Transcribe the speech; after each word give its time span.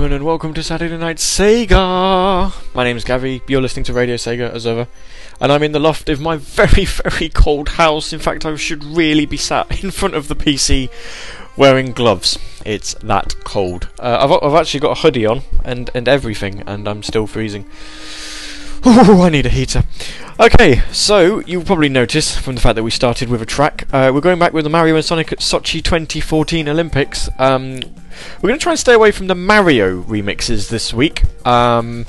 gentlemen, 0.00 0.16
and 0.16 0.24
welcome 0.24 0.54
to 0.54 0.62
Saturday 0.62 0.96
Night 0.96 1.18
Sega. 1.18 2.74
My 2.74 2.84
name's 2.84 3.04
Gavi. 3.04 3.42
You're 3.46 3.60
listening 3.60 3.84
to 3.84 3.92
Radio 3.92 4.14
Sega 4.14 4.50
as 4.50 4.66
ever, 4.66 4.88
and 5.42 5.52
I'm 5.52 5.62
in 5.62 5.72
the 5.72 5.78
loft 5.78 6.08
of 6.08 6.22
my 6.22 6.36
very, 6.38 6.86
very 6.86 7.28
cold 7.28 7.70
house. 7.70 8.10
In 8.10 8.18
fact, 8.18 8.46
I 8.46 8.56
should 8.56 8.82
really 8.82 9.26
be 9.26 9.36
sat 9.36 9.84
in 9.84 9.90
front 9.90 10.14
of 10.14 10.28
the 10.28 10.34
PC 10.34 10.88
wearing 11.54 11.92
gloves. 11.92 12.38
It's 12.64 12.94
that 13.02 13.34
cold. 13.44 13.90
Uh, 13.98 14.16
I've 14.22 14.42
I've 14.42 14.58
actually 14.58 14.80
got 14.80 14.96
a 14.96 15.00
hoodie 15.02 15.26
on 15.26 15.42
and 15.66 15.90
and 15.94 16.08
everything, 16.08 16.62
and 16.66 16.88
I'm 16.88 17.02
still 17.02 17.26
freezing. 17.26 17.66
Oh, 18.82 19.20
I 19.20 19.28
need 19.28 19.44
a 19.44 19.50
heater. 19.50 19.84
Okay, 20.38 20.80
so 20.92 21.40
you'll 21.40 21.64
probably 21.64 21.90
notice 21.90 22.38
from 22.38 22.54
the 22.54 22.62
fact 22.62 22.76
that 22.76 22.82
we 22.82 22.90
started 22.90 23.28
with 23.28 23.42
a 23.42 23.46
track, 23.46 23.86
uh, 23.92 24.10
we're 24.14 24.22
going 24.22 24.38
back 24.38 24.54
with 24.54 24.64
the 24.64 24.70
Mario 24.70 24.96
and 24.96 25.04
Sonic 25.04 25.30
at 25.32 25.40
Sochi 25.40 25.84
2014 25.84 26.66
Olympics. 26.66 27.28
Um, 27.38 27.80
we're 28.40 28.48
going 28.48 28.58
to 28.58 28.62
try 28.62 28.72
and 28.72 28.78
stay 28.78 28.94
away 28.94 29.10
from 29.10 29.26
the 29.26 29.34
Mario 29.34 30.02
remixes 30.02 30.68
this 30.68 30.92
week. 30.92 31.22
Um, 31.46 32.06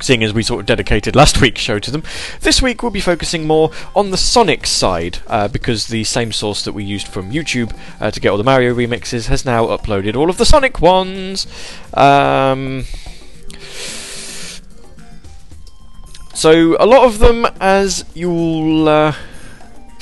seeing 0.00 0.22
as 0.22 0.32
we 0.32 0.42
sort 0.42 0.60
of 0.60 0.66
dedicated 0.66 1.16
last 1.16 1.40
week's 1.40 1.60
show 1.60 1.78
to 1.78 1.90
them. 1.90 2.02
This 2.40 2.62
week 2.62 2.82
we'll 2.82 2.92
be 2.92 3.00
focusing 3.00 3.46
more 3.46 3.70
on 3.94 4.10
the 4.10 4.16
Sonic 4.16 4.66
side, 4.66 5.18
uh, 5.26 5.48
because 5.48 5.88
the 5.88 6.04
same 6.04 6.32
source 6.32 6.64
that 6.64 6.72
we 6.72 6.84
used 6.84 7.08
from 7.08 7.32
YouTube 7.32 7.76
uh, 8.00 8.10
to 8.10 8.20
get 8.20 8.28
all 8.28 8.38
the 8.38 8.44
Mario 8.44 8.74
remixes 8.74 9.26
has 9.26 9.44
now 9.44 9.66
uploaded 9.66 10.16
all 10.16 10.30
of 10.30 10.38
the 10.38 10.46
Sonic 10.46 10.80
ones. 10.80 11.46
Um, 11.94 12.84
so 16.34 16.76
a 16.80 16.86
lot 16.86 17.06
of 17.06 17.18
them, 17.18 17.46
as 17.60 18.04
you'll. 18.14 18.88
Uh, 18.88 19.14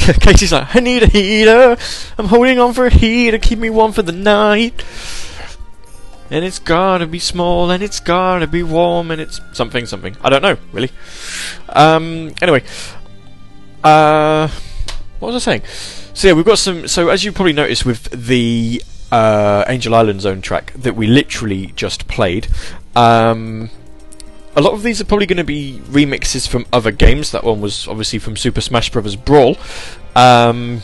Casey's 0.21 0.53
like, 0.53 0.75
I 0.75 0.81
need 0.81 1.03
a 1.03 1.07
heater. 1.07 1.77
I'm 2.17 2.27
holding 2.27 2.59
on 2.59 2.73
for 2.73 2.87
a 2.87 2.91
heater. 2.91 3.39
Keep 3.39 3.59
me 3.59 3.71
warm 3.71 3.93
for 3.93 4.03
the 4.03 4.13
night. 4.13 4.83
And 6.31 6.45
it's 6.45 6.59
gotta 6.59 7.07
be 7.07 7.19
small, 7.19 7.71
and 7.71 7.83
it's 7.83 8.01
gotta 8.01 8.47
be 8.47 8.63
warm, 8.63 9.11
and 9.11 9.21
it's 9.21 9.41
something, 9.53 9.85
something. 9.85 10.17
I 10.23 10.31
don't 10.31 10.43
know, 10.43 10.57
really. 10.73 10.91
Um, 11.69 12.33
anyway, 12.41 12.63
uh, 13.83 14.49
what 15.19 15.33
was 15.33 15.47
I 15.47 15.59
saying? 15.59 15.63
So 16.15 16.29
yeah, 16.29 16.35
we've 16.35 16.45
got 16.45 16.59
some. 16.59 16.87
So 16.87 17.09
as 17.09 17.25
you 17.25 17.33
probably 17.33 17.53
noticed 17.53 17.85
with 17.85 18.05
the 18.11 18.83
uh, 19.11 19.65
Angel 19.67 19.95
Island 19.95 20.21
Zone 20.21 20.41
track 20.41 20.73
that 20.75 20.95
we 20.95 21.09
literally 21.09 21.73
just 21.77 22.07
played, 22.07 22.47
um, 22.95 23.71
a 24.57 24.61
lot 24.61 24.73
of 24.73 24.83
these 24.83 25.01
are 25.01 25.05
probably 25.05 25.27
going 25.27 25.37
to 25.37 25.45
be 25.45 25.81
remixes 25.87 26.49
from 26.49 26.67
other 26.73 26.91
games. 26.91 27.31
That 27.33 27.45
one 27.45 27.61
was 27.61 27.87
obviously 27.87 28.19
from 28.19 28.37
Super 28.37 28.61
Smash 28.61 28.91
Bros. 28.91 29.17
Brawl. 29.17 29.57
Um, 30.17 30.83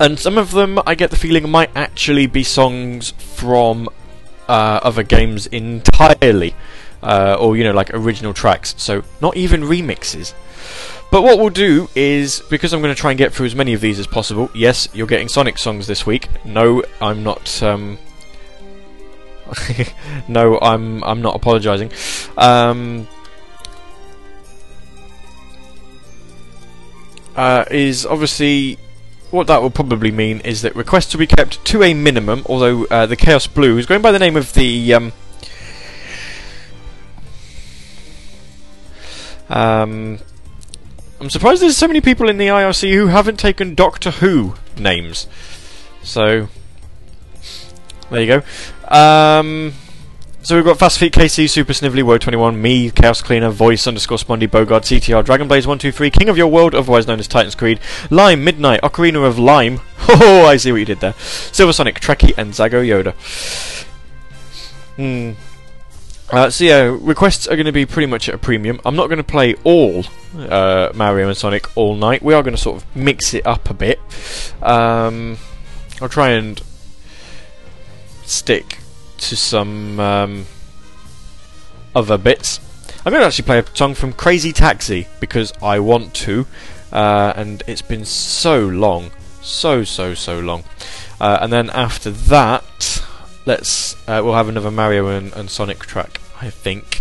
and 0.00 0.18
some 0.18 0.36
of 0.36 0.50
them, 0.50 0.80
I 0.86 0.94
get 0.94 1.10
the 1.10 1.16
feeling, 1.16 1.48
might 1.48 1.70
actually 1.76 2.26
be 2.26 2.42
songs 2.42 3.12
from 3.12 3.88
uh, 4.48 4.80
other 4.82 5.02
games 5.02 5.46
entirely. 5.46 6.54
Uh, 7.02 7.36
or, 7.38 7.56
you 7.56 7.64
know, 7.64 7.72
like 7.72 7.92
original 7.94 8.32
tracks. 8.32 8.74
So, 8.78 9.02
not 9.20 9.36
even 9.36 9.62
remixes. 9.62 10.34
But 11.10 11.22
what 11.22 11.38
we'll 11.38 11.50
do 11.50 11.88
is, 11.94 12.42
because 12.48 12.72
I'm 12.72 12.80
going 12.80 12.94
to 12.94 13.00
try 13.00 13.10
and 13.10 13.18
get 13.18 13.32
through 13.32 13.46
as 13.46 13.54
many 13.54 13.74
of 13.74 13.80
these 13.80 13.98
as 13.98 14.06
possible, 14.06 14.50
yes, 14.54 14.88
you're 14.94 15.06
getting 15.06 15.28
Sonic 15.28 15.58
songs 15.58 15.86
this 15.86 16.06
week. 16.06 16.28
No, 16.44 16.82
I'm 17.00 17.22
not. 17.22 17.62
Um, 17.62 17.98
no, 20.28 20.58
I'm 20.60 21.02
I'm 21.04 21.22
not 21.22 21.34
apologising. 21.34 21.90
Um, 22.36 23.08
uh, 27.36 27.64
is 27.70 28.06
obviously 28.06 28.78
what 29.30 29.46
that 29.46 29.62
will 29.62 29.70
probably 29.70 30.10
mean 30.10 30.40
is 30.40 30.62
that 30.62 30.76
requests 30.76 31.14
will 31.14 31.20
be 31.20 31.26
kept 31.26 31.64
to 31.64 31.82
a 31.82 31.94
minimum. 31.94 32.42
Although 32.46 32.84
uh, 32.86 33.06
the 33.06 33.16
Chaos 33.16 33.46
Blue 33.46 33.78
is 33.78 33.86
going 33.86 34.02
by 34.02 34.12
the 34.12 34.18
name 34.18 34.36
of 34.36 34.52
the 34.54 34.94
um, 34.94 35.12
um, 39.48 40.18
I'm 41.20 41.30
surprised 41.30 41.62
there's 41.62 41.76
so 41.76 41.86
many 41.86 42.00
people 42.00 42.28
in 42.28 42.36
the 42.36 42.48
IRC 42.48 42.92
who 42.92 43.06
haven't 43.06 43.38
taken 43.38 43.74
Doctor 43.74 44.10
Who 44.10 44.54
names. 44.76 45.26
So 46.02 46.48
there 48.10 48.20
you 48.20 48.26
go. 48.26 48.42
Um, 48.92 49.72
so 50.42 50.54
we've 50.56 50.64
got 50.64 50.78
Fast 50.78 50.98
Feet 50.98 51.14
KC, 51.14 51.48
Super 51.48 51.72
Snively, 51.72 52.02
Woe21, 52.02 52.56
me, 52.56 52.90
Chaos 52.90 53.22
Cleaner, 53.22 53.48
Voice 53.48 53.86
underscore 53.86 54.18
Spondy, 54.18 54.46
Bogard, 54.46 54.82
CTR, 54.82 55.24
Dragonblaze123, 55.24 56.12
King 56.12 56.28
of 56.28 56.36
Your 56.36 56.48
World, 56.48 56.74
otherwise 56.74 57.06
known 57.06 57.18
as 57.18 57.26
Titan's 57.26 57.54
Creed, 57.54 57.80
Lime, 58.10 58.44
Midnight, 58.44 58.82
Ocarina 58.82 59.26
of 59.26 59.38
Lime. 59.38 59.80
Oh, 60.08 60.44
I 60.46 60.56
see 60.56 60.72
what 60.72 60.78
you 60.78 60.84
did 60.84 60.98
there. 60.98 61.14
Silver 61.14 61.72
Sonic, 61.72 62.00
Trekkie, 62.00 62.36
and 62.36 62.52
Zago 62.52 62.84
Yoda. 62.84 63.14
Hmm. 64.96 65.38
Uh, 66.36 66.50
so 66.50 66.64
yeah, 66.64 66.98
requests 67.00 67.46
are 67.46 67.54
going 67.54 67.66
to 67.66 67.72
be 67.72 67.86
pretty 67.86 68.06
much 68.06 68.28
at 68.28 68.34
a 68.34 68.38
premium. 68.38 68.80
I'm 68.84 68.96
not 68.96 69.06
going 69.06 69.18
to 69.18 69.24
play 69.24 69.54
all 69.62 70.04
uh, 70.36 70.90
Mario 70.92 71.28
and 71.28 71.36
Sonic 71.36 71.74
all 71.76 71.94
night. 71.94 72.20
We 72.20 72.34
are 72.34 72.42
going 72.42 72.56
to 72.56 72.60
sort 72.60 72.82
of 72.82 72.96
mix 72.96 73.32
it 73.32 73.46
up 73.46 73.70
a 73.70 73.74
bit. 73.74 74.00
Um, 74.60 75.38
I'll 76.00 76.08
try 76.08 76.30
and 76.30 76.60
stick 78.24 78.78
to 79.22 79.36
some 79.36 80.00
um, 80.00 80.46
other 81.94 82.18
bits. 82.18 82.60
I'm 83.04 83.12
going 83.12 83.20
to 83.20 83.26
actually 83.26 83.44
play 83.44 83.58
a 83.58 83.76
song 83.76 83.94
from 83.94 84.12
Crazy 84.12 84.52
Taxi 84.52 85.06
because 85.20 85.52
I 85.62 85.78
want 85.78 86.14
to, 86.14 86.46
uh, 86.92 87.32
and 87.36 87.62
it's 87.66 87.82
been 87.82 88.04
so 88.04 88.66
long, 88.66 89.10
so 89.40 89.84
so 89.84 90.14
so 90.14 90.40
long. 90.40 90.64
Uh, 91.20 91.38
and 91.40 91.52
then 91.52 91.70
after 91.70 92.10
that, 92.10 93.04
let's 93.46 93.94
uh, 94.08 94.20
we'll 94.24 94.34
have 94.34 94.48
another 94.48 94.70
Mario 94.70 95.06
and, 95.08 95.32
and 95.34 95.48
Sonic 95.48 95.80
track, 95.80 96.20
I 96.40 96.50
think. 96.50 97.00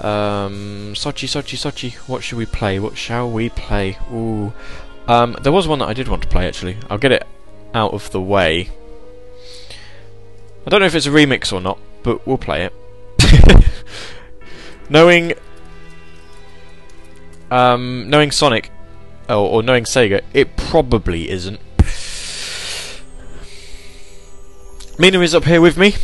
Um, 0.00 0.94
Sochi, 0.94 1.28
Sochi, 1.28 1.56
Sochi. 1.56 1.94
What 2.08 2.22
should 2.22 2.38
we 2.38 2.46
play? 2.46 2.78
What 2.78 2.96
shall 2.96 3.30
we 3.30 3.50
play? 3.50 3.98
Ooh, 4.12 4.52
um, 5.06 5.36
there 5.42 5.52
was 5.52 5.68
one 5.68 5.80
that 5.80 5.88
I 5.88 5.94
did 5.94 6.08
want 6.08 6.22
to 6.22 6.28
play 6.28 6.46
actually. 6.48 6.78
I'll 6.88 6.98
get 6.98 7.12
it 7.12 7.26
out 7.74 7.92
of 7.92 8.10
the 8.10 8.20
way. 8.20 8.70
I 10.66 10.70
don't 10.70 10.80
know 10.80 10.86
if 10.86 10.94
it's 10.94 11.06
a 11.06 11.10
remix 11.10 11.52
or 11.52 11.60
not, 11.60 11.78
but 12.02 12.26
we'll 12.26 12.38
play 12.38 12.64
it. 12.64 13.64
knowing, 14.88 15.34
um, 17.50 18.08
knowing 18.08 18.30
Sonic, 18.30 18.70
or, 19.28 19.36
or 19.36 19.62
knowing 19.62 19.84
Sega, 19.84 20.22
it 20.32 20.56
probably 20.56 21.30
isn't. 21.30 21.60
Mina 24.98 25.20
is 25.20 25.34
up 25.34 25.44
here 25.44 25.60
with 25.60 25.76
me. 25.76 25.94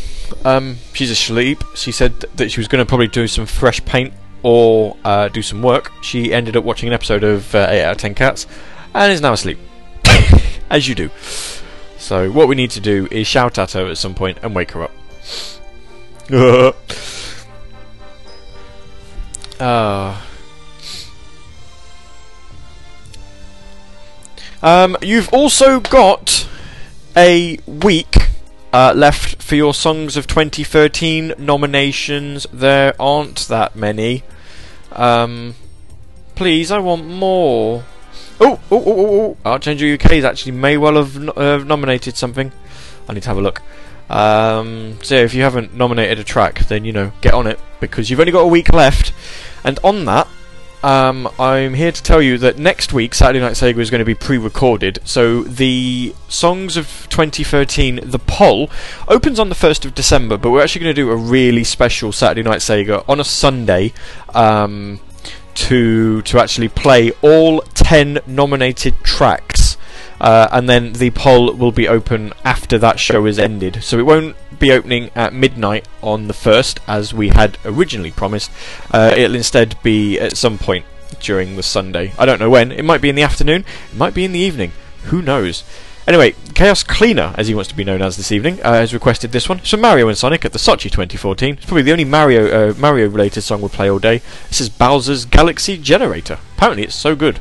Um, 0.45 0.79
she's 0.93 1.11
asleep. 1.11 1.63
She 1.75 1.93
said 1.93 2.21
that 2.37 2.51
she 2.51 2.61
was 2.61 2.69
going 2.69 2.85
to 2.85 2.89
probably 2.89 3.07
do 3.07 3.29
some 3.29 3.47
fresh 3.47 3.85
paint 3.85 4.13
or 4.43 4.97
uh, 5.05 5.29
do 5.29 5.43
some 5.43 5.63
work. 5.63 5.93
She 6.03 6.33
ended 6.33 6.57
up 6.57 6.65
watching 6.65 6.89
an 6.89 6.95
episode 6.95 7.23
of 7.23 7.55
uh, 7.55 7.67
8 7.71 7.83
out 7.85 7.93
of 7.93 7.99
10 7.99 8.15
Cats 8.15 8.47
and 8.95 9.13
is 9.13 9.21
now 9.21 9.35
asleep. 9.35 9.59
As 10.71 10.89
you 10.89 10.95
do. 10.95 11.11
So 11.99 12.31
what 12.31 12.49
we 12.49 12.55
need 12.55 12.71
to 12.73 12.81
do 12.81 13.09
is 13.11 13.27
shout 13.27 13.59
at 13.59 13.73
her 13.73 13.87
at 13.87 13.99
some 13.99 14.15
point 14.15 14.39
and 14.43 14.55
wake 14.55 14.71
her 14.73 14.85
up. 14.85 14.93
uh. 19.61 20.21
Um, 24.61 24.97
you've 25.03 25.33
also 25.33 25.81
got 25.81 26.49
a 27.17 27.59
week 27.67 28.29
uh, 28.73 28.93
left 28.95 29.43
for 29.43 29.55
your 29.55 29.75
Songs 29.75 30.17
of 30.17 30.27
2013 30.27 31.35
nominations. 31.39 32.47
There 32.53 32.95
aren't 33.01 33.49
that 33.49 33.77
many. 33.77 34.25
Um, 34.93 35.55
please, 36.35 36.71
I 36.71 36.79
want 36.79 37.07
more. 37.07 37.85
Oh, 38.41 38.61
oh, 38.71 38.83
oh, 38.85 38.85
oh, 38.87 39.21
oh. 39.21 39.37
Archangel 39.45 39.93
UK 39.95 40.13
is 40.13 40.25
actually 40.25 40.53
may 40.53 40.77
well 40.77 40.95
have 40.95 41.17
uh, 41.37 41.59
nominated 41.59 42.17
something. 42.17 42.53
I 43.09 43.15
need 43.15 43.23
to 43.23 43.29
have 43.29 43.39
a 43.39 43.43
look. 43.43 43.63
Um, 44.09 44.99
so 45.03 45.17
yeah, 45.17 45.23
if 45.23 45.35
you 45.35 45.43
haven't 45.43 45.75
nominated 45.75 46.19
a 46.19 46.25
track, 46.25 46.61
then 46.69 46.85
you 46.85 46.93
know 46.93 47.13
get 47.21 47.35
on 47.35 47.47
it 47.47 47.59
because 47.81 48.11
you've 48.11 48.21
only 48.21 48.33
got 48.33 48.41
a 48.41 48.49
week 48.49 48.73
left. 48.73 49.13
And 49.65 49.79
on 49.83 50.05
that, 50.05 50.29
um, 50.83 51.29
I'm 51.39 51.75
here 51.75 51.91
to 51.91 52.03
tell 52.03 52.23
you 52.23 52.39
that 52.39 52.59
next 52.59 52.93
week 52.93 53.13
Saturday 53.13 53.41
Night 53.41 53.55
Sega 53.55 53.79
is 53.79 53.91
going 53.91 53.99
to 53.99 54.05
be 54.05 54.15
pre-recorded. 54.15 55.01
So 55.05 55.43
the 55.43 56.15
songs 56.29 56.77
of 56.77 57.07
2013, 57.11 58.01
the 58.05 58.19
poll 58.21 58.71
opens 59.09 59.41
on 59.41 59.49
the 59.49 59.57
1st 59.57 59.85
of 59.85 59.95
December, 59.95 60.37
but 60.37 60.51
we're 60.51 60.63
actually 60.63 60.85
going 60.85 60.95
to 60.95 61.03
do 61.03 61.11
a 61.11 61.17
really 61.17 61.65
special 61.65 62.13
Saturday 62.13 62.49
Night 62.49 62.61
Sega 62.61 63.05
on 63.09 63.19
a 63.19 63.25
Sunday. 63.25 63.93
Um, 64.35 65.01
to 65.59 66.23
to 66.23 66.39
actually 66.39 66.69
play 66.69 67.11
all 67.23 67.61
10 67.75 68.21
nominated 68.27 68.95
tracks 69.03 69.77
uh, 70.21 70.49
and 70.53 70.69
then 70.69 70.93
the 70.95 71.11
poll 71.11 71.53
will 71.55 71.73
be 71.73 71.89
open 71.89 72.33
after 72.45 72.79
that 72.79 72.99
show 72.99 73.27
is 73.27 73.39
ended. 73.39 73.83
So 73.83 73.99
it 73.99 74.07
won't 74.07 74.37
be 74.59 74.73
opening 74.73 75.11
at 75.15 75.33
midnight 75.33 75.87
on 76.03 76.27
the 76.27 76.35
1st 76.35 76.81
as 76.89 77.15
we 77.15 77.29
had 77.29 77.59
originally 77.65 78.11
promised. 78.11 78.51
Uh, 78.91 79.15
it'll 79.17 79.37
instead 79.37 79.81
be 79.83 80.19
at 80.19 80.37
some 80.37 80.59
point 80.59 80.85
during 81.21 81.57
the 81.57 81.63
Sunday. 81.63 82.13
I 82.19 82.27
don't 82.27 82.41
know 82.41 82.51
when. 82.51 82.73
It 82.73 82.85
might 82.85 83.01
be 83.01 83.09
in 83.09 83.15
the 83.15 83.23
afternoon. 83.23 83.65
It 83.93 83.97
might 83.97 84.15
be 84.15 84.25
in 84.25 84.33
the 84.33 84.41
evening. 84.41 84.73
Who 85.05 85.23
knows 85.23 85.63
Anyway, 86.09 86.35
Chaos 86.55 86.83
Cleaner, 86.83 87.35
as 87.37 87.49
he 87.49 87.55
wants 87.55 87.69
to 87.69 87.77
be 87.77 87.85
known 87.85 88.01
as 88.01 88.17
this 88.17 88.33
evening, 88.33 88.59
uh, 88.63 88.73
has 88.73 88.95
requested 88.95 89.31
this 89.31 89.47
one. 89.47 89.63
So 89.63 89.77
Mario 89.77 90.09
and 90.09 90.17
Sonic 90.17 90.43
at 90.43 90.55
the 90.55 90.59
Sochi 90.59 90.91
2014. 90.91 91.57
It's 91.57 91.67
probably 91.67 91.83
the 91.83 91.93
only 91.93 92.07
Mario 92.07 92.71
uh, 92.71 92.75
Mario 92.79 93.11
related 93.11 93.43
song 93.43 93.61
we'll 93.61 93.69
play 93.69 93.91
all 93.91 93.99
day. 93.99 94.23
This 94.49 94.63
is 94.63 94.71
Bowser's 94.71 95.27
Galaxy 95.27 95.77
Generator. 95.77 96.39
Apparently, 96.57 96.85
it's 96.85 96.95
so 96.95 97.15
good. 97.15 97.41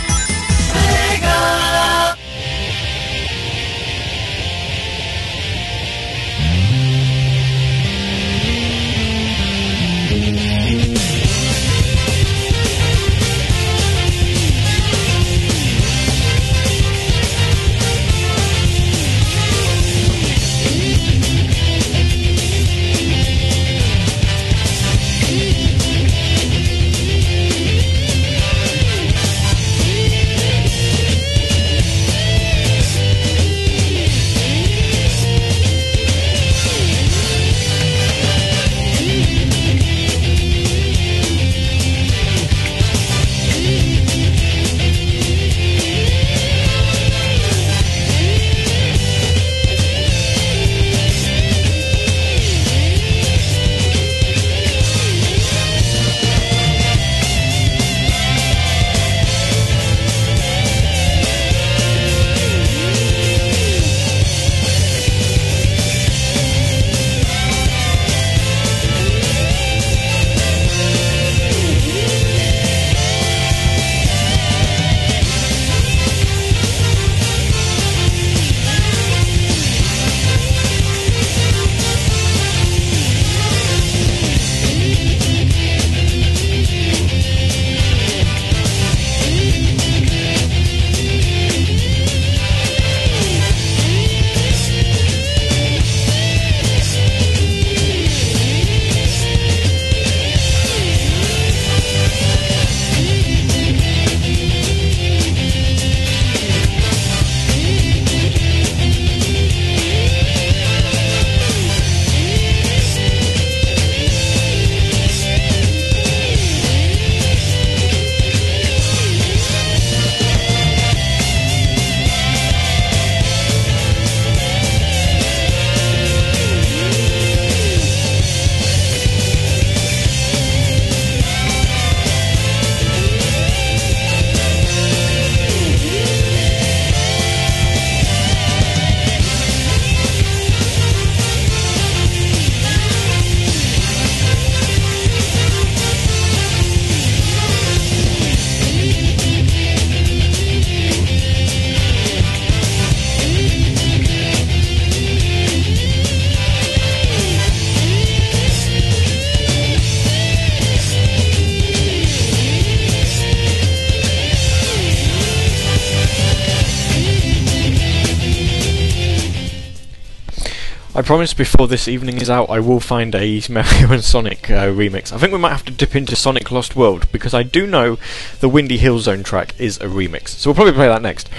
Promise 171.11 171.33
before 171.33 171.67
this 171.67 171.89
evening 171.89 172.21
is 172.21 172.29
out, 172.29 172.49
I 172.49 172.61
will 172.61 172.79
find 172.79 173.13
a 173.13 173.41
Mario 173.49 173.91
and 173.91 174.01
Sonic 174.01 174.49
uh, 174.49 174.67
remix. 174.67 175.11
I 175.11 175.17
think 175.17 175.33
we 175.33 175.39
might 175.39 175.49
have 175.49 175.65
to 175.65 175.71
dip 175.73 175.93
into 175.93 176.15
Sonic 176.15 176.49
Lost 176.51 176.73
World 176.73 177.11
because 177.11 177.33
I 177.33 177.43
do 177.43 177.67
know 177.67 177.97
the 178.39 178.47
Windy 178.47 178.77
Hill 178.77 178.99
Zone 178.99 179.21
track 179.21 179.53
is 179.59 179.75
a 179.79 179.87
remix. 179.87 180.29
So 180.29 180.49
we'll 180.49 180.55
probably 180.55 180.71
play 180.71 180.87
that 180.87 181.01
next. 181.01 181.29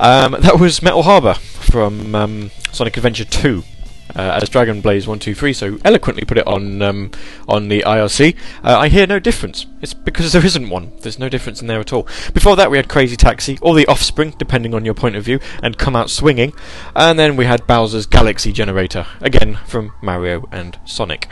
Um, 0.00 0.32
that 0.40 0.58
was 0.58 0.82
Metal 0.82 1.04
Harbor 1.04 1.34
from 1.34 2.16
um, 2.16 2.50
Sonic 2.72 2.96
Adventure 2.96 3.24
2 3.24 3.62
uh, 4.14 4.38
as 4.42 4.48
Dragon 4.48 4.80
Blaze 4.80 5.06
one 5.06 5.18
two 5.18 5.34
three 5.34 5.52
so 5.52 5.78
eloquently 5.84 6.24
put 6.24 6.38
it 6.38 6.46
on 6.46 6.82
um, 6.82 7.10
on 7.48 7.68
the 7.68 7.82
IRC. 7.82 8.36
Uh, 8.64 8.78
I 8.78 8.88
hear 8.88 9.06
no 9.06 9.18
difference. 9.18 9.66
It's 9.80 9.94
because 9.94 10.32
there 10.32 10.44
isn't 10.44 10.68
one. 10.68 10.92
There's 11.00 11.18
no 11.18 11.28
difference 11.28 11.60
in 11.60 11.66
there 11.66 11.80
at 11.80 11.92
all. 11.92 12.06
Before 12.32 12.56
that, 12.56 12.70
we 12.70 12.76
had 12.76 12.88
Crazy 12.88 13.16
Taxi 13.16 13.58
or 13.62 13.74
the 13.74 13.86
Offspring, 13.86 14.34
depending 14.38 14.74
on 14.74 14.84
your 14.84 14.94
point 14.94 15.16
of 15.16 15.24
view, 15.24 15.40
and 15.62 15.78
Come 15.78 15.96
Out 15.96 16.10
Swinging, 16.10 16.52
and 16.94 17.18
then 17.18 17.36
we 17.36 17.46
had 17.46 17.66
Bowser's 17.66 18.06
Galaxy 18.06 18.52
Generator 18.52 19.06
again 19.20 19.58
from 19.66 19.92
Mario 20.02 20.48
and 20.52 20.78
Sonic. 20.84 21.28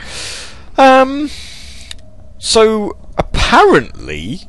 Um, 0.77 1.29
so 2.37 2.97
apparently. 3.17 4.41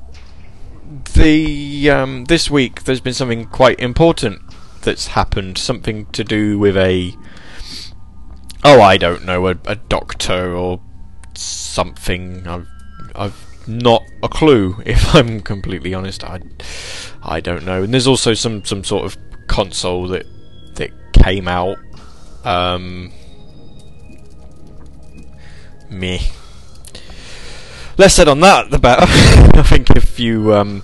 The 1.14 1.88
um, 1.90 2.26
this 2.26 2.50
week 2.50 2.84
there's 2.84 3.00
been 3.00 3.14
something 3.14 3.46
quite 3.46 3.80
important 3.80 4.42
that's 4.82 5.08
happened. 5.08 5.56
Something 5.56 6.06
to 6.06 6.22
do 6.22 6.58
with 6.58 6.76
a 6.76 7.16
oh, 8.64 8.80
I 8.80 8.96
don't 8.96 9.24
know, 9.24 9.48
a, 9.48 9.56
a 9.66 9.76
doctor 9.76 10.54
or 10.54 10.80
something. 11.34 12.46
I've, 12.46 12.68
I've 13.14 13.68
not 13.68 14.04
a 14.22 14.28
clue, 14.28 14.82
if 14.86 15.14
I'm 15.14 15.40
completely 15.40 15.94
honest. 15.94 16.24
I, 16.24 16.40
I 17.22 17.40
don't 17.40 17.64
know. 17.64 17.82
And 17.82 17.92
there's 17.92 18.06
also 18.06 18.34
some, 18.34 18.64
some 18.64 18.84
sort 18.84 19.04
of 19.04 19.16
console 19.46 20.08
that 20.08 20.26
that 20.74 20.90
came 21.12 21.46
out. 21.46 21.76
Um, 22.44 23.12
me. 25.90 26.30
Less 27.98 28.14
said 28.14 28.26
on 28.26 28.40
that, 28.40 28.70
the 28.70 28.78
better. 28.78 29.02
I 29.06 29.62
think 29.62 29.90
if 29.90 30.18
you 30.18 30.54
um, 30.54 30.82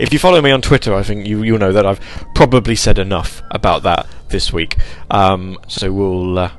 if 0.00 0.12
you 0.12 0.18
follow 0.18 0.42
me 0.42 0.50
on 0.50 0.60
Twitter, 0.60 0.92
I 0.92 1.04
think 1.04 1.26
you 1.26 1.42
you'll 1.42 1.58
know 1.58 1.72
that 1.72 1.86
I've 1.86 2.00
probably 2.34 2.74
said 2.74 2.98
enough 2.98 3.42
about 3.50 3.84
that 3.84 4.06
this 4.28 4.52
week. 4.52 4.76
Um, 5.10 5.58
so 5.68 5.92
we'll 5.92 6.38
uh, 6.38 6.50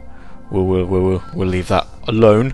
we'll, 0.51 0.65
we'll, 0.65 0.85
we'll, 0.85 1.23
we'll 1.33 1.47
leave 1.47 1.67
that 1.67 1.87
alone. 2.07 2.53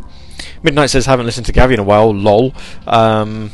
Midnight 0.63 0.89
says, 0.89 1.05
haven't 1.05 1.25
listened 1.25 1.45
to 1.47 1.53
Gavi 1.53 1.73
in 1.73 1.79
a 1.79 1.84
while, 1.84 2.13
lol. 2.13 2.53
Um, 2.88 3.51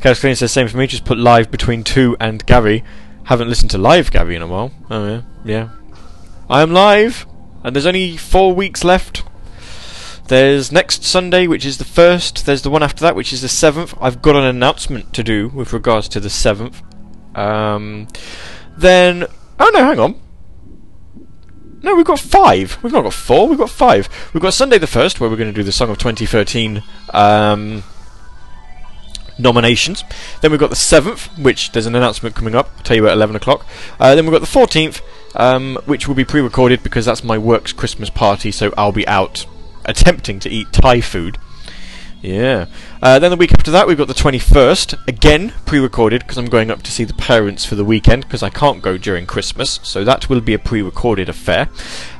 Chaos 0.00 0.20
Clean 0.20 0.34
says, 0.34 0.52
same 0.52 0.68
for 0.68 0.76
me, 0.76 0.86
just 0.86 1.04
put 1.04 1.18
live 1.18 1.50
between 1.50 1.84
2 1.84 2.16
and 2.20 2.44
Gary. 2.46 2.84
Haven't 3.24 3.48
listened 3.48 3.70
to 3.72 3.78
live 3.78 4.10
Gary 4.10 4.36
in 4.36 4.42
a 4.42 4.46
while. 4.46 4.72
Oh, 4.90 5.06
yeah. 5.06 5.22
Yeah. 5.44 5.68
I 6.48 6.62
am 6.62 6.72
live, 6.72 7.26
and 7.64 7.74
there's 7.74 7.86
only 7.86 8.16
four 8.16 8.54
weeks 8.54 8.84
left. 8.84 9.24
There's 10.28 10.72
next 10.72 11.04
Sunday, 11.04 11.46
which 11.46 11.64
is 11.64 11.78
the 11.78 11.84
1st. 11.84 12.44
There's 12.44 12.62
the 12.62 12.70
one 12.70 12.82
after 12.82 13.00
that, 13.02 13.14
which 13.14 13.32
is 13.32 13.42
the 13.42 13.48
7th. 13.48 13.96
I've 14.00 14.22
got 14.22 14.36
an 14.36 14.44
announcement 14.44 15.12
to 15.14 15.22
do 15.22 15.48
with 15.48 15.72
regards 15.72 16.08
to 16.10 16.20
the 16.20 16.28
7th. 16.28 16.82
Um, 17.36 18.08
then. 18.76 19.26
Oh 19.58 19.70
no, 19.72 19.84
hang 19.84 19.98
on. 19.98 20.20
No, 21.86 21.94
we've 21.94 22.04
got 22.04 22.18
five. 22.18 22.82
We've 22.82 22.92
not 22.92 23.04
got 23.04 23.12
four. 23.12 23.46
We've 23.46 23.56
got 23.56 23.70
five. 23.70 24.08
We've 24.34 24.42
got 24.42 24.54
Sunday 24.54 24.76
the 24.76 24.88
first, 24.88 25.20
where 25.20 25.30
we're 25.30 25.36
going 25.36 25.54
to 25.54 25.54
do 25.54 25.62
the 25.62 25.70
Song 25.70 25.88
of 25.88 25.98
2013 25.98 26.82
um, 27.14 27.84
nominations. 29.38 30.02
Then 30.40 30.50
we've 30.50 30.58
got 30.58 30.70
the 30.70 30.74
seventh, 30.74 31.26
which 31.38 31.70
there's 31.70 31.86
an 31.86 31.94
announcement 31.94 32.34
coming 32.34 32.56
up. 32.56 32.72
I'll 32.76 32.82
tell 32.82 32.96
you 32.96 33.06
at 33.06 33.12
11 33.12 33.36
o'clock. 33.36 33.64
Uh, 34.00 34.16
then 34.16 34.26
we've 34.26 34.32
got 34.32 34.40
the 34.40 34.46
14th, 34.48 35.00
um, 35.36 35.78
which 35.84 36.08
will 36.08 36.16
be 36.16 36.24
pre-recorded 36.24 36.82
because 36.82 37.04
that's 37.04 37.22
my 37.22 37.38
work's 37.38 37.72
Christmas 37.72 38.10
party, 38.10 38.50
so 38.50 38.74
I'll 38.76 38.90
be 38.90 39.06
out 39.06 39.46
attempting 39.84 40.40
to 40.40 40.50
eat 40.50 40.72
Thai 40.72 41.00
food. 41.00 41.38
Yeah. 42.22 42.66
Uh, 43.02 43.18
then 43.18 43.30
the 43.30 43.36
week 43.36 43.52
after 43.52 43.70
that, 43.70 43.86
we've 43.86 43.98
got 43.98 44.08
the 44.08 44.14
21st, 44.14 45.06
again 45.06 45.52
pre 45.64 45.78
recorded 45.78 46.22
because 46.22 46.38
I'm 46.38 46.46
going 46.46 46.70
up 46.70 46.82
to 46.82 46.90
see 46.90 47.04
the 47.04 47.14
parents 47.14 47.64
for 47.64 47.74
the 47.74 47.84
weekend 47.84 48.24
because 48.24 48.42
I 48.42 48.48
can't 48.50 48.82
go 48.82 48.96
during 48.96 49.26
Christmas, 49.26 49.78
so 49.82 50.02
that 50.02 50.28
will 50.28 50.40
be 50.40 50.54
a 50.54 50.58
pre 50.58 50.82
recorded 50.82 51.28
affair. 51.28 51.68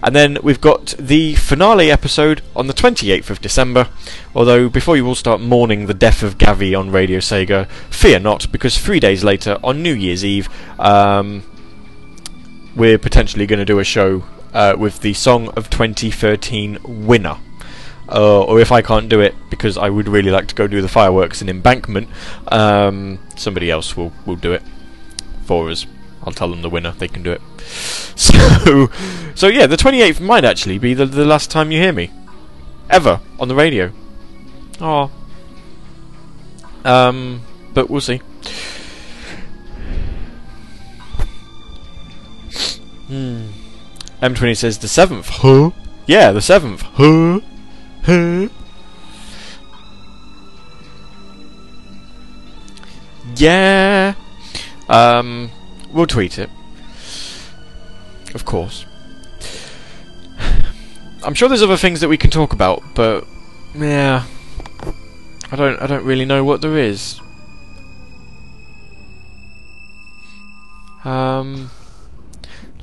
And 0.02 0.14
then 0.14 0.38
we've 0.42 0.60
got 0.60 0.94
the 0.98 1.34
finale 1.36 1.90
episode 1.90 2.42
on 2.54 2.66
the 2.66 2.74
28th 2.74 3.30
of 3.30 3.40
December. 3.40 3.88
Although, 4.34 4.68
before 4.68 4.96
you 4.96 5.06
all 5.06 5.14
start 5.14 5.40
mourning 5.40 5.86
the 5.86 5.94
death 5.94 6.22
of 6.22 6.38
Gavi 6.38 6.78
on 6.78 6.90
Radio 6.90 7.18
Sega, 7.18 7.68
fear 7.90 8.20
not, 8.20 8.52
because 8.52 8.78
three 8.78 9.00
days 9.00 9.24
later, 9.24 9.58
on 9.64 9.82
New 9.82 9.94
Year's 9.94 10.24
Eve, 10.24 10.48
um, 10.78 11.42
we're 12.76 12.98
potentially 12.98 13.46
going 13.46 13.58
to 13.58 13.64
do 13.64 13.78
a 13.78 13.84
show 13.84 14.24
uh, 14.52 14.76
with 14.78 15.00
the 15.00 15.14
Song 15.14 15.48
of 15.56 15.70
2013 15.70 16.78
winner 16.84 17.38
uh, 18.08 18.42
or 18.42 18.60
if 18.60 18.72
I 18.72 18.82
can't 18.82 19.08
do 19.08 19.20
it 19.20 19.34
because 19.50 19.76
I 19.76 19.90
would 19.90 20.08
really 20.08 20.30
like 20.30 20.48
to 20.48 20.54
go 20.54 20.66
do 20.66 20.80
the 20.80 20.88
fireworks 20.88 21.42
in 21.42 21.48
Embankment, 21.48 22.08
um, 22.48 23.18
somebody 23.36 23.70
else 23.70 23.96
will, 23.96 24.12
will 24.24 24.36
do 24.36 24.52
it 24.52 24.62
for 25.44 25.70
us. 25.70 25.86
I'll 26.22 26.32
tell 26.32 26.50
them 26.50 26.62
the 26.62 26.70
winner; 26.70 26.92
they 26.92 27.08
can 27.08 27.22
do 27.22 27.32
it. 27.32 27.42
So, 28.16 28.88
so 29.34 29.48
yeah, 29.48 29.66
the 29.66 29.76
28th 29.76 30.20
might 30.20 30.42
actually 30.42 30.78
be 30.78 30.94
the, 30.94 31.04
the 31.04 31.26
last 31.26 31.50
time 31.50 31.70
you 31.70 31.78
hear 31.78 31.92
me 31.92 32.10
ever 32.88 33.20
on 33.38 33.48
the 33.48 33.54
radio. 33.54 33.92
Oh, 34.80 35.10
um, 36.86 37.42
but 37.74 37.90
we'll 37.90 38.00
see. 38.00 38.22
Hmm. 43.08 43.48
M20 44.22 44.56
says 44.56 44.78
the 44.78 44.88
seventh. 44.88 45.28
Huh? 45.28 45.70
Yeah, 46.06 46.32
the 46.32 46.40
seventh. 46.40 46.82
Huh? 46.82 47.40
Yeah. 53.36 54.14
Um, 54.88 55.50
we'll 55.92 56.06
tweet 56.06 56.38
it. 56.38 56.48
Of 58.34 58.44
course. 58.44 58.86
I'm 61.24 61.34
sure 61.34 61.48
there's 61.48 61.62
other 61.62 61.76
things 61.76 62.00
that 62.00 62.08
we 62.08 62.16
can 62.16 62.30
talk 62.30 62.52
about, 62.52 62.82
but 62.94 63.26
yeah, 63.74 64.24
I 65.50 65.56
don't. 65.56 65.82
I 65.82 65.88
don't 65.88 66.04
really 66.04 66.24
know 66.24 66.44
what 66.44 66.60
there 66.60 66.78
is. 66.78 67.20
Um, 71.04 71.70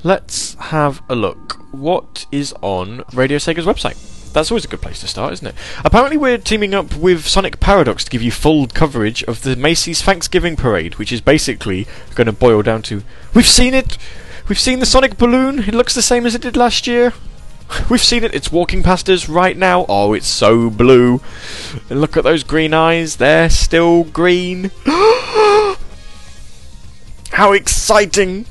let's 0.02 0.54
have 0.54 1.02
a 1.08 1.14
look. 1.14 1.58
What 1.72 2.26
is 2.30 2.52
on 2.60 3.04
Radio 3.14 3.38
Sega's 3.38 3.64
website? 3.64 4.13
That's 4.34 4.50
always 4.50 4.64
a 4.64 4.68
good 4.68 4.82
place 4.82 4.98
to 5.00 5.06
start, 5.06 5.32
isn't 5.32 5.46
it? 5.46 5.54
Apparently, 5.84 6.16
we're 6.16 6.38
teaming 6.38 6.74
up 6.74 6.96
with 6.96 7.24
Sonic 7.24 7.60
Paradox 7.60 8.02
to 8.04 8.10
give 8.10 8.20
you 8.20 8.32
full 8.32 8.66
coverage 8.66 9.22
of 9.24 9.42
the 9.42 9.54
Macy's 9.54 10.02
Thanksgiving 10.02 10.56
Parade, 10.56 10.96
which 10.96 11.12
is 11.12 11.20
basically 11.20 11.86
going 12.16 12.26
to 12.26 12.32
boil 12.32 12.60
down 12.60 12.82
to 12.82 13.04
We've 13.32 13.46
seen 13.46 13.74
it! 13.74 13.96
We've 14.48 14.58
seen 14.58 14.80
the 14.80 14.86
Sonic 14.86 15.16
balloon! 15.18 15.60
It 15.60 15.72
looks 15.72 15.94
the 15.94 16.02
same 16.02 16.26
as 16.26 16.34
it 16.34 16.42
did 16.42 16.56
last 16.56 16.88
year! 16.88 17.12
We've 17.88 18.02
seen 18.02 18.24
it, 18.24 18.34
it's 18.34 18.50
walking 18.50 18.82
past 18.82 19.08
us 19.08 19.28
right 19.28 19.56
now. 19.56 19.86
Oh, 19.88 20.12
it's 20.14 20.26
so 20.26 20.68
blue. 20.68 21.20
And 21.88 22.00
look 22.00 22.16
at 22.16 22.24
those 22.24 22.42
green 22.42 22.74
eyes, 22.74 23.16
they're 23.16 23.48
still 23.48 24.02
green. 24.02 24.72
How 27.30 27.52
exciting! 27.52 28.46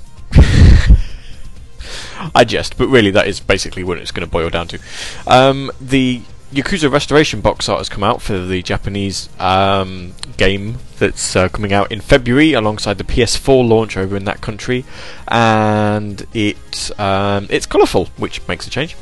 I 2.35 2.43
jest, 2.43 2.77
but 2.77 2.87
really 2.87 3.11
that 3.11 3.27
is 3.27 3.39
basically 3.39 3.83
what 3.83 3.97
it's 3.97 4.11
going 4.11 4.25
to 4.25 4.31
boil 4.31 4.49
down 4.49 4.67
to. 4.69 4.79
Um, 5.27 5.71
the 5.79 6.21
Yakuza 6.53 6.91
Restoration 6.91 7.41
box 7.41 7.67
art 7.67 7.79
has 7.79 7.89
come 7.89 8.03
out 8.03 8.21
for 8.21 8.37
the 8.37 8.61
Japanese 8.61 9.27
um, 9.39 10.13
game 10.37 10.77
that's 10.99 11.35
uh, 11.35 11.49
coming 11.49 11.73
out 11.73 11.91
in 11.91 11.99
February 11.99 12.53
alongside 12.53 12.99
the 12.99 13.03
PS4 13.03 13.67
launch 13.67 13.97
over 13.97 14.15
in 14.15 14.25
that 14.25 14.41
country, 14.41 14.85
and 15.27 16.27
it 16.33 16.91
um, 16.99 17.47
it's 17.49 17.65
colourful, 17.65 18.05
which 18.17 18.47
makes 18.47 18.67
a 18.67 18.69
change. 18.69 18.95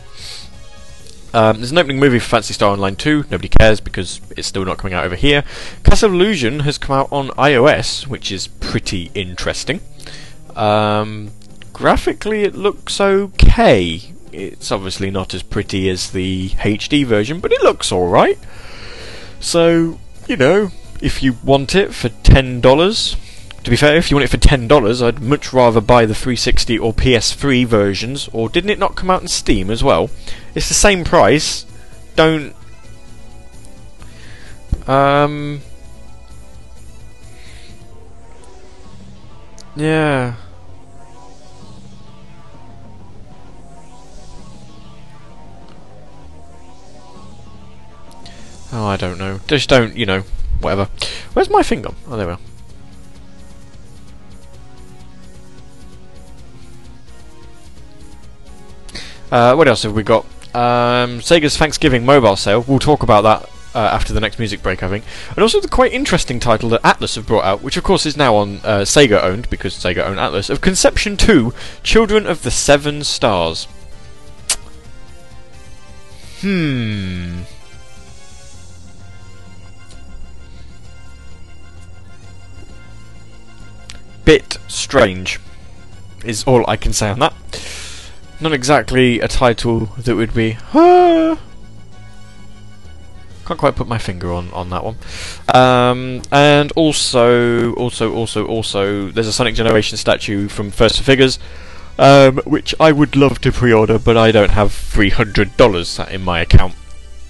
Um, 1.33 1.57
there's 1.57 1.71
an 1.71 1.77
opening 1.77 1.99
movie 1.99 2.19
for 2.19 2.27
Phantasy 2.27 2.53
Star 2.53 2.71
Online 2.71 2.95
2. 2.95 3.25
Nobody 3.31 3.47
cares 3.47 3.79
because 3.79 4.19
it's 4.35 4.47
still 4.47 4.65
not 4.65 4.77
coming 4.77 4.93
out 4.93 5.05
over 5.05 5.15
here. 5.15 5.43
Castle 5.83 6.11
Illusion 6.11 6.61
has 6.61 6.77
come 6.77 6.95
out 6.95 7.11
on 7.11 7.29
iOS, 7.29 8.07
which 8.07 8.31
is 8.31 8.47
pretty 8.47 9.11
interesting. 9.13 9.79
Um, 10.55 11.31
graphically 11.81 12.43
it 12.43 12.53
looks 12.53 13.01
okay. 13.01 14.13
It's 14.31 14.71
obviously 14.71 15.09
not 15.09 15.33
as 15.33 15.41
pretty 15.41 15.89
as 15.89 16.11
the 16.11 16.49
HD 16.49 17.03
version, 17.03 17.39
but 17.39 17.51
it 17.51 17.63
looks 17.63 17.91
alright. 17.91 18.37
So, 19.39 19.99
you 20.27 20.37
know, 20.37 20.69
if 21.01 21.23
you 21.23 21.37
want 21.43 21.73
it 21.73 21.95
for 21.95 22.09
$10, 22.09 23.63
to 23.63 23.69
be 23.69 23.75
fair, 23.75 23.97
if 23.97 24.11
you 24.11 24.15
want 24.15 24.25
it 24.25 24.27
for 24.29 24.37
$10, 24.37 25.05
I'd 25.05 25.23
much 25.23 25.51
rather 25.51 25.81
buy 25.81 26.05
the 26.05 26.13
360 26.13 26.77
or 26.77 26.93
PS3 26.93 27.65
versions, 27.65 28.29
or 28.31 28.47
didn't 28.47 28.69
it 28.69 28.77
not 28.79 28.95
come 28.95 29.09
out 29.09 29.23
in 29.23 29.27
Steam 29.27 29.71
as 29.71 29.83
well? 29.83 30.11
It's 30.53 30.67
the 30.67 30.75
same 30.75 31.03
price. 31.03 31.65
Don't. 32.15 32.53
Um. 34.87 35.61
Yeah. 39.75 40.35
Oh, 48.73 48.85
I 48.85 48.95
don't 48.95 49.17
know. 49.17 49.39
Just 49.47 49.67
don't, 49.69 49.95
you 49.95 50.05
know, 50.05 50.21
whatever. 50.61 50.85
Where's 51.33 51.49
my 51.49 51.63
finger? 51.63 51.89
Oh, 52.07 52.15
there 52.15 52.27
we 52.27 52.33
are. 52.33 52.39
Uh, 59.31 59.55
what 59.55 59.67
else 59.67 59.83
have 59.83 59.93
we 59.93 60.03
got? 60.03 60.25
Um, 60.53 61.19
Sega's 61.19 61.57
Thanksgiving 61.57 62.05
mobile 62.05 62.35
sale. 62.35 62.63
We'll 62.67 62.79
talk 62.79 63.03
about 63.03 63.21
that 63.21 63.49
uh, 63.73 63.79
after 63.79 64.13
the 64.13 64.19
next 64.19 64.39
music 64.39 64.61
break, 64.61 64.83
I 64.83 64.89
think. 64.89 65.05
And 65.29 65.39
also 65.39 65.61
the 65.61 65.69
quite 65.69 65.93
interesting 65.93 66.39
title 66.39 66.69
that 66.69 66.81
Atlus 66.81 67.15
have 67.15 67.27
brought 67.27 67.45
out, 67.45 67.61
which 67.61 67.77
of 67.77 67.83
course 67.83 68.05
is 68.05 68.17
now 68.17 68.35
on 68.35 68.57
uh, 68.57 68.81
Sega 68.81 69.23
owned, 69.23 69.49
because 69.49 69.73
Sega 69.73 70.05
own 70.05 70.17
Atlus, 70.17 70.49
of 70.49 70.61
Conception 70.61 71.15
2 71.15 71.53
Children 71.83 72.27
of 72.27 72.43
the 72.43 72.51
Seven 72.51 73.03
Stars. 73.03 73.65
Hmm. 76.41 77.41
Bit 84.25 84.57
strange, 84.67 85.39
is 86.23 86.43
all 86.43 86.63
I 86.67 86.77
can 86.77 86.93
say 86.93 87.09
on 87.09 87.19
that. 87.19 87.33
Not 88.39 88.53
exactly 88.53 89.19
a 89.19 89.27
title 89.27 89.87
that 89.97 90.15
would 90.15 90.33
be. 90.33 90.57
Ah, 90.73 91.37
can't 93.45 93.59
quite 93.59 93.75
put 93.75 93.87
my 93.87 93.97
finger 93.97 94.31
on 94.31 94.51
on 94.51 94.69
that 94.69 94.83
one. 94.83 94.97
Um, 95.53 96.21
and 96.31 96.71
also, 96.75 97.73
also, 97.73 98.13
also, 98.13 98.47
also, 98.47 99.09
there's 99.09 99.27
a 99.27 99.33
Sonic 99.33 99.55
Generation 99.55 99.97
statue 99.97 100.47
from 100.47 100.71
First 100.71 101.01
Figures, 101.01 101.37
um, 101.99 102.37
which 102.45 102.73
I 102.79 102.91
would 102.91 103.15
love 103.15 103.41
to 103.41 103.51
pre-order, 103.51 103.99
but 103.99 104.17
I 104.17 104.31
don't 104.31 104.51
have 104.51 104.71
three 104.71 105.09
hundred 105.09 105.55
dollars 105.57 105.99
in 105.99 106.23
my 106.23 106.39
account, 106.39 106.75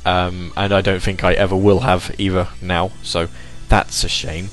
um, 0.06 0.54
and 0.56 0.71
I 0.71 0.82
don't 0.82 1.01
think 1.01 1.23
I 1.23 1.34
ever 1.34 1.56
will 1.56 1.80
have 1.80 2.13
either 2.17 2.49
now. 2.62 2.91
So 3.01 3.27
that's 3.67 4.04
a 4.04 4.10
shame. 4.10 4.49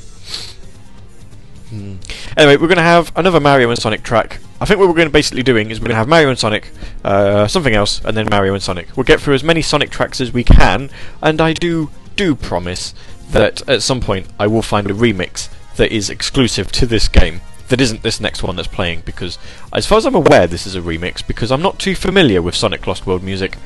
Hmm. 1.71 1.97
Anyway, 2.37 2.57
we're 2.57 2.69
going 2.69 2.77
to 2.77 2.83
have 2.83 3.13
another 3.15 3.41
Mario 3.41 3.69
and 3.69 3.79
Sonic 3.79 4.03
track. 4.03 4.41
I 4.61 4.65
think 4.65 4.81
what 4.81 4.89
we're 4.89 4.95
going 4.95 5.09
to 5.09 5.13
basically 5.13 5.43
doing 5.43 5.71
is 5.71 5.81
we're 5.81 5.89
going 5.89 5.95
to 5.95 5.99
have 5.99 6.09
Mario 6.09 6.31
and 6.31 6.39
Sonic, 6.39 6.71
uh, 7.05 7.47
something 7.47 7.75
else, 7.75 8.03
and 8.05 8.17
then 8.17 8.29
Mario 8.31 8.55
and 8.55 8.63
Sonic. 8.63 8.97
We'll 8.97 9.05
get 9.05 9.21
through 9.21 9.35
as 9.35 9.45
many 9.45 9.61
Sonic 9.61 9.91
tracks 9.91 10.21
as 10.21 10.33
we 10.33 10.45
can, 10.45 10.91
and 11.23 11.41
I 11.41 11.53
do 11.53 11.91
do 12.17 12.35
promise 12.35 12.95
that 13.31 13.69
at 13.69 13.83
some 13.83 14.01
point 14.01 14.27
I 14.39 14.47
will 14.47 14.63
find 14.63 14.91
a 14.91 14.95
remix 14.95 15.49
that 15.77 15.93
is 15.93 16.11
exclusive 16.11 16.73
to 16.73 16.87
this 16.87 17.07
game. 17.07 17.43
That 17.69 17.81
isn't 17.83 18.03
this 18.03 18.19
next 18.19 18.43
one 18.43 18.57
that's 18.57 18.67
playing, 18.67 19.03
because 19.05 19.39
as 19.73 19.85
far 19.87 19.99
as 19.99 20.07
I'm 20.07 20.15
aware, 20.15 20.47
this 20.47 20.67
is 20.67 20.75
a 20.75 20.81
remix, 20.81 21.25
because 21.25 21.53
I'm 21.53 21.63
not 21.63 21.79
too 21.79 21.95
familiar 21.95 22.41
with 22.41 22.55
Sonic 22.55 22.87
Lost 22.87 23.07
World 23.07 23.23
music, 23.23 23.59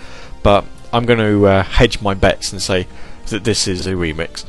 but 0.43 0.65
I'm 0.93 1.07
going 1.07 1.21
to 1.21 1.47
uh, 1.47 1.63
hedge 1.63 2.03
my 2.03 2.15
bets 2.15 2.53
and 2.53 2.61
say 2.61 2.89
that 3.29 3.45
this 3.45 3.69
is 3.69 3.87
a 3.87 3.93
remix. 3.93 4.45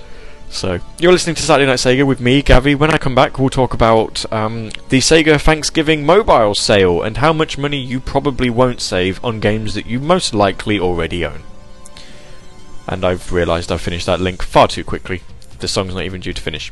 So, 0.53 0.79
you're 0.99 1.11
listening 1.11 1.35
to 1.35 1.41
Saturday 1.41 1.65
Night 1.65 1.79
Sega 1.79 2.05
with 2.05 2.21
me, 2.21 2.43
Gavi. 2.43 2.75
When 2.75 2.91
I 2.91 2.99
come 2.99 3.15
back, 3.15 3.39
we'll 3.39 3.49
talk 3.49 3.73
about 3.73 4.31
um, 4.31 4.69
the 4.89 4.99
Sega 4.99 5.41
Thanksgiving 5.41 6.05
mobile 6.05 6.53
sale 6.53 7.01
and 7.01 7.17
how 7.17 7.33
much 7.33 7.57
money 7.57 7.77
you 7.77 7.99
probably 7.99 8.51
won't 8.51 8.79
save 8.79 9.19
on 9.25 9.39
games 9.39 9.73
that 9.73 9.87
you 9.87 9.99
most 9.99 10.35
likely 10.35 10.79
already 10.79 11.25
own. 11.25 11.41
And 12.87 13.03
I've 13.03 13.33
realised 13.33 13.71
I've 13.71 13.81
finished 13.81 14.05
that 14.05 14.21
link 14.21 14.43
far 14.43 14.67
too 14.67 14.83
quickly. 14.83 15.23
The 15.57 15.67
song's 15.67 15.95
not 15.95 16.03
even 16.03 16.21
due 16.21 16.33
to 16.33 16.41
finish. 16.41 16.71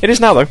It 0.00 0.08
is 0.08 0.18
now, 0.18 0.32
though. 0.32 0.48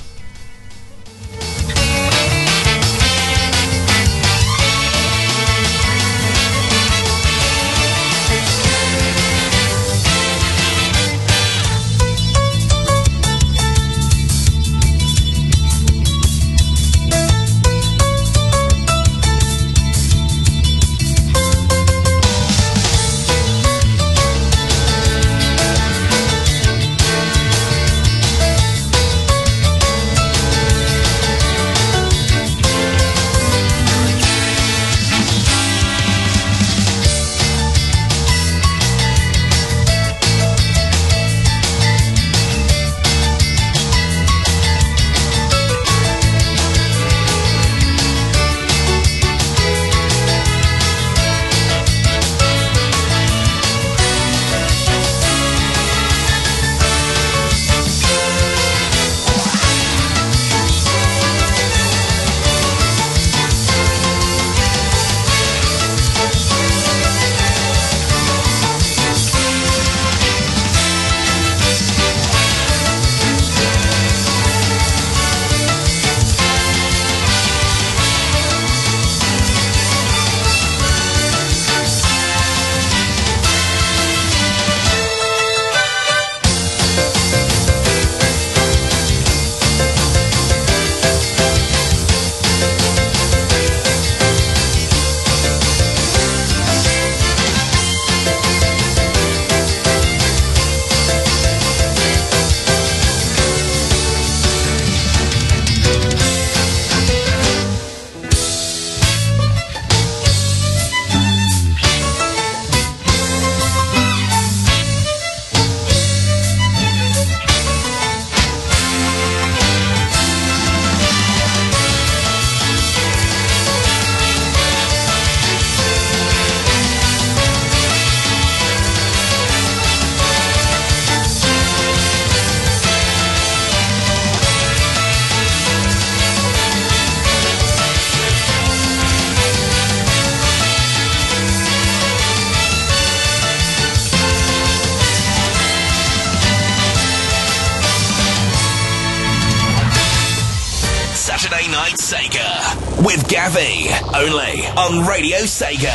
Sega. 155.53 155.92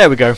There 0.00 0.08
we 0.08 0.16
go. 0.16 0.32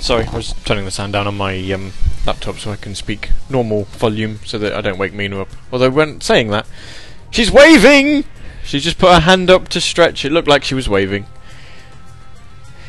Sorry, 0.00 0.24
I 0.24 0.34
was 0.34 0.54
turning 0.64 0.86
the 0.86 0.90
sound 0.90 1.12
down 1.12 1.26
on 1.26 1.36
my 1.36 1.54
um, 1.72 1.92
laptop 2.24 2.58
so 2.58 2.70
I 2.70 2.76
can 2.76 2.94
speak 2.94 3.28
normal 3.50 3.84
volume 3.84 4.38
so 4.46 4.56
that 4.56 4.72
I 4.72 4.80
don't 4.80 4.96
wake 4.96 5.12
Mina 5.12 5.38
up. 5.38 5.50
Although 5.70 5.90
when 5.90 6.22
saying 6.22 6.48
that, 6.48 6.66
she's 7.30 7.52
waving. 7.52 8.24
She 8.64 8.80
just 8.80 8.96
put 8.96 9.12
her 9.12 9.20
hand 9.20 9.50
up 9.50 9.68
to 9.68 9.82
stretch. 9.82 10.24
It 10.24 10.32
looked 10.32 10.48
like 10.48 10.64
she 10.64 10.74
was 10.74 10.88
waving. 10.88 11.26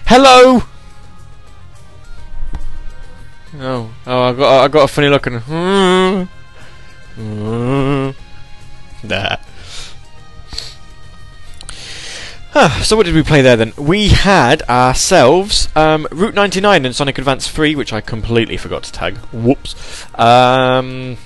Hello. 0.05 0.63
Oh, 3.55 3.93
oh, 4.07 4.21
I 4.23 4.31
got 4.31 4.63
I 4.63 4.67
got 4.69 4.83
a 4.85 4.87
funny 4.87 5.09
look 5.09 5.27
and. 5.27 6.29
That. 9.03 9.42
So 12.83 12.95
what 12.95 13.07
did 13.07 13.15
we 13.15 13.23
play 13.23 13.41
there 13.41 13.55
then? 13.55 13.73
We 13.77 14.09
had 14.09 14.61
ourselves 14.63 15.69
um, 15.75 16.07
Route 16.11 16.35
99 16.35 16.85
and 16.85 16.95
Sonic 16.95 17.17
Advance 17.17 17.47
3, 17.47 17.75
which 17.75 17.91
I 17.91 17.99
completely 17.99 18.57
forgot 18.57 18.83
to 18.83 18.91
tag. 18.91 19.17
Whoops. 19.31 20.05
Um, 20.19 21.17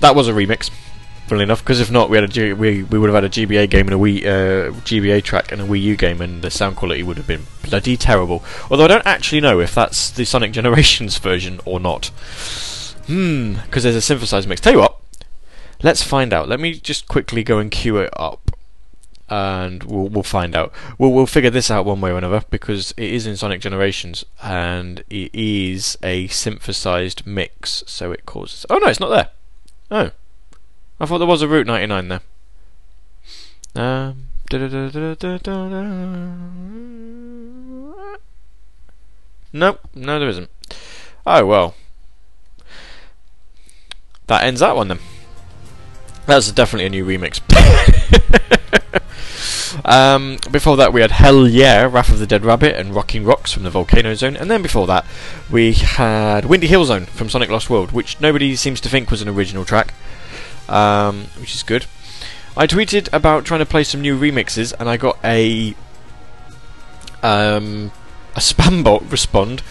that 0.00 0.16
was 0.16 0.26
a 0.26 0.32
remix, 0.32 0.68
funnily 1.28 1.44
enough, 1.44 1.62
because 1.62 1.80
if 1.80 1.92
not, 1.92 2.10
we 2.10 2.16
had 2.16 2.24
a 2.24 2.28
G- 2.28 2.52
we 2.52 2.82
we 2.82 2.98
would 2.98 3.08
have 3.08 3.22
had 3.22 3.24
a 3.24 3.28
GBA 3.28 3.70
game 3.70 3.86
and 3.86 3.94
a 3.94 3.98
Wii 3.98 4.22
uh, 4.26 4.72
GBA 4.80 5.22
track 5.22 5.52
and 5.52 5.62
a 5.62 5.64
Wii 5.64 5.82
U 5.82 5.96
game, 5.96 6.20
and 6.20 6.42
the 6.42 6.50
sound 6.50 6.74
quality 6.74 7.04
would 7.04 7.16
have 7.16 7.28
been 7.28 7.46
bloody 7.62 7.96
terrible. 7.96 8.42
Although 8.68 8.86
I 8.86 8.88
don't 8.88 9.06
actually 9.06 9.40
know 9.40 9.60
if 9.60 9.72
that's 9.72 10.10
the 10.10 10.24
Sonic 10.24 10.50
Generations 10.50 11.16
version 11.20 11.60
or 11.64 11.78
not. 11.78 12.06
Hmm, 13.06 13.54
because 13.66 13.84
there's 13.84 13.94
a 13.94 14.00
synthesized 14.00 14.48
mix. 14.48 14.60
Tell 14.60 14.72
you 14.72 14.80
what, 14.80 14.96
let's 15.80 16.02
find 16.02 16.32
out. 16.32 16.48
Let 16.48 16.58
me 16.58 16.74
just 16.74 17.06
quickly 17.06 17.44
go 17.44 17.58
and 17.58 17.70
queue 17.70 17.98
it 17.98 18.10
up 18.16 18.45
and 19.28 19.82
we'll 19.84 20.08
we'll 20.08 20.22
find 20.22 20.54
out. 20.54 20.72
We'll 20.98 21.12
we'll 21.12 21.26
figure 21.26 21.50
this 21.50 21.70
out 21.70 21.84
one 21.84 22.00
way 22.00 22.10
or 22.10 22.18
another 22.18 22.44
because 22.50 22.92
it 22.96 23.12
is 23.12 23.26
in 23.26 23.36
Sonic 23.36 23.60
Generations 23.60 24.24
and 24.42 25.02
it 25.10 25.34
is 25.34 25.98
a 26.02 26.28
synthesized 26.28 27.26
mix, 27.26 27.82
so 27.86 28.12
it 28.12 28.26
causes. 28.26 28.66
Oh 28.70 28.78
no, 28.78 28.88
it's 28.88 29.00
not 29.00 29.08
there. 29.08 29.30
Oh, 29.90 30.10
I 31.00 31.06
thought 31.06 31.18
there 31.18 31.26
was 31.26 31.42
a 31.42 31.48
Route 31.48 31.66
99 31.66 32.08
there. 32.08 32.20
Um. 33.74 34.28
Nope, 39.52 39.80
no, 39.94 40.20
there 40.20 40.28
isn't. 40.28 40.50
Oh 41.26 41.44
well. 41.46 41.74
That 44.28 44.44
ends 44.44 44.60
that 44.60 44.76
one 44.76 44.88
then. 44.88 44.98
That's 46.26 46.50
definitely 46.52 46.86
a 46.86 46.90
new 46.90 47.04
remix. 47.04 47.40
Um, 49.84 50.38
before 50.50 50.76
that, 50.76 50.92
we 50.92 51.00
had 51.00 51.10
Hell 51.10 51.46
Yeah, 51.46 51.84
Wrath 51.84 52.10
of 52.10 52.18
the 52.18 52.26
Dead 52.26 52.44
Rabbit, 52.44 52.76
and 52.76 52.94
Rocking 52.94 53.24
Rocks 53.24 53.52
from 53.52 53.62
the 53.62 53.70
Volcano 53.70 54.14
Zone. 54.14 54.36
And 54.36 54.50
then 54.50 54.62
before 54.62 54.86
that, 54.86 55.04
we 55.50 55.72
had 55.72 56.44
Windy 56.44 56.66
Hill 56.66 56.84
Zone 56.84 57.06
from 57.06 57.28
Sonic 57.28 57.50
Lost 57.50 57.70
World, 57.70 57.92
which 57.92 58.20
nobody 58.20 58.56
seems 58.56 58.80
to 58.82 58.88
think 58.88 59.10
was 59.10 59.22
an 59.22 59.28
original 59.28 59.64
track, 59.64 59.94
um, 60.68 61.26
which 61.38 61.54
is 61.54 61.62
good. 61.62 61.86
I 62.56 62.66
tweeted 62.66 63.08
about 63.12 63.44
trying 63.44 63.60
to 63.60 63.66
play 63.66 63.84
some 63.84 64.00
new 64.00 64.18
remixes, 64.18 64.72
and 64.78 64.88
I 64.88 64.96
got 64.96 65.18
a 65.22 65.74
um, 67.22 67.92
a 68.34 68.40
spam 68.40 68.82
bot 68.82 69.10
respond. 69.10 69.62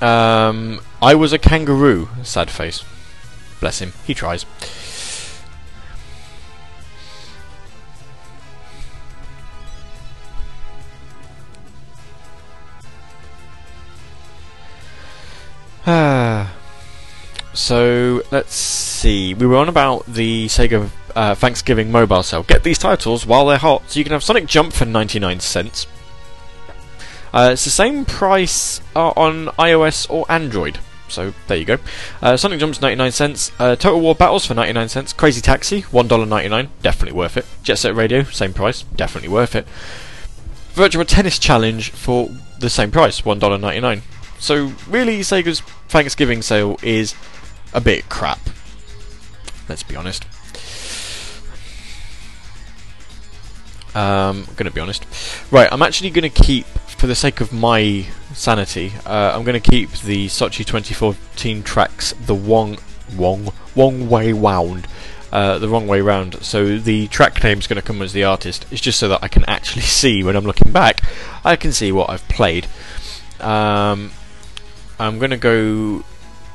Um, 0.00 0.80
I 1.02 1.14
was 1.14 1.32
a 1.32 1.38
kangaroo. 1.38 2.08
Sad 2.22 2.50
face. 2.50 2.84
Bless 3.60 3.80
him. 3.80 3.94
He 4.06 4.14
tries. 4.14 4.44
so 17.54 18.22
let's 18.32 18.54
see. 18.54 19.34
We 19.34 19.46
were 19.46 19.56
on 19.56 19.68
about 19.68 20.04
the 20.06 20.46
Sega 20.46 20.90
uh, 21.14 21.34
Thanksgiving 21.36 21.92
mobile 21.92 22.24
sale. 22.24 22.42
Get 22.42 22.64
these 22.64 22.78
titles 22.78 23.24
while 23.24 23.46
they're 23.46 23.58
hot. 23.58 23.88
So 23.88 24.00
you 24.00 24.04
can 24.04 24.12
have 24.12 24.24
Sonic 24.24 24.46
Jump 24.46 24.72
for 24.72 24.84
99 24.84 25.40
cents. 25.40 25.86
Uh, 27.32 27.50
it's 27.52 27.64
the 27.64 27.70
same 27.70 28.04
price 28.04 28.80
uh, 28.96 29.10
on 29.10 29.46
iOS 29.58 30.10
or 30.10 30.26
Android. 30.28 30.78
So 31.08 31.34
there 31.46 31.56
you 31.56 31.64
go. 31.64 31.78
Uh, 32.20 32.36
Sonic 32.36 32.58
Jump's 32.58 32.80
99 32.80 33.12
cents. 33.12 33.52
Uh, 33.58 33.76
Total 33.76 34.00
War 34.00 34.14
Battles 34.16 34.44
for 34.44 34.54
99 34.54 34.88
cents. 34.88 35.12
Crazy 35.12 35.40
Taxi, 35.40 35.82
$1.99. 35.82 36.68
Definitely 36.82 37.16
worth 37.16 37.36
it. 37.36 37.46
Jet 37.62 37.76
Set 37.76 37.94
Radio, 37.94 38.24
same 38.24 38.52
price. 38.52 38.82
Definitely 38.82 39.28
worth 39.28 39.54
it. 39.54 39.66
Virtua 40.74 41.06
Tennis 41.06 41.38
Challenge 41.38 41.90
for 41.90 42.28
the 42.58 42.68
same 42.68 42.90
price, 42.90 43.20
$1.99. 43.20 44.02
So 44.38 44.72
really, 44.88 45.20
Sega's 45.20 45.60
Thanksgiving 45.88 46.42
sale 46.42 46.78
is 46.82 47.14
a 47.72 47.80
bit 47.80 48.08
crap. 48.08 48.40
Let's 49.68 49.82
be 49.82 49.96
honest. 49.96 50.24
Um, 53.94 54.44
I'm 54.48 54.54
gonna 54.56 54.70
be 54.70 54.80
honest. 54.80 55.06
Right, 55.50 55.68
I'm 55.72 55.82
actually 55.82 56.10
gonna 56.10 56.28
keep, 56.28 56.66
for 56.66 57.06
the 57.06 57.14
sake 57.14 57.40
of 57.40 57.52
my 57.52 58.04
sanity, 58.34 58.92
uh, 59.06 59.32
I'm 59.34 59.42
gonna 59.42 59.58
keep 59.58 59.90
the 59.92 60.26
Sochi 60.26 60.64
2014 60.66 61.62
tracks 61.62 62.12
the 62.26 62.34
Wong 62.34 62.78
Wong 63.16 63.52
Wong 63.74 64.08
Way 64.08 64.32
Wound. 64.32 64.86
Uh, 65.32 65.58
the 65.58 65.68
wrong 65.68 65.86
way 65.86 66.00
round. 66.00 66.42
So 66.42 66.78
the 66.78 67.08
track 67.08 67.42
name's 67.42 67.66
going 67.66 67.80
to 67.80 67.86
come 67.86 68.00
as 68.00 68.12
the 68.12 68.24
artist. 68.24 68.64
It's 68.70 68.80
just 68.80 68.98
so 68.98 69.08
that 69.08 69.22
I 69.22 69.28
can 69.28 69.44
actually 69.46 69.82
see 70.00 70.22
when 70.22 70.36
I'm 70.36 70.44
looking 70.44 70.72
back. 70.72 71.02
I 71.44 71.56
can 71.56 71.72
see 71.72 71.90
what 71.92 72.08
I've 72.08 72.26
played. 72.28 72.66
Um, 73.40 74.12
I'm 74.98 75.18
going 75.18 75.30
to 75.30 75.36
go 75.36 76.04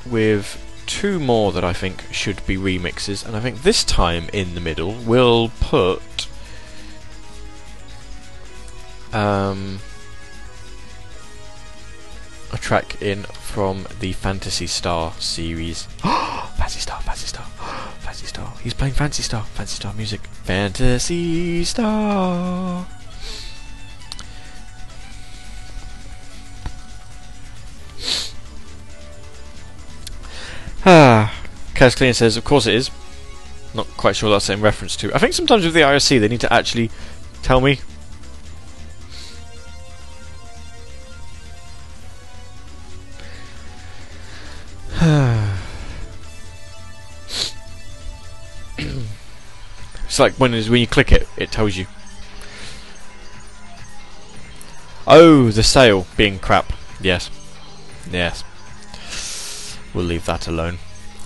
with 0.09 0.57
two 0.87 1.19
more 1.19 1.51
that 1.51 1.63
I 1.63 1.73
think 1.73 2.03
should 2.11 2.45
be 2.45 2.57
remixes, 2.57 3.25
and 3.25 3.35
I 3.35 3.39
think 3.39 3.61
this 3.63 3.83
time 3.83 4.29
in 4.33 4.55
the 4.55 4.61
middle 4.61 4.93
we'll 4.93 5.49
put 5.59 6.27
um, 9.13 9.79
a 12.51 12.57
track 12.57 13.01
in 13.01 13.23
from 13.23 13.85
the 13.99 14.13
Phantasy 14.13 14.67
Star 14.67 15.13
series. 15.19 15.83
Fancy 16.57 16.79
Star, 16.79 17.01
Fancy 17.01 17.27
Star, 17.27 17.45
Fancy 17.99 18.25
Star. 18.25 18.53
He's 18.63 18.73
playing 18.73 18.93
Fancy 18.93 19.23
Star, 19.23 19.43
Fancy 19.43 19.75
Star 19.75 19.93
music. 19.93 20.21
Phantasy 20.43 21.63
Star. 21.63 22.87
Ah, 30.86 31.34
Chaos 31.75 31.95
Clean 31.95 32.13
says, 32.13 32.38
of 32.38 32.43
course 32.43 32.67
it 32.67 32.75
is. 32.75 32.89
Not 33.73 33.88
quite 33.97 34.15
sure 34.15 34.29
that's 34.29 34.49
in 34.49 34.61
reference 34.61 34.95
to. 34.97 35.13
I 35.15 35.19
think 35.19 35.34
sometimes 35.34 35.63
with 35.63 35.73
the 35.73 35.82
IRC 35.82 36.19
they 36.19 36.27
need 36.27 36.41
to 36.41 36.51
actually 36.51 36.91
tell 37.41 37.61
me. 37.61 37.79
it's 50.03 50.19
like 50.19 50.34
when 50.34 50.51
when 50.51 50.82
you 50.82 50.88
click 50.88 51.11
it, 51.11 51.27
it 51.38 51.51
tells 51.51 51.77
you. 51.77 51.86
Oh, 55.07 55.49
the 55.49 55.63
sale 55.63 56.05
being 56.17 56.39
crap. 56.39 56.73
Yes. 56.99 57.32
Yes. 58.11 58.43
We'll 59.93 60.05
leave 60.05 60.25
that 60.25 60.47
alone. 60.47 60.77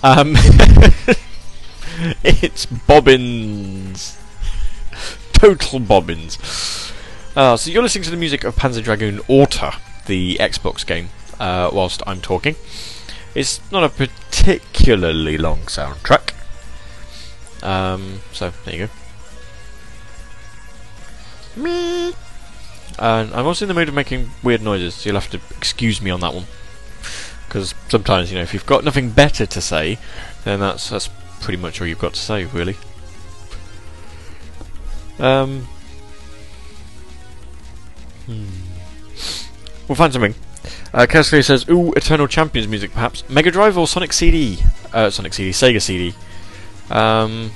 Um, 0.02 0.34
it's 2.24 2.66
bobbins. 2.66 4.18
Total 5.32 5.78
bobbins. 5.78 6.92
Uh, 7.36 7.56
so 7.56 7.70
you're 7.70 7.82
listening 7.82 8.04
to 8.04 8.10
the 8.10 8.16
music 8.16 8.44
of 8.44 8.56
Panzer 8.56 8.82
Dragoon 8.82 9.20
Orta, 9.28 9.78
the 10.06 10.36
Xbox 10.40 10.84
game, 10.84 11.10
uh, 11.38 11.70
whilst 11.72 12.02
I'm 12.06 12.20
talking. 12.20 12.56
It's 13.34 13.60
not 13.70 13.84
a 13.84 13.88
particularly 13.88 15.38
long 15.38 15.60
soundtrack. 15.60 16.32
Um, 17.62 18.20
so, 18.32 18.52
there 18.64 18.74
you 18.74 18.86
go. 18.86 18.92
Me. 21.62 22.14
And 22.98 23.32
I'm 23.34 23.46
also 23.46 23.64
in 23.64 23.68
the 23.68 23.74
mood 23.74 23.88
of 23.88 23.94
making 23.94 24.30
weird 24.42 24.62
noises, 24.62 24.94
so 24.94 25.10
you'll 25.10 25.20
have 25.20 25.30
to 25.30 25.40
excuse 25.56 26.00
me 26.00 26.10
on 26.10 26.20
that 26.20 26.34
one 26.34 26.46
because 27.56 27.74
sometimes 27.88 28.30
you 28.30 28.36
know 28.36 28.42
if 28.42 28.52
you've 28.52 28.66
got 28.66 28.84
nothing 28.84 29.08
better 29.08 29.46
to 29.46 29.60
say, 29.62 29.96
then 30.44 30.60
that's 30.60 30.90
that's 30.90 31.08
pretty 31.40 31.56
much 31.56 31.80
all 31.80 31.86
you've 31.86 31.98
got 31.98 32.12
to 32.12 32.20
say, 32.20 32.44
really. 32.44 32.76
Um, 35.18 35.66
hmm. 38.26 38.44
We'll 39.88 39.96
find 39.96 40.12
something. 40.12 40.34
Uh, 40.92 41.06
Kesley 41.08 41.42
says, 41.42 41.66
"Ooh, 41.70 41.94
Eternal 41.94 42.26
Champions 42.26 42.68
music, 42.68 42.92
perhaps 42.92 43.26
Mega 43.30 43.50
Drive 43.50 43.78
or 43.78 43.86
Sonic 43.86 44.12
CD? 44.12 44.58
Uh, 44.92 45.08
Sonic 45.08 45.32
CD, 45.32 45.50
Sega 45.50 45.80
CD. 45.80 46.14
Um, 46.90 47.52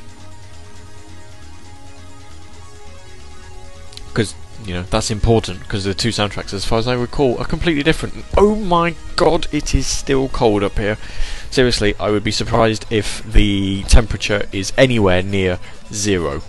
you 4.64 4.74
know 4.74 4.82
that's 4.84 5.10
important 5.10 5.60
because 5.60 5.84
the 5.84 5.94
two 5.94 6.10
soundtracks, 6.10 6.52
as 6.52 6.64
far 6.64 6.78
as 6.78 6.86
I 6.86 6.94
recall, 6.94 7.38
are 7.38 7.44
completely 7.44 7.82
different. 7.82 8.24
Oh 8.36 8.54
my 8.54 8.94
god, 9.16 9.46
it 9.52 9.74
is 9.74 9.86
still 9.86 10.28
cold 10.28 10.62
up 10.62 10.78
here. 10.78 10.98
Seriously, 11.50 11.94
I 11.98 12.10
would 12.10 12.24
be 12.24 12.30
surprised 12.30 12.86
if 12.90 13.22
the 13.24 13.82
temperature 13.84 14.46
is 14.52 14.72
anywhere 14.76 15.22
near 15.22 15.58
zero. 15.92 16.42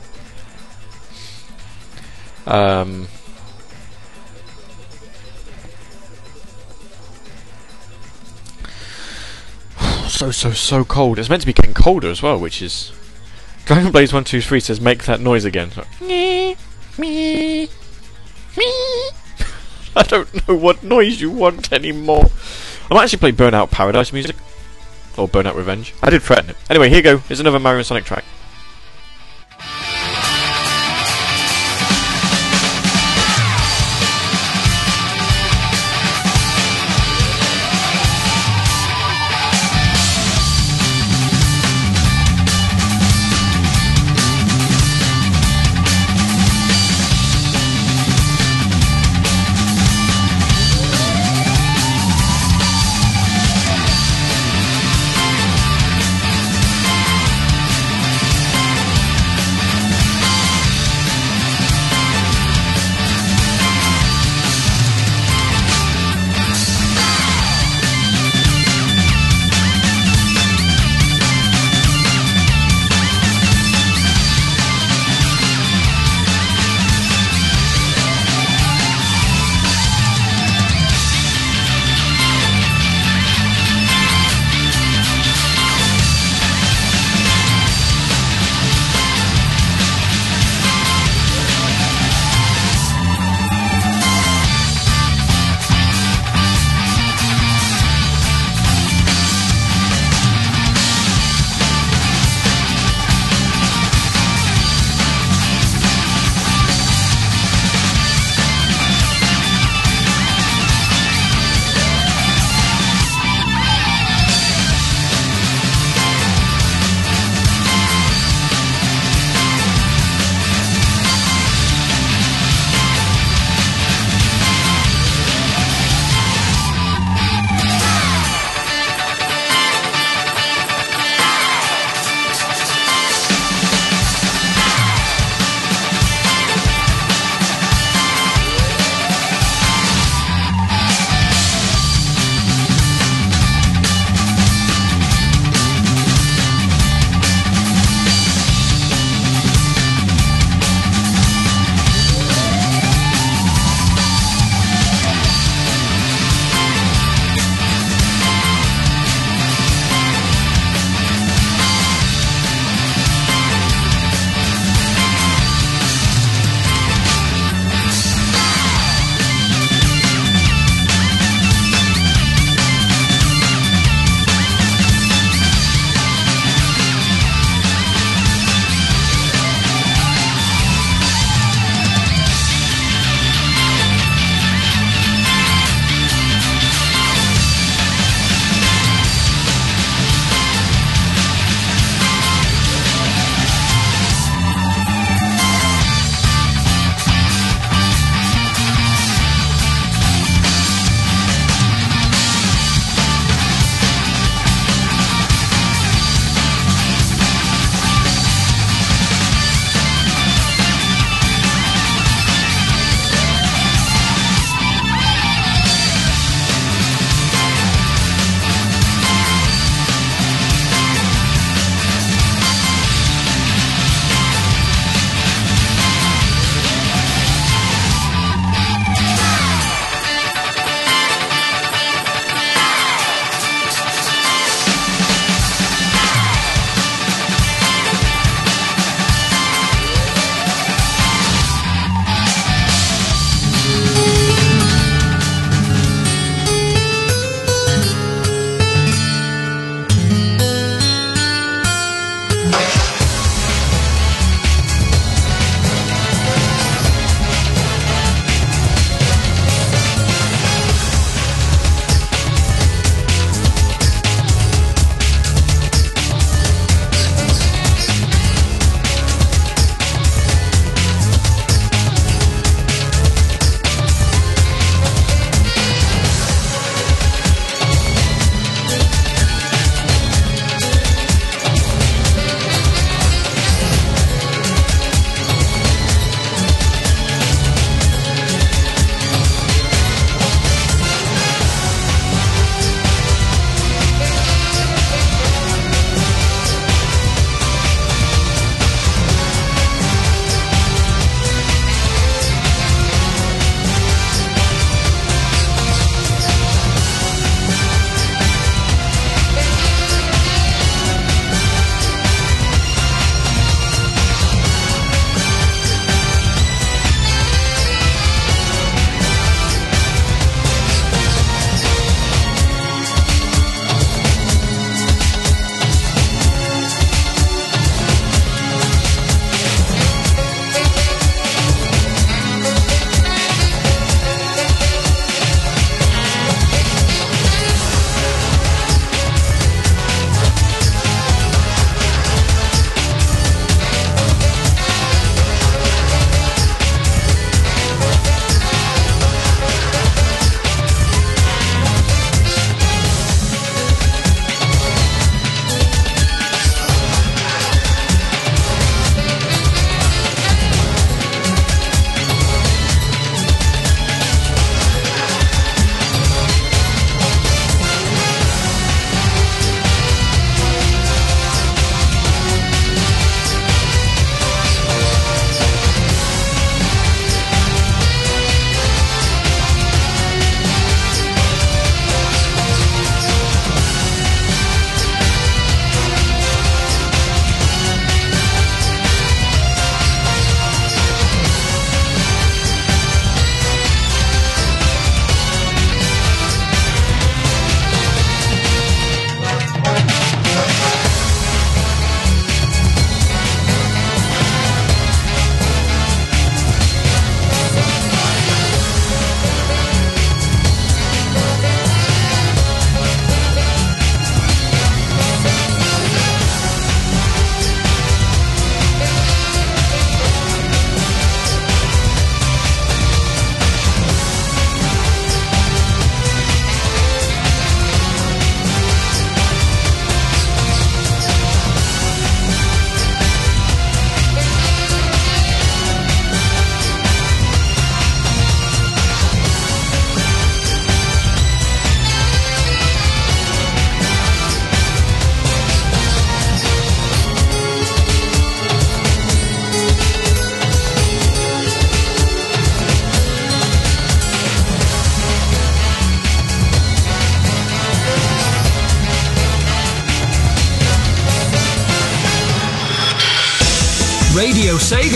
Um, 2.45 3.07
so 10.07 10.31
so 10.31 10.51
so 10.51 10.83
cold. 10.83 11.17
It's 11.17 11.29
meant 11.29 11.41
to 11.41 11.47
be 11.47 11.53
getting 11.53 11.73
colder 11.73 12.09
as 12.09 12.21
well, 12.21 12.39
which 12.39 12.61
is 12.61 12.91
Dragon 13.65 13.91
Blaze 13.91 14.13
one 14.13 14.23
two 14.23 14.41
three 14.41 14.59
says 14.59 14.81
make 14.81 15.05
that 15.05 15.19
noise 15.19 15.45
again. 15.45 15.71
So, 15.71 15.85
me. 16.97 17.69
I 19.95 20.03
don't 20.03 20.47
know 20.47 20.55
what 20.55 20.83
noise 20.83 21.21
you 21.21 21.31
want 21.31 21.71
anymore. 21.71 22.29
I 22.89 22.93
might 22.93 23.03
actually 23.03 23.19
play 23.19 23.31
Burnout 23.31 23.71
Paradise 23.71 24.11
music 24.11 24.35
or 25.17 25.27
Burnout 25.27 25.55
Revenge. 25.55 25.93
I 26.01 26.09
did 26.09 26.21
threaten 26.21 26.51
it. 26.51 26.57
Anyway, 26.69 26.89
here 26.89 26.97
you 26.97 27.03
go. 27.03 27.17
Here's 27.19 27.39
another 27.39 27.59
Mario 27.59 27.83
Sonic 27.83 28.03
track. 28.03 28.25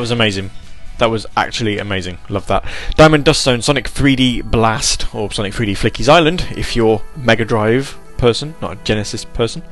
That 0.00 0.04
was 0.04 0.12
amazing. 0.12 0.50
That 0.96 1.10
was 1.10 1.26
actually 1.36 1.76
amazing. 1.76 2.16
Love 2.30 2.46
that. 2.46 2.64
Diamond 2.94 3.26
Dust 3.26 3.42
Zone, 3.42 3.60
Sonic 3.60 3.84
3D 3.86 4.50
Blast, 4.50 5.14
or 5.14 5.30
Sonic 5.30 5.52
3D 5.52 5.76
Flicky's 5.76 6.08
Island, 6.08 6.46
if 6.56 6.74
you're 6.74 7.02
Mega 7.16 7.44
Drive 7.44 7.98
person, 8.16 8.54
not 8.62 8.72
a 8.72 8.76
Genesis 8.82 9.26
person. 9.26 9.62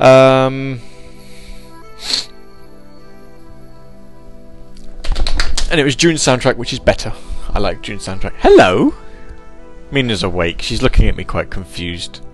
Um, 0.00 0.80
and 5.70 5.78
it 5.78 5.84
was 5.84 5.94
Jun's 5.94 6.22
soundtrack, 6.22 6.56
which 6.56 6.72
is 6.72 6.78
better. 6.78 7.12
I 7.50 7.58
like 7.58 7.82
Jun's 7.82 8.06
soundtrack. 8.06 8.32
Hello! 8.38 8.94
Mina's 9.90 10.22
awake. 10.22 10.62
She's 10.62 10.80
looking 10.80 11.06
at 11.06 11.16
me 11.16 11.24
quite 11.24 11.50
confused. 11.50 12.24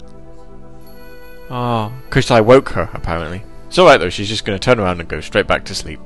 Oh, 1.50 1.92
because 2.04 2.30
I 2.30 2.40
woke 2.40 2.68
her, 2.68 2.88
apparently. 2.92 3.42
It's 3.66 3.80
alright 3.80 3.98
though, 3.98 4.10
she's 4.10 4.28
just 4.28 4.44
going 4.44 4.56
to 4.56 4.64
turn 4.64 4.78
around 4.78 5.00
and 5.00 5.08
go 5.08 5.20
straight 5.20 5.48
back 5.48 5.64
to 5.64 5.74
sleep. 5.74 5.98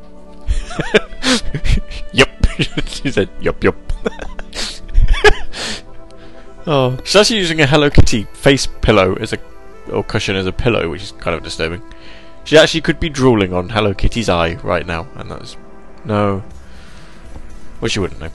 yup. 2.12 2.28
she 2.86 3.10
said, 3.10 3.28
yup, 3.40 3.62
yup. 3.62 3.76
oh, 6.66 6.98
she's 7.04 7.16
actually 7.16 7.38
using 7.38 7.60
a 7.60 7.66
Hello 7.66 7.90
Kitty 7.90 8.24
face 8.32 8.66
pillow 8.66 9.14
as 9.16 9.32
a 9.32 9.38
or 9.92 10.02
cushion 10.02 10.36
as 10.36 10.46
a 10.46 10.52
pillow, 10.52 10.88
which 10.88 11.02
is 11.02 11.12
kind 11.12 11.36
of 11.36 11.42
disturbing. 11.42 11.82
She 12.44 12.56
actually 12.56 12.80
could 12.80 13.00
be 13.00 13.08
drooling 13.08 13.52
on 13.52 13.70
Hello 13.70 13.94
Kitty's 13.94 14.28
eye 14.28 14.54
right 14.62 14.86
now, 14.86 15.08
and 15.16 15.30
that's 15.30 15.56
no. 16.04 16.42
Well, 17.80 17.88
she 17.88 18.00
wouldn't 18.00 18.20
know. 18.20 18.30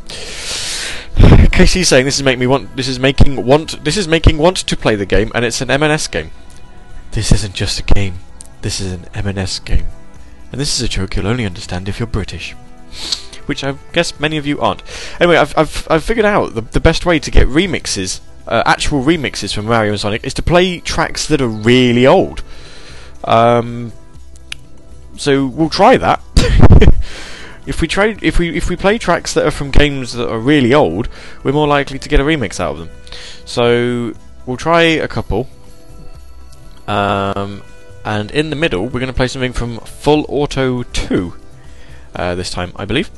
Casey's 1.51 1.87
saying 1.87 2.05
this 2.05 2.17
is 2.17 2.23
make 2.23 2.37
me 2.37 2.47
want. 2.47 2.75
This 2.75 2.87
is 2.87 2.99
making 2.99 3.45
want. 3.45 3.83
This 3.83 3.97
is 3.97 4.07
making 4.07 4.37
want 4.37 4.57
to 4.57 4.77
play 4.77 4.95
the 4.95 5.05
game, 5.05 5.31
and 5.33 5.45
it's 5.45 5.61
an 5.61 5.71
M&S 5.71 6.07
game. 6.07 6.31
This 7.11 7.31
isn't 7.31 7.53
just 7.53 7.79
a 7.79 7.83
game. 7.83 8.19
This 8.61 8.79
is 8.79 8.93
an 8.93 9.05
M&S 9.13 9.59
game. 9.59 9.87
And 10.51 10.59
this 10.59 10.75
is 10.75 10.81
a 10.81 10.87
joke 10.87 11.15
you'll 11.15 11.27
only 11.27 11.45
understand 11.45 11.87
if 11.87 11.99
you're 11.99 12.07
British. 12.07 12.53
Which 13.45 13.63
I 13.63 13.75
guess 13.93 14.19
many 14.19 14.37
of 14.37 14.45
you 14.45 14.59
aren't. 14.59 14.83
Anyway, 15.19 15.37
I've, 15.37 15.57
I've, 15.57 15.87
I've 15.89 16.03
figured 16.03 16.25
out 16.25 16.55
the, 16.55 16.61
the 16.61 16.79
best 16.79 17.05
way 17.05 17.19
to 17.19 17.31
get 17.31 17.47
remixes, 17.47 18.19
uh, 18.47 18.63
actual 18.65 19.03
remixes 19.03 19.53
from 19.53 19.65
Mario 19.65 19.91
and 19.91 19.99
Sonic, 19.99 20.23
is 20.25 20.33
to 20.35 20.41
play 20.41 20.79
tracks 20.79 21.27
that 21.27 21.41
are 21.41 21.47
really 21.47 22.05
old. 22.05 22.43
Um, 23.23 23.93
so 25.17 25.45
we'll 25.47 25.69
try 25.69 25.97
that. 25.97 26.21
if 27.65 27.81
we 27.81 27.87
try, 27.87 28.17
if 28.21 28.39
we 28.39 28.55
if 28.55 28.69
we 28.69 28.75
play 28.75 28.97
tracks 28.97 29.33
that 29.33 29.45
are 29.45 29.51
from 29.51 29.71
games 29.71 30.13
that 30.13 30.29
are 30.29 30.39
really 30.39 30.73
old, 30.73 31.07
we're 31.43 31.51
more 31.51 31.67
likely 31.67 31.99
to 31.99 32.09
get 32.09 32.19
a 32.19 32.23
remix 32.23 32.59
out 32.59 32.73
of 32.73 32.79
them. 32.79 32.89
So 33.45 34.13
we'll 34.45 34.57
try 34.57 34.81
a 34.81 35.07
couple. 35.07 35.47
Um, 36.87 37.61
and 38.03 38.31
in 38.31 38.49
the 38.49 38.55
middle, 38.55 38.83
we're 38.83 38.99
going 38.99 39.07
to 39.07 39.13
play 39.13 39.27
something 39.27 39.53
from 39.53 39.79
Full 39.79 40.25
Auto 40.27 40.83
2 40.83 41.33
uh, 42.15 42.35
this 42.35 42.49
time, 42.49 42.71
I 42.75 42.85
believe. 42.85 43.09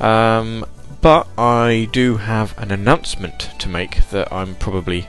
Um, 0.00 0.64
but 1.00 1.28
I 1.38 1.88
do 1.92 2.16
have 2.16 2.58
an 2.58 2.70
announcement 2.70 3.50
to 3.58 3.68
make 3.68 4.08
that 4.10 4.32
I'm 4.32 4.54
probably 4.56 5.06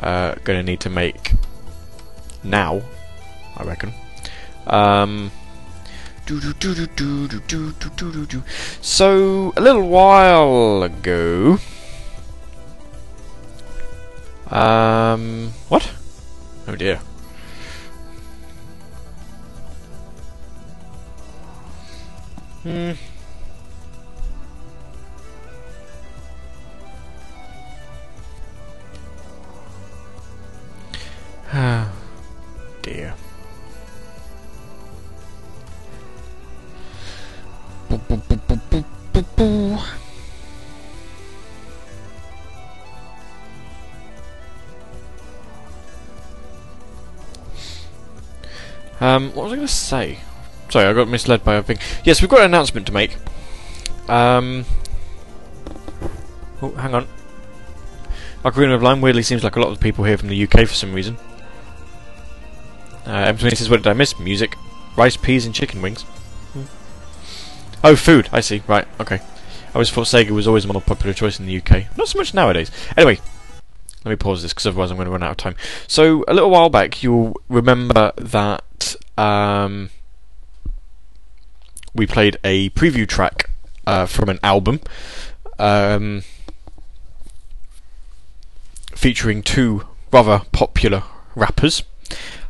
uh, 0.00 0.34
going 0.44 0.58
to 0.58 0.62
need 0.62 0.80
to 0.80 0.90
make 0.90 1.32
now, 2.42 2.82
I 3.56 3.64
reckon. 3.64 3.94
Um, 4.66 5.30
so, 8.80 9.52
a 9.56 9.60
little 9.60 9.88
while 9.88 10.82
ago. 10.82 11.58
Um, 14.50 15.52
what? 15.68 15.90
Oh 16.68 16.76
dear. 16.76 17.00
Hmm. 22.64 22.92
Ah, 31.52 31.92
dear. 32.82 33.14
Boo. 39.36 39.78
Um, 49.00 49.34
what 49.34 49.44
was 49.44 49.52
I 49.52 49.56
going 49.56 49.66
to 49.66 49.68
say? 49.68 50.18
Sorry, 50.74 50.88
I 50.88 50.92
got 50.92 51.06
misled 51.06 51.44
by 51.44 51.54
a 51.54 51.62
thing. 51.62 51.78
Yes, 52.02 52.20
we've 52.20 52.28
got 52.28 52.40
an 52.40 52.46
announcement 52.46 52.84
to 52.88 52.92
make. 52.92 53.16
Um, 54.08 54.64
oh, 56.60 56.72
hang 56.72 56.96
on. 56.96 57.06
Ocarina 58.44 58.74
of 58.74 58.82
Line 58.82 59.00
weirdly 59.00 59.22
seems 59.22 59.44
like 59.44 59.54
a 59.54 59.60
lot 59.60 59.70
of 59.70 59.78
people 59.78 60.02
here 60.02 60.18
from 60.18 60.30
the 60.30 60.42
UK 60.42 60.66
for 60.66 60.74
some 60.74 60.92
reason. 60.92 61.16
Uh, 63.06 63.32
M20 63.32 63.56
says, 63.56 63.70
what 63.70 63.84
did 63.84 63.86
I 63.86 63.92
miss? 63.92 64.18
Music. 64.18 64.56
Rice, 64.96 65.16
peas, 65.16 65.46
and 65.46 65.54
chicken 65.54 65.80
wings. 65.80 66.02
Hmm. 66.02 66.64
Oh, 67.84 67.94
food. 67.94 68.28
I 68.32 68.40
see. 68.40 68.64
Right. 68.66 68.88
Okay. 68.98 69.20
I 69.20 69.74
always 69.76 69.90
thought 69.90 70.08
Sega 70.08 70.30
was 70.30 70.48
always 70.48 70.64
a 70.64 70.72
more 70.72 70.82
popular 70.82 71.14
choice 71.14 71.38
in 71.38 71.46
the 71.46 71.56
UK. 71.56 71.96
Not 71.96 72.08
so 72.08 72.18
much 72.18 72.34
nowadays. 72.34 72.72
Anyway, 72.96 73.20
let 74.04 74.10
me 74.10 74.16
pause 74.16 74.42
this 74.42 74.52
because 74.52 74.66
otherwise 74.66 74.90
I'm 74.90 74.96
going 74.96 75.06
to 75.06 75.12
run 75.12 75.22
out 75.22 75.30
of 75.30 75.36
time. 75.36 75.54
So, 75.86 76.24
a 76.26 76.34
little 76.34 76.50
while 76.50 76.68
back, 76.68 77.00
you'll 77.04 77.40
remember 77.48 78.10
that 78.16 78.96
um, 79.16 79.90
we 81.94 82.06
played 82.06 82.38
a 82.44 82.70
preview 82.70 83.06
track 83.06 83.50
uh, 83.86 84.06
from 84.06 84.28
an 84.28 84.38
album 84.42 84.80
um, 85.58 86.22
featuring 88.94 89.42
two 89.42 89.86
rather 90.12 90.42
popular 90.52 91.02
rappers. 91.34 91.82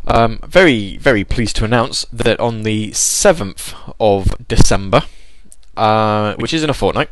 Um, 0.07 0.39
very, 0.47 0.99
very 0.99 1.25
pleased 1.25 1.57
to 1.57 1.65
announce 1.65 2.05
that 2.13 2.39
on 2.39 2.63
the 2.63 2.91
7th 2.91 3.75
of 3.99 4.47
December, 4.47 5.03
uh, 5.77 6.35
which 6.35 6.53
is 6.53 6.63
in 6.63 6.71
a 6.71 6.75
fortnight, 6.75 7.09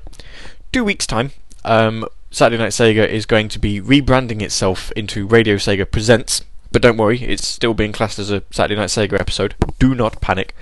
two 0.72 0.84
weeks' 0.84 1.06
time, 1.06 1.30
um, 1.64 2.06
Saturday 2.30 2.62
Night 2.62 2.72
Sega 2.72 3.06
is 3.08 3.26
going 3.26 3.48
to 3.48 3.58
be 3.58 3.80
rebranding 3.80 4.42
itself 4.42 4.90
into 4.92 5.26
Radio 5.26 5.56
Sega 5.56 5.90
Presents. 5.90 6.42
But 6.72 6.80
don't 6.80 6.96
worry, 6.96 7.22
it's 7.22 7.46
still 7.46 7.74
being 7.74 7.92
classed 7.92 8.18
as 8.18 8.30
a 8.30 8.42
Saturday 8.50 8.80
Night 8.80 8.88
Sega 8.88 9.20
episode. 9.20 9.54
Do 9.78 9.94
not 9.94 10.20
panic. 10.22 10.54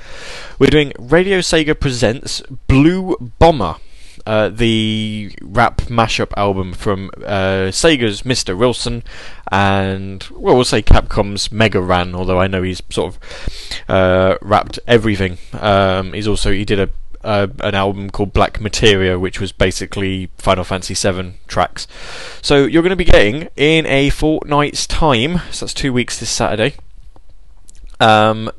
We're 0.58 0.70
doing 0.70 0.92
Radio 0.98 1.38
Sega 1.38 1.78
Presents 1.78 2.42
Blue 2.66 3.16
Bomber. 3.38 3.76
Uh, 4.26 4.50
the 4.50 5.32
rap 5.40 5.78
mashup 5.82 6.30
album 6.36 6.74
from 6.74 7.10
uh, 7.24 7.70
Sega's 7.70 8.22
Mr. 8.22 8.56
Wilson 8.58 9.02
and, 9.50 10.26
well, 10.32 10.56
we'll 10.56 10.64
say 10.64 10.82
Capcom's 10.82 11.50
Mega 11.50 11.80
Ran, 11.80 12.14
although 12.14 12.38
I 12.38 12.46
know 12.46 12.62
he's 12.62 12.82
sort 12.90 13.14
of 13.14 13.84
uh, 13.88 14.36
rapped 14.42 14.78
everything. 14.86 15.38
Um, 15.54 16.12
he's 16.12 16.28
also, 16.28 16.52
he 16.52 16.66
did 16.66 16.80
a 16.80 16.90
uh, 17.22 17.48
an 17.60 17.74
album 17.74 18.10
called 18.10 18.32
Black 18.32 18.60
Materia, 18.60 19.18
which 19.18 19.40
was 19.40 19.52
basically 19.52 20.30
Final 20.38 20.64
Fantasy 20.64 20.94
VII 20.94 21.34
tracks. 21.46 21.86
So 22.42 22.64
you're 22.64 22.82
going 22.82 22.90
to 22.90 22.96
be 22.96 23.04
getting 23.04 23.48
in 23.56 23.86
a 23.86 24.10
fortnight's 24.10 24.86
time, 24.86 25.40
so 25.50 25.66
that's 25.66 25.74
two 25.74 25.92
weeks 25.92 26.18
this 26.18 26.30
Saturday. 26.30 26.74
Um, 27.98 28.50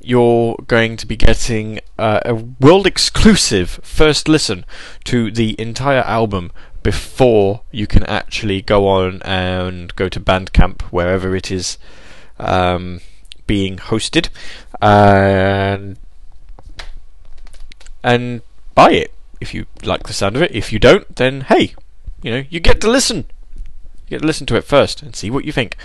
you're 0.00 0.56
going 0.68 0.96
to 0.96 1.06
be 1.06 1.16
getting 1.16 1.80
uh, 1.98 2.20
a 2.24 2.34
world 2.34 2.86
exclusive 2.86 3.80
first 3.82 4.28
listen 4.28 4.64
to 5.04 5.32
the 5.32 5.60
entire 5.60 6.02
album 6.02 6.52
before 6.84 7.62
you 7.72 7.88
can 7.88 8.04
actually 8.04 8.62
go 8.62 8.86
on 8.86 9.20
and 9.22 9.94
go 9.96 10.08
to 10.08 10.20
Bandcamp, 10.20 10.82
wherever 10.82 11.34
it 11.34 11.50
is 11.50 11.78
um, 12.38 13.00
being 13.48 13.76
hosted, 13.76 14.28
and 14.80 15.98
and 18.06 18.40
buy 18.74 18.92
it 18.92 19.12
if 19.40 19.52
you 19.52 19.66
like 19.82 20.04
the 20.04 20.14
sound 20.14 20.36
of 20.36 20.42
it. 20.42 20.54
If 20.54 20.72
you 20.72 20.78
don't, 20.78 21.16
then 21.16 21.42
hey, 21.42 21.74
you 22.22 22.30
know 22.30 22.44
you 22.48 22.60
get 22.60 22.80
to 22.80 22.90
listen. 22.90 23.26
You 24.06 24.10
get 24.10 24.20
to 24.20 24.26
listen 24.26 24.46
to 24.46 24.56
it 24.56 24.62
first 24.62 25.02
and 25.02 25.16
see 25.16 25.30
what 25.30 25.44
you 25.44 25.50
think. 25.50 25.76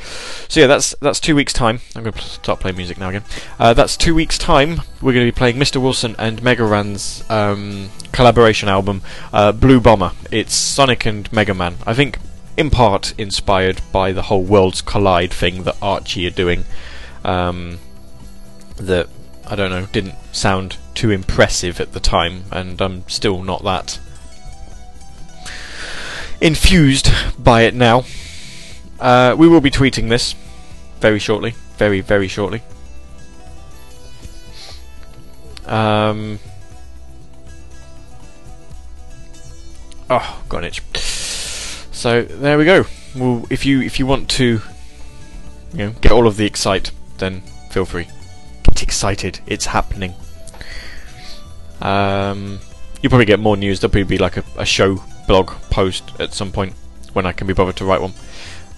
So 0.47 0.59
yeah, 0.59 0.67
that's 0.67 0.95
that's 1.01 1.19
two 1.19 1.35
weeks' 1.35 1.51
time. 1.51 1.81
I'm 1.95 2.03
going 2.03 2.13
to 2.13 2.21
start 2.21 2.59
playing 2.59 2.77
music 2.77 2.99
now 2.99 3.09
again. 3.09 3.23
Uh, 3.59 3.73
that's 3.73 3.97
two 3.97 4.13
weeks' 4.13 4.37
time. 4.37 4.81
We're 5.01 5.13
going 5.13 5.25
to 5.25 5.31
be 5.31 5.35
playing 5.35 5.57
Mr. 5.57 5.81
Wilson 5.81 6.15
and 6.19 6.43
Mega 6.43 6.63
Ran's 6.63 7.23
um, 7.29 7.89
collaboration 8.11 8.69
album, 8.69 9.01
uh, 9.33 9.51
Blue 9.51 9.81
Bomber. 9.81 10.11
It's 10.31 10.53
Sonic 10.53 11.05
and 11.07 11.31
Mega 11.33 11.55
Man. 11.55 11.77
I 11.87 11.95
think 11.95 12.19
in 12.55 12.69
part 12.69 13.15
inspired 13.17 13.81
by 13.91 14.11
the 14.11 14.23
whole 14.23 14.43
Worlds 14.43 14.83
Collide 14.83 15.33
thing 15.33 15.63
that 15.63 15.75
Archie 15.81 16.27
are 16.27 16.31
doing. 16.31 16.65
Um, 17.25 17.79
that 18.77 19.07
I 19.51 19.55
don't 19.55 19.69
know 19.69 19.85
didn't 19.87 20.15
sound 20.31 20.77
too 20.93 21.11
impressive 21.11 21.81
at 21.81 21.91
the 21.91 21.99
time, 21.99 22.45
and 22.53 22.79
I'm 22.81 23.07
still 23.09 23.43
not 23.43 23.63
that 23.65 23.99
infused 26.39 27.11
by 27.37 27.63
it 27.63 27.75
now. 27.75 28.05
Uh, 28.97 29.35
we 29.37 29.49
will 29.49 29.59
be 29.59 29.69
tweeting 29.69 30.07
this 30.07 30.35
very 31.01 31.19
shortly, 31.19 31.53
very 31.75 31.99
very 31.99 32.29
shortly. 32.29 32.61
Um, 35.65 36.39
oh, 40.09 40.43
got 40.47 40.59
an 40.59 40.63
itch. 40.63 40.81
So 41.91 42.21
there 42.23 42.57
we 42.57 42.63
go. 42.63 42.85
Well, 43.17 43.45
if 43.49 43.65
you 43.65 43.81
if 43.81 43.99
you 43.99 44.05
want 44.05 44.29
to, 44.29 44.61
you 45.73 45.77
know, 45.77 45.91
get 45.99 46.13
all 46.13 46.25
of 46.25 46.37
the 46.37 46.45
excite, 46.45 46.91
then 47.17 47.41
feel 47.69 47.83
free. 47.83 48.07
Excited! 48.81 49.39
It's 49.45 49.65
happening. 49.65 50.13
Um, 51.81 52.59
you'll 53.01 53.09
probably 53.09 53.25
get 53.25 53.39
more 53.39 53.57
news. 53.57 53.79
There'll 53.79 53.91
probably 53.91 54.03
be 54.03 54.17
like 54.17 54.37
a, 54.37 54.43
a 54.57 54.65
show 54.65 55.03
blog 55.27 55.51
post 55.69 56.03
at 56.19 56.33
some 56.33 56.51
point 56.51 56.73
when 57.13 57.25
I 57.25 57.31
can 57.31 57.47
be 57.47 57.53
bothered 57.53 57.75
to 57.77 57.85
write 57.85 58.01
one. 58.01 58.13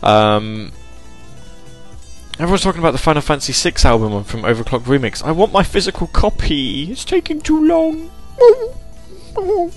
Um, 0.02 0.72
everyone's 2.40 2.62
talking 2.62 2.80
about 2.80 2.92
the 2.92 2.98
Final 2.98 3.22
Fantasy 3.22 3.54
VI 3.54 3.90
album 3.90 4.24
from 4.24 4.42
OverClocked 4.42 4.84
ReMix. 4.84 5.24
I 5.24 5.32
want 5.32 5.52
my 5.52 5.64
physical 5.64 6.08
copy. 6.08 6.92
It's 6.92 7.06
taking 7.06 7.42
too 7.42 7.66
long. 7.66 8.12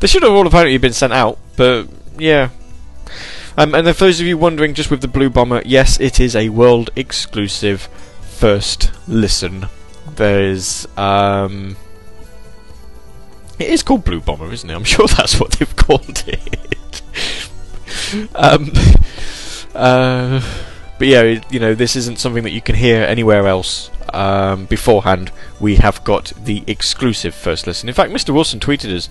they 0.00 0.06
should 0.06 0.22
have 0.22 0.32
all 0.32 0.46
apparently 0.46 0.78
been 0.78 0.92
sent 0.92 1.12
out, 1.12 1.38
but 1.56 1.88
yeah. 2.18 2.50
Um, 3.56 3.74
and 3.74 3.86
for 3.88 4.04
those 4.04 4.20
of 4.20 4.26
you 4.26 4.38
wondering, 4.38 4.74
just 4.74 4.90
with 4.90 5.00
the 5.00 5.08
Blue 5.08 5.28
Bomber, 5.28 5.62
yes, 5.64 6.00
it 6.00 6.20
is 6.20 6.34
a 6.34 6.48
world 6.48 6.90
exclusive 6.96 7.88
first 8.40 8.90
listen. 9.06 9.66
There's 10.16 10.88
um, 10.96 11.76
it 13.58 13.68
is 13.68 13.82
called 13.82 14.02
Blue 14.02 14.22
Bomber, 14.22 14.50
isn't 14.50 14.70
it? 14.70 14.72
I'm 14.72 14.84
sure 14.94 15.06
that's 15.06 15.38
what 15.38 15.52
they've 15.52 15.76
called 15.76 16.24
it. 16.26 17.02
um, 18.34 18.72
uh, 19.74 20.40
but 20.98 21.06
yeah, 21.06 21.42
you 21.50 21.60
know, 21.60 21.74
this 21.74 21.96
isn't 21.96 22.18
something 22.18 22.42
that 22.44 22.52
you 22.52 22.62
can 22.62 22.76
hear 22.76 23.04
anywhere 23.04 23.46
else. 23.46 23.90
Um, 24.14 24.64
beforehand, 24.64 25.32
we 25.60 25.76
have 25.76 26.02
got 26.02 26.32
the 26.42 26.64
exclusive 26.66 27.34
first 27.34 27.66
listen. 27.66 27.90
In 27.90 27.94
fact, 27.94 28.10
Mr. 28.10 28.32
Wilson 28.32 28.58
tweeted 28.58 28.96
us. 28.96 29.10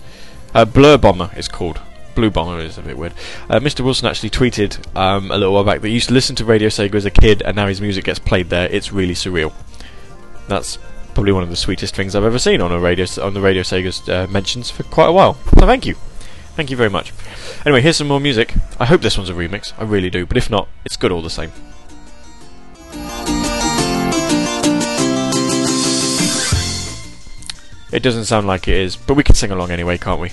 Uh, 0.52 0.64
Blur 0.64 0.98
Bomber 0.98 1.30
is 1.36 1.46
called. 1.46 1.80
Blue 2.20 2.30
Bomber 2.30 2.60
is 2.60 2.76
a 2.76 2.82
bit 2.82 2.98
weird. 2.98 3.14
Uh, 3.48 3.60
Mr. 3.60 3.80
Wilson 3.80 4.06
actually 4.06 4.28
tweeted 4.28 4.94
um, 4.94 5.30
a 5.30 5.38
little 5.38 5.54
while 5.54 5.64
back 5.64 5.80
that 5.80 5.88
he 5.88 5.94
used 5.94 6.08
to 6.08 6.14
listen 6.14 6.36
to 6.36 6.44
Radio 6.44 6.68
Sega 6.68 6.94
as 6.94 7.06
a 7.06 7.10
kid, 7.10 7.40
and 7.40 7.56
now 7.56 7.66
his 7.66 7.80
music 7.80 8.04
gets 8.04 8.18
played 8.18 8.50
there. 8.50 8.68
It's 8.70 8.92
really 8.92 9.14
surreal. 9.14 9.54
That's 10.46 10.78
probably 11.14 11.32
one 11.32 11.42
of 11.42 11.48
the 11.48 11.56
sweetest 11.56 11.96
things 11.96 12.14
I've 12.14 12.24
ever 12.24 12.38
seen 12.38 12.60
on 12.60 12.72
a 12.72 12.78
radio 12.78 13.06
on 13.22 13.32
the 13.32 13.40
Radio 13.40 13.62
Sega's 13.62 14.06
uh, 14.06 14.26
mentions 14.28 14.70
for 14.70 14.82
quite 14.82 15.06
a 15.06 15.12
while. 15.12 15.32
So 15.58 15.64
thank 15.64 15.86
you, 15.86 15.94
thank 16.56 16.70
you 16.70 16.76
very 16.76 16.90
much. 16.90 17.14
Anyway, 17.64 17.80
here's 17.80 17.96
some 17.96 18.08
more 18.08 18.20
music. 18.20 18.52
I 18.78 18.84
hope 18.84 19.00
this 19.00 19.16
one's 19.16 19.30
a 19.30 19.32
remix. 19.32 19.72
I 19.78 19.84
really 19.84 20.10
do, 20.10 20.26
but 20.26 20.36
if 20.36 20.50
not, 20.50 20.68
it's 20.84 20.98
good 20.98 21.12
all 21.12 21.22
the 21.22 21.30
same. 21.30 21.52
It 27.90 28.02
doesn't 28.02 28.26
sound 28.26 28.46
like 28.46 28.68
it 28.68 28.76
is, 28.76 28.96
but 28.96 29.14
we 29.14 29.22
can 29.22 29.34
sing 29.34 29.50
along 29.50 29.70
anyway, 29.70 29.96
can't 29.96 30.20
we? 30.20 30.32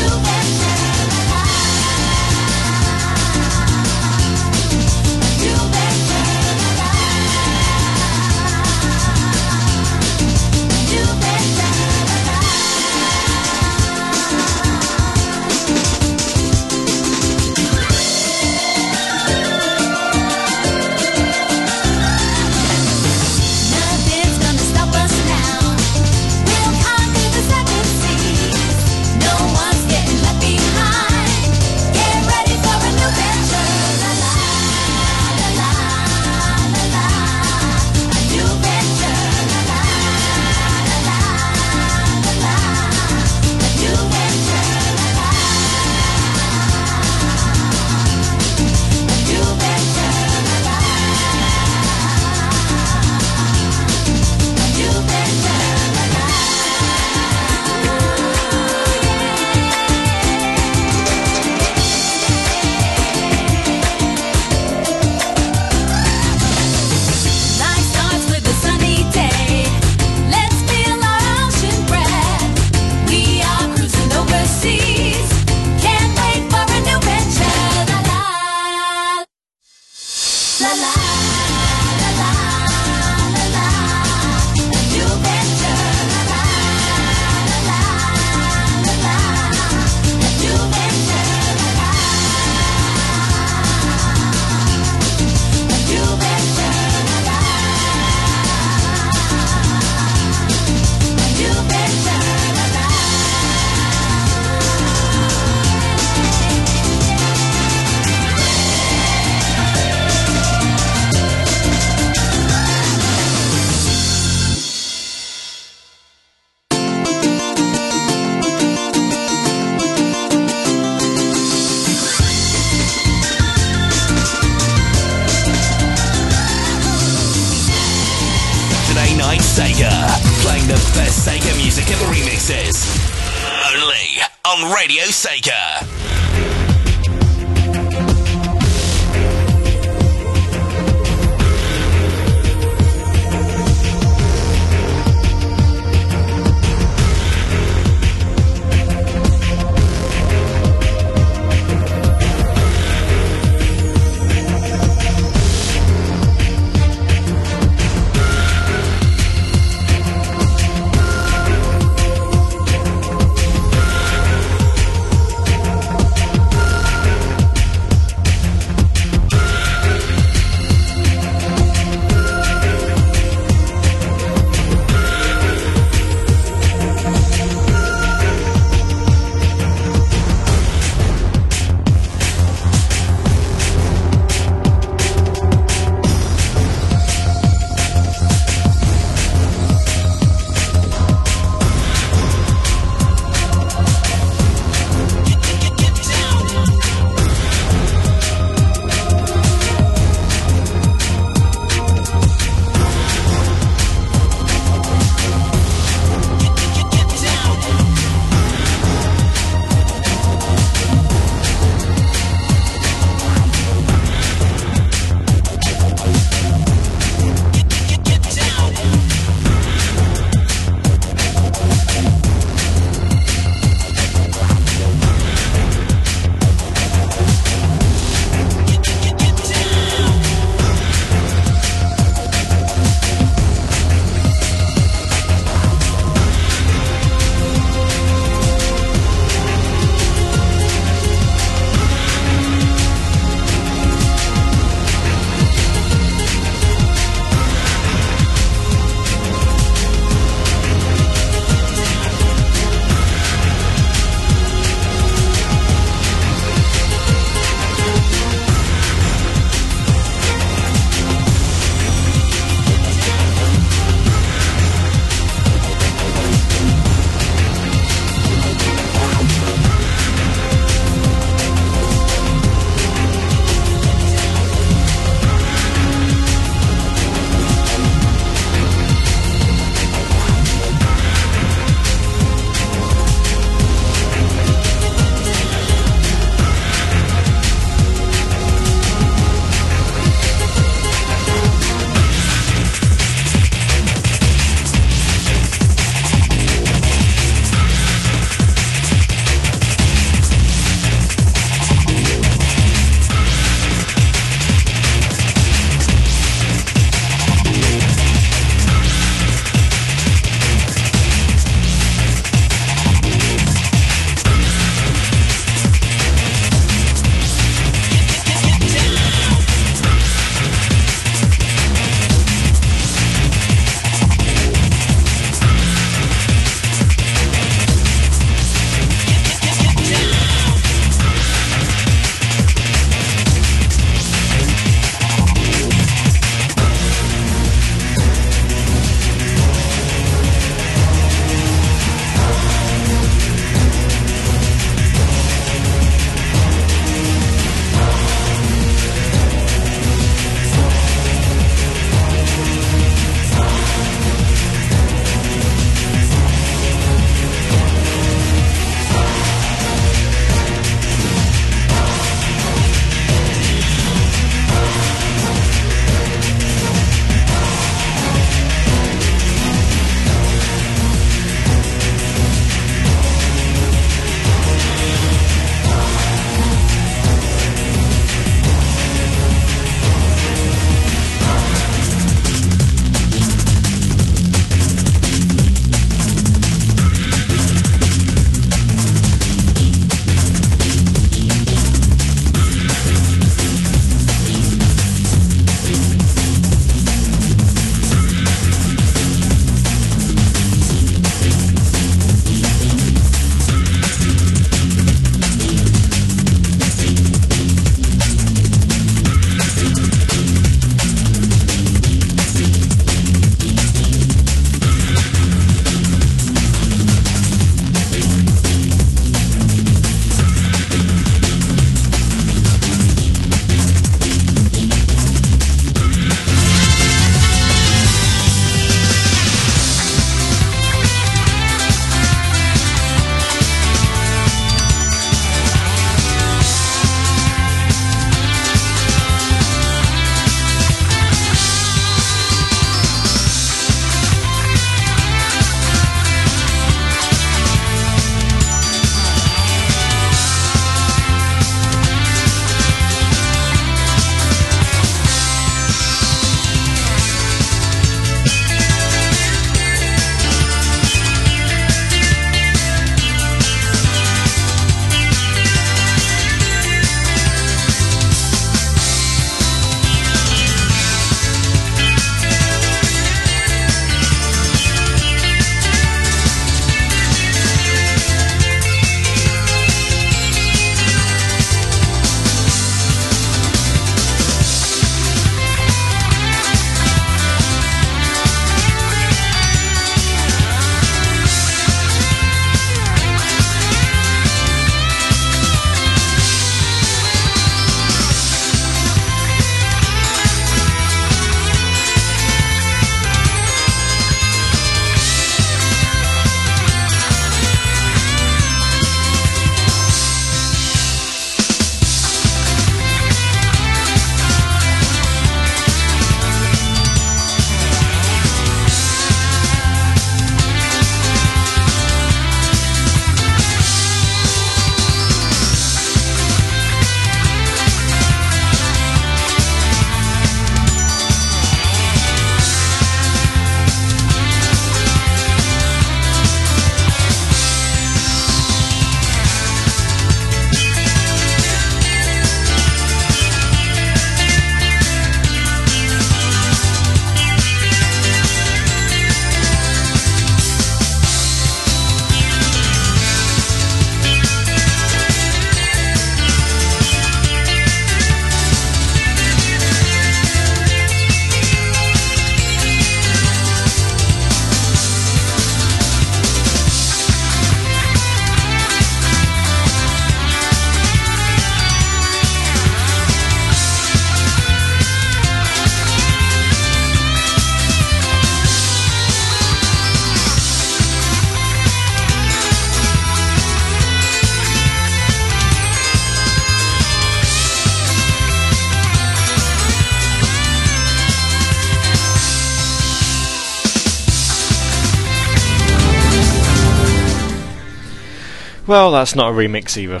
Well, 598.74 598.90
that's 598.90 599.14
not 599.14 599.30
a 599.30 599.32
remix 599.32 599.76
either. 599.76 600.00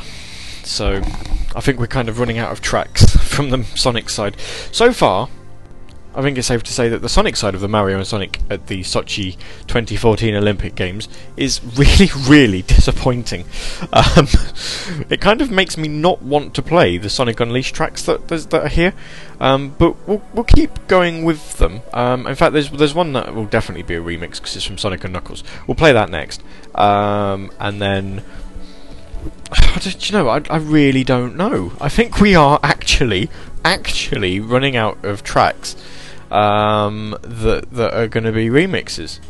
So, 0.64 0.96
I 1.54 1.60
think 1.60 1.78
we're 1.78 1.86
kind 1.86 2.08
of 2.08 2.18
running 2.18 2.38
out 2.38 2.50
of 2.50 2.60
tracks 2.60 3.04
from 3.16 3.50
the 3.50 3.62
Sonic 3.62 4.10
side. 4.10 4.36
So 4.72 4.92
far, 4.92 5.28
I 6.12 6.22
think 6.22 6.36
it's 6.38 6.48
safe 6.48 6.64
to 6.64 6.72
say 6.72 6.88
that 6.88 7.00
the 7.00 7.08
Sonic 7.08 7.36
side 7.36 7.54
of 7.54 7.60
the 7.60 7.68
Mario 7.68 7.98
and 7.98 8.04
Sonic 8.04 8.40
at 8.50 8.66
the 8.66 8.80
Sochi 8.80 9.36
2014 9.68 10.34
Olympic 10.34 10.74
Games 10.74 11.08
is 11.36 11.60
really, 11.76 12.10
really 12.26 12.62
disappointing. 12.62 13.44
Um, 13.92 14.26
it 15.08 15.20
kind 15.20 15.40
of 15.40 15.52
makes 15.52 15.76
me 15.76 15.86
not 15.86 16.20
want 16.20 16.52
to 16.54 16.62
play 16.62 16.98
the 16.98 17.08
Sonic 17.08 17.38
Unleashed 17.38 17.76
tracks 17.76 18.02
that 18.02 18.26
that 18.26 18.54
are 18.54 18.68
here, 18.68 18.92
um, 19.38 19.76
but 19.78 19.94
we'll, 20.08 20.22
we'll 20.32 20.42
keep 20.42 20.88
going 20.88 21.22
with 21.22 21.58
them. 21.58 21.82
Um, 21.92 22.26
in 22.26 22.34
fact, 22.34 22.52
there's 22.52 22.72
there's 22.72 22.92
one 22.92 23.12
that 23.12 23.36
will 23.36 23.46
definitely 23.46 23.84
be 23.84 23.94
a 23.94 24.02
remix 24.02 24.32
because 24.32 24.56
it's 24.56 24.64
from 24.64 24.78
Sonic 24.78 25.04
and 25.04 25.12
Knuckles. 25.12 25.44
We'll 25.68 25.76
play 25.76 25.92
that 25.92 26.10
next, 26.10 26.42
um, 26.74 27.52
and 27.60 27.80
then. 27.80 28.24
Do 29.80 29.90
you 29.90 30.12
know? 30.12 30.28
I, 30.28 30.42
I 30.50 30.56
really 30.56 31.04
don't 31.04 31.36
know. 31.36 31.72
I 31.80 31.88
think 31.88 32.20
we 32.20 32.34
are 32.34 32.60
actually, 32.62 33.30
actually 33.64 34.40
running 34.40 34.76
out 34.76 35.04
of 35.04 35.22
tracks 35.22 35.76
um, 36.30 37.16
that 37.22 37.70
that 37.72 37.94
are 37.94 38.08
going 38.08 38.24
to 38.24 38.32
be 38.32 38.48
remixes. 38.48 39.20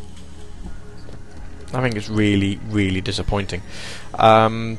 I 1.73 1.83
think 1.83 1.97
it's 1.97 2.09
really, 2.09 2.61
really 2.69 3.01
disappointing. 3.01 3.63
Um, 4.15 4.79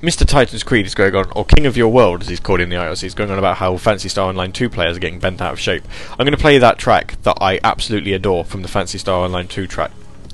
Mr. 0.00 0.24
Titan's 0.24 0.62
Creed 0.62 0.86
is 0.86 0.94
going 0.94 1.14
on, 1.14 1.30
or 1.32 1.44
King 1.44 1.66
of 1.66 1.76
Your 1.76 1.88
World, 1.88 2.22
as 2.22 2.28
he's 2.28 2.40
called 2.40 2.60
in 2.60 2.70
the 2.70 2.76
IRC, 2.76 3.04
is 3.04 3.14
going 3.14 3.30
on 3.30 3.38
about 3.38 3.58
how 3.58 3.76
Phantasy 3.76 4.08
Star 4.08 4.28
Online 4.28 4.52
2 4.52 4.70
players 4.70 4.96
are 4.96 5.00
getting 5.00 5.18
bent 5.18 5.42
out 5.42 5.52
of 5.52 5.60
shape. 5.60 5.82
I'm 6.12 6.18
going 6.24 6.30
to 6.30 6.38
play 6.38 6.56
that 6.58 6.78
track 6.78 7.20
that 7.22 7.36
I 7.40 7.60
absolutely 7.62 8.14
adore 8.14 8.44
from 8.44 8.62
the 8.62 8.68
Phantasy 8.68 8.96
Star 8.96 9.24
Online 9.24 9.46
2 9.46 9.66
track. 9.66 9.90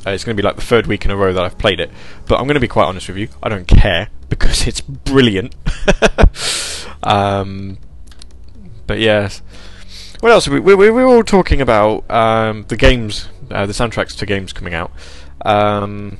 Uh, 0.07 0.11
it's 0.11 0.23
going 0.23 0.37
to 0.37 0.41
be 0.41 0.47
like 0.47 0.55
the 0.55 0.62
third 0.62 0.87
week 0.87 1.05
in 1.05 1.11
a 1.11 1.16
row 1.16 1.33
that 1.33 1.45
I've 1.45 1.59
played 1.59 1.81
it, 1.81 1.91
but 2.28 2.39
I'm 2.39 2.47
going 2.47 2.55
to 2.55 2.61
be 2.61 2.69
quite 2.69 2.85
honest 2.85 3.09
with 3.09 3.16
you, 3.16 3.28
I 3.43 3.49
don't 3.49 3.66
care 3.66 4.09
because 4.28 4.66
it's 4.66 4.81
brilliant. 4.81 5.57
um, 7.03 7.78
but 8.87 9.01
yes, 9.01 9.43
what 10.20 10.31
else? 10.31 10.47
We, 10.47 10.61
we, 10.61 10.74
we 10.77 10.91
were 10.91 11.07
all 11.07 11.24
talking 11.24 11.61
about 11.61 12.09
um, 12.09 12.65
the 12.69 12.77
games, 12.77 13.28
uh, 13.51 13.66
the 13.66 13.73
soundtracks 13.73 14.16
to 14.19 14.27
games 14.27 14.53
coming 14.53 14.74
out. 14.74 14.93
Um, 15.45 16.19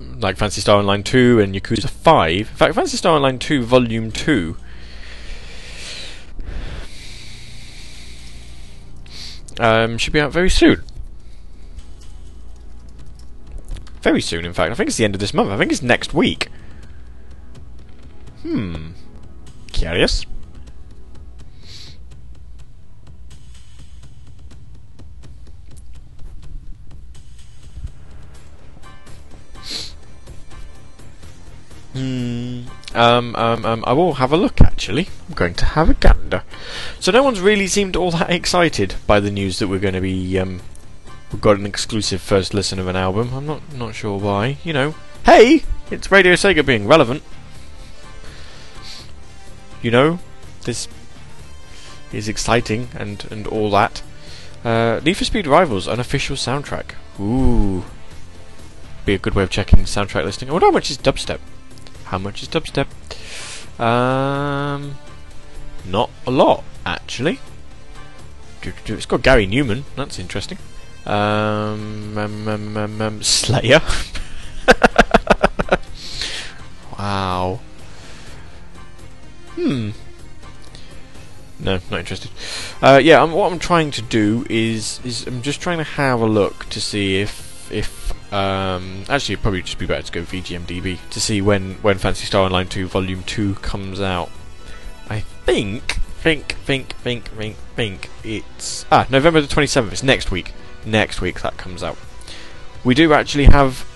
like 0.00 0.36
Phantasy 0.36 0.60
Star 0.60 0.78
Online 0.78 1.02
2 1.02 1.40
and 1.40 1.54
Yakuza 1.54 1.88
5. 1.88 2.38
In 2.38 2.44
fact, 2.44 2.74
Phantasy 2.74 2.96
Star 2.96 3.14
Online 3.14 3.38
2 3.38 3.62
Volume 3.62 4.10
2 4.10 4.56
um, 9.60 9.98
should 9.98 10.12
be 10.12 10.20
out 10.20 10.32
very 10.32 10.50
soon. 10.50 10.82
Very 14.02 14.20
soon, 14.20 14.44
in 14.44 14.52
fact. 14.52 14.72
I 14.72 14.74
think 14.74 14.88
it's 14.88 14.96
the 14.96 15.04
end 15.04 15.14
of 15.14 15.20
this 15.20 15.32
month. 15.32 15.50
I 15.50 15.56
think 15.56 15.70
it's 15.70 15.80
next 15.80 16.12
week. 16.12 16.48
Hmm. 18.42 18.88
Curious. 19.72 20.26
Hmm. 31.92 32.62
Um, 32.94 33.36
um, 33.36 33.64
um, 33.64 33.84
I 33.86 33.92
will 33.92 34.14
have 34.14 34.32
a 34.32 34.36
look 34.36 34.60
actually. 34.60 35.08
I'm 35.28 35.34
going 35.34 35.54
to 35.54 35.64
have 35.64 35.88
a 35.88 35.94
gander. 35.94 36.42
So 36.98 37.12
no 37.12 37.22
one's 37.22 37.40
really 37.40 37.66
seemed 37.68 37.96
all 37.96 38.10
that 38.10 38.30
excited 38.30 38.96
by 39.06 39.20
the 39.20 39.30
news 39.30 39.58
that 39.60 39.68
we're 39.68 39.78
going 39.78 39.94
to 39.94 40.00
be 40.00 40.38
um, 40.38 40.60
we've 41.32 41.40
got 41.40 41.58
an 41.58 41.66
exclusive 41.66 42.20
first 42.20 42.52
listen 42.54 42.78
of 42.78 42.86
an 42.86 42.96
album. 42.96 43.32
I'm 43.32 43.46
not 43.46 43.60
not 43.74 43.94
sure 43.94 44.18
why. 44.18 44.58
You 44.64 44.72
know, 44.72 44.94
hey, 45.24 45.64
it's 45.90 46.10
Radio 46.10 46.34
Sega 46.34 46.64
being 46.64 46.86
relevant. 46.86 47.22
You 49.80 49.90
know, 49.90 50.18
this 50.64 50.88
is 52.12 52.28
exciting 52.28 52.88
and 52.94 53.26
and 53.30 53.46
all 53.46 53.70
that. 53.70 54.02
Uh, 54.64 55.00
Need 55.02 55.16
for 55.16 55.24
Speed 55.24 55.46
Rivals 55.46 55.88
unofficial 55.88 56.36
soundtrack. 56.36 56.94
Ooh, 57.18 57.84
be 59.04 59.14
a 59.14 59.18
good 59.18 59.34
way 59.34 59.42
of 59.42 59.50
checking 59.50 59.80
soundtrack 59.80 60.24
listing. 60.24 60.48
I 60.48 60.52
wonder 60.52 60.66
how 60.66 60.72
much 60.72 60.90
is 60.90 60.98
dubstep. 60.98 61.40
How 62.04 62.18
much 62.18 62.42
is 62.42 62.48
dubstep? 62.48 62.86
Um, 63.80 64.96
not 65.84 66.10
a 66.26 66.30
lot, 66.30 66.62
actually. 66.86 67.40
It's 68.62 69.06
got 69.06 69.22
Gary 69.22 69.46
Numan. 69.46 69.82
That's 69.96 70.20
interesting. 70.20 70.58
Um, 71.06 72.18
um, 72.18 72.76
um, 72.76 73.22
Slayer. 73.22 73.80
wow. 76.98 77.60
Hmm. 79.54 79.90
No, 81.58 81.78
not 81.90 82.00
interested. 82.00 82.30
Uh, 82.80 83.00
yeah, 83.02 83.22
um, 83.22 83.32
what 83.32 83.52
I'm 83.52 83.58
trying 83.58 83.90
to 83.92 84.02
do 84.02 84.44
is 84.50 85.00
is 85.04 85.26
I'm 85.26 85.42
just 85.42 85.60
trying 85.60 85.78
to 85.78 85.84
have 85.84 86.20
a 86.20 86.26
look 86.26 86.68
to 86.70 86.80
see 86.80 87.20
if 87.20 87.70
if 87.70 88.02
um, 88.32 89.04
actually, 89.10 89.34
it'd 89.34 89.42
probably 89.42 89.60
just 89.60 89.78
be 89.78 89.84
better 89.84 90.02
to 90.02 90.12
go 90.12 90.22
VGMDB 90.22 90.98
to 91.10 91.20
see 91.20 91.42
when, 91.42 91.74
when 91.82 91.98
Phantasy 91.98 92.24
Star 92.24 92.44
Online 92.44 92.66
2 92.66 92.86
Volume 92.86 93.22
2 93.24 93.56
comes 93.56 94.00
out. 94.00 94.30
I 95.10 95.20
think, 95.20 95.96
think, 96.22 96.54
think, 96.64 96.94
think, 96.94 97.28
think, 97.28 97.56
think 97.76 98.08
it's... 98.24 98.86
Ah, 98.90 99.06
November 99.10 99.42
the 99.42 99.48
27th. 99.48 99.92
It's 99.92 100.02
next 100.02 100.30
week. 100.30 100.54
Next 100.84 101.20
week 101.20 101.40
that 101.42 101.56
comes 101.56 101.82
out. 101.82 101.96
We 102.84 102.94
do 102.94 103.12
actually 103.12 103.44
have 103.44 103.86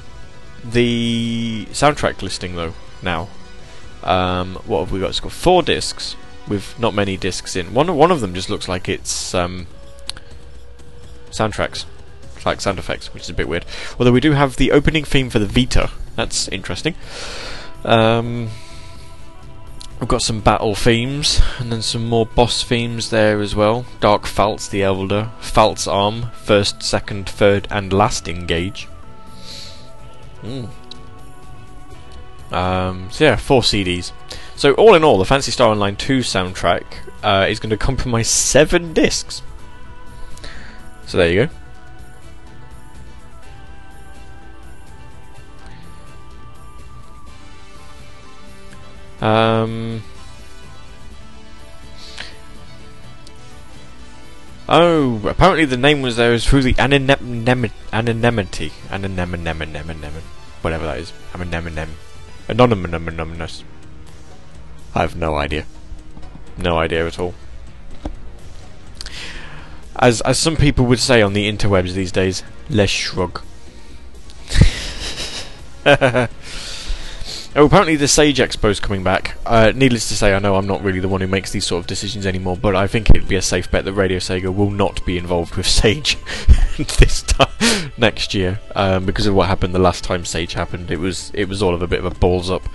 the 0.65 1.67
soundtrack 1.71 2.23
listing, 2.23 2.55
though, 2.55 2.75
now. 3.03 3.29
Um, 4.03 4.57
what 4.67 4.81
have 4.81 4.93
we 4.93 5.01
got? 5.01 5.11
It's 5.11 5.21
got 5.21 5.33
four 5.33 5.63
discs 5.63 6.17
with 6.47 6.79
not 6.79 6.95
many 6.95 7.17
discs 7.17 7.57
in. 7.57 7.75
One, 7.75 7.95
one 7.97 8.11
of 8.13 8.21
them 8.21 8.35
just 8.35 8.49
looks 8.49 8.69
like 8.69 8.89
it's 8.89 9.35
um, 9.35 9.67
soundtracks 11.31 11.85
like 12.47 12.61
sound 12.61 12.79
effects, 12.79 13.13
which 13.13 13.25
is 13.25 13.31
a 13.31 13.35
bit 13.35 13.49
weird. 13.49 13.67
Although 13.99 14.13
we 14.13 14.21
do 14.21 14.33
have 14.33 14.57
the 14.57 14.71
opening 14.71 15.05
theme 15.05 15.29
for 15.29 15.41
the 15.41 15.47
Vita. 15.47 15.91
That's 16.15 16.49
interesting. 16.49 16.95
Um, 17.85 18.51
we've 20.01 20.09
got 20.09 20.23
some 20.23 20.41
battle 20.41 20.75
themes, 20.75 21.41
and 21.59 21.73
then 21.73 21.83
some 21.83 22.07
more 22.09 22.27
boss 22.27 22.63
themes 22.63 23.11
there 23.11 23.41
as 23.41 23.55
well. 23.55 23.87
Dark 24.01 24.23
Falz 24.23 24.71
the 24.71 24.83
Elder, 24.83 25.31
Falz 25.41 25.91
Arm, 25.91 26.31
first, 26.33 26.83
second, 26.83 27.29
third, 27.29 27.67
and 27.71 27.93
last 27.93 28.29
engage. 28.29 28.89
Mm. 30.43 30.69
Um, 32.53 33.09
so 33.11 33.25
yeah, 33.25 33.37
four 33.37 33.63
CDs. 33.63 34.13
So 34.55 34.73
all 34.75 34.95
in 34.95 35.05
all, 35.05 35.19
the 35.19 35.25
Phantasy 35.25 35.51
Star 35.51 35.71
Online 35.71 35.97
2 35.97 36.21
soundtrack 36.21 36.85
uh, 37.23 37.47
is 37.49 37.59
going 37.59 37.71
to 37.71 37.77
compromise 37.77 38.29
seven 38.29 38.93
discs. 38.93 39.43
So 41.07 41.19
there 41.19 41.29
you 41.31 41.47
go. 41.47 41.53
Um, 49.27 50.05
oh, 54.69 55.21
apparently 55.27 55.65
the 55.65 55.77
name 55.77 56.01
was 56.01 56.15
there 56.15 56.39
through 56.39 56.63
the 56.63 56.77
anonymity, 56.79 57.75
anonymity, 57.93 58.73
anonymity, 58.93 60.23
whatever 60.63 60.87
that 60.87 60.99
is, 60.99 61.13
anonymity, 61.35 61.93
anonymous. 62.47 63.65
I 64.95 65.01
have 65.01 65.17
no 65.17 65.35
idea, 65.35 65.67
no 66.57 66.79
idea 66.79 67.05
at 67.05 67.19
all. 67.19 67.35
As 69.99 70.21
as 70.21 70.39
some 70.39 70.55
people 70.55 70.85
would 70.87 71.01
say 71.01 71.21
on 71.21 71.33
the 71.33 71.51
interwebs 71.51 71.95
these 71.95 72.13
days, 72.13 72.45
let's 72.71 72.93
shrug. 72.93 73.43
Oh, 77.59 77.65
apparently 77.65 77.97
the 77.97 78.07
Sage 78.07 78.37
Expo 78.37 78.69
is 78.69 78.81
coming 78.81 79.03
back. 79.03 79.39
Uh, 79.47 79.73
needless 79.75 80.09
to 80.11 80.15
say, 80.15 80.35
I 80.35 80.39
know 80.41 80.57
I'm 80.57 80.67
not 80.67 80.85
really 80.85 81.01
the 81.01 81.09
one 81.09 81.23
who 81.23 81.27
makes 81.27 81.53
these 81.53 81.65
sort 81.65 81.81
of 81.81 81.87
decisions 81.87 82.27
anymore, 82.27 82.59
but 82.59 82.77
I 82.77 82.87
think 82.87 83.09
it'd 83.09 83.29
be 83.29 83.37
a 83.37 83.41
safe 83.41 83.71
bet 83.71 83.87
that 83.87 83.95
Radio 83.95 84.19
Sega 84.19 84.55
will 84.55 84.71
not 84.71 85.03
be 85.07 85.17
involved 85.17 85.57
with 85.57 85.67
Sage 85.67 86.19
this 86.77 87.23
time 87.23 87.93
next 87.97 88.35
year 88.35 88.61
um, 88.75 89.07
because 89.07 89.27
of 89.27 89.35
what 89.35 89.49
happened 89.49 89.75
the 89.75 89.79
last 89.79 90.05
time 90.05 90.27
Sage 90.27 90.53
happened. 90.53 90.91
It 90.91 90.99
was 90.99 91.31
it 91.33 91.49
was 91.49 91.63
all 91.63 91.75
of 91.75 91.81
a 91.81 91.87
bit 91.87 91.99
of 91.99 92.05
a 92.05 92.11
balls 92.11 92.51
up, 92.51 92.69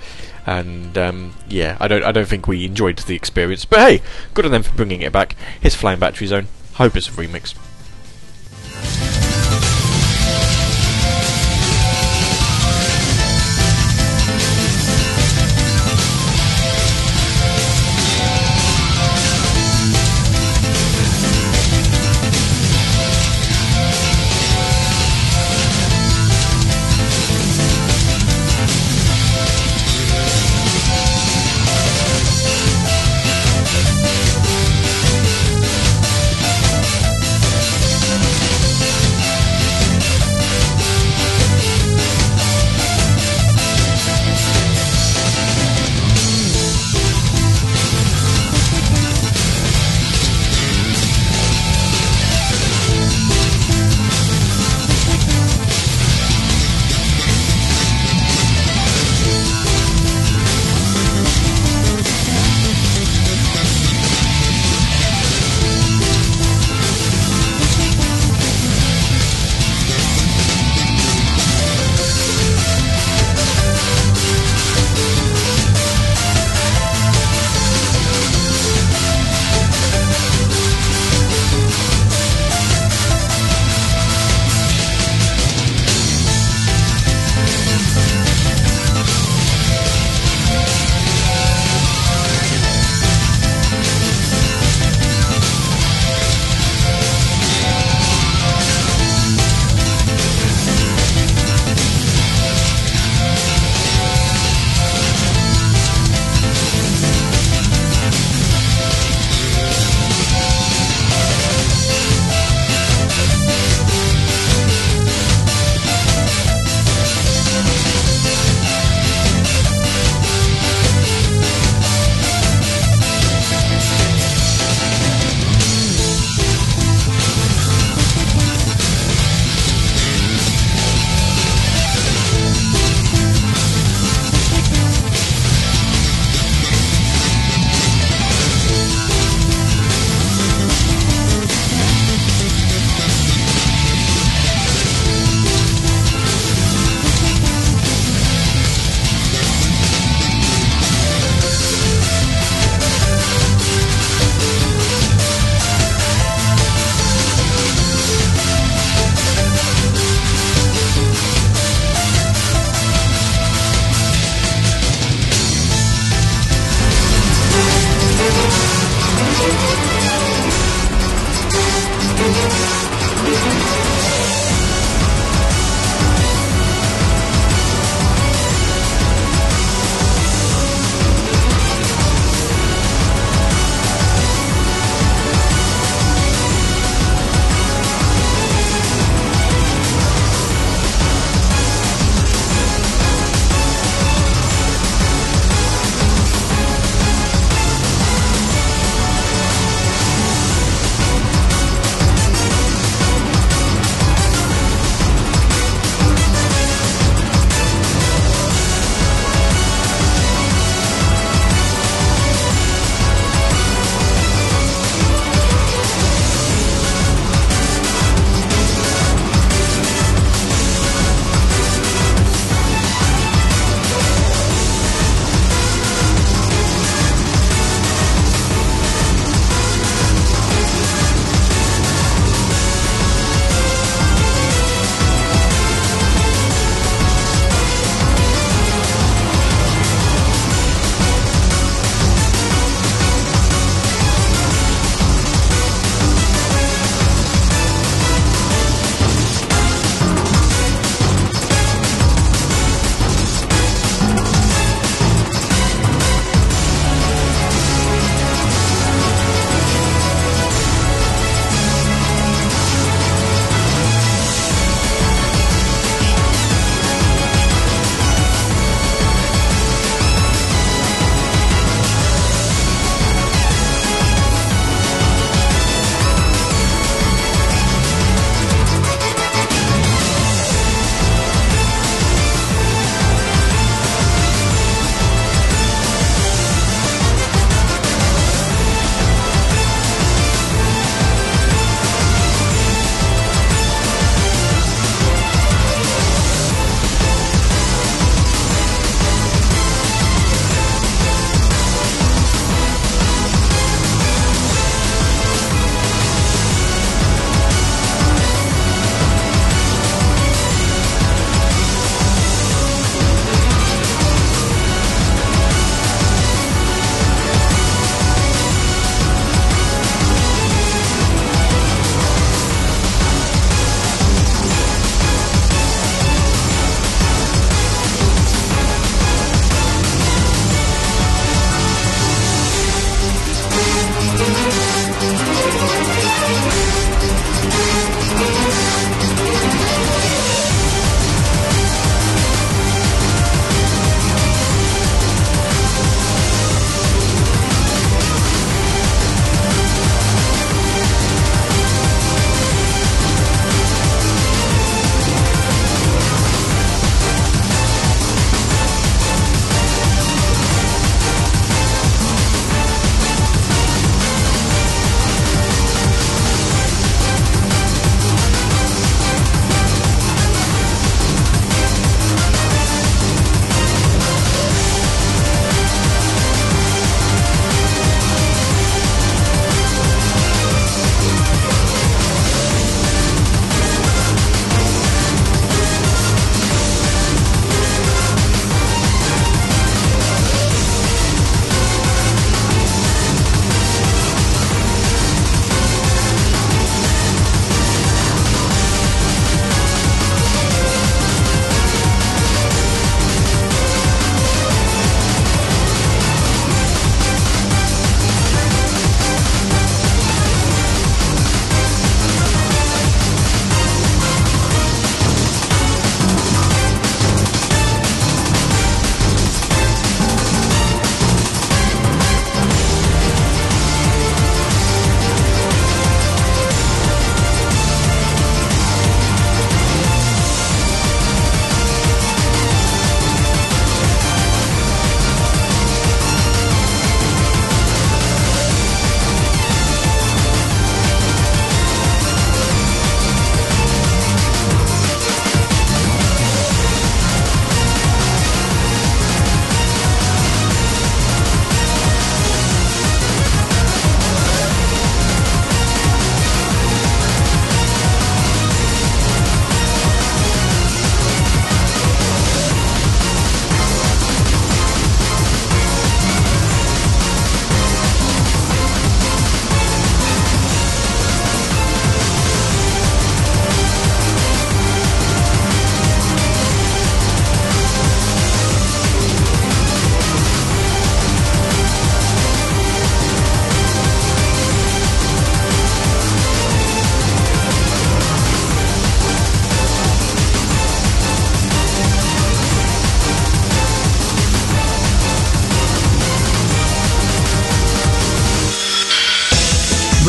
and 0.47 0.97
um, 0.97 1.35
yeah, 1.47 1.77
I 1.79 1.87
don't 1.87 2.03
I 2.03 2.11
don't 2.11 2.27
think 2.27 2.47
we 2.47 2.65
enjoyed 2.65 2.97
the 2.97 3.15
experience. 3.15 3.65
But 3.65 3.81
hey, 3.81 4.01
good 4.33 4.45
on 4.45 4.51
them 4.51 4.63
for 4.63 4.73
bringing 4.73 5.03
it 5.03 5.11
back. 5.13 5.35
Here's 5.61 5.75
Flying 5.75 5.99
Battery 5.99 6.25
Zone. 6.25 6.47
Hope 6.73 6.95
it's 6.95 7.07
a 7.07 7.11
remix. 7.11 7.53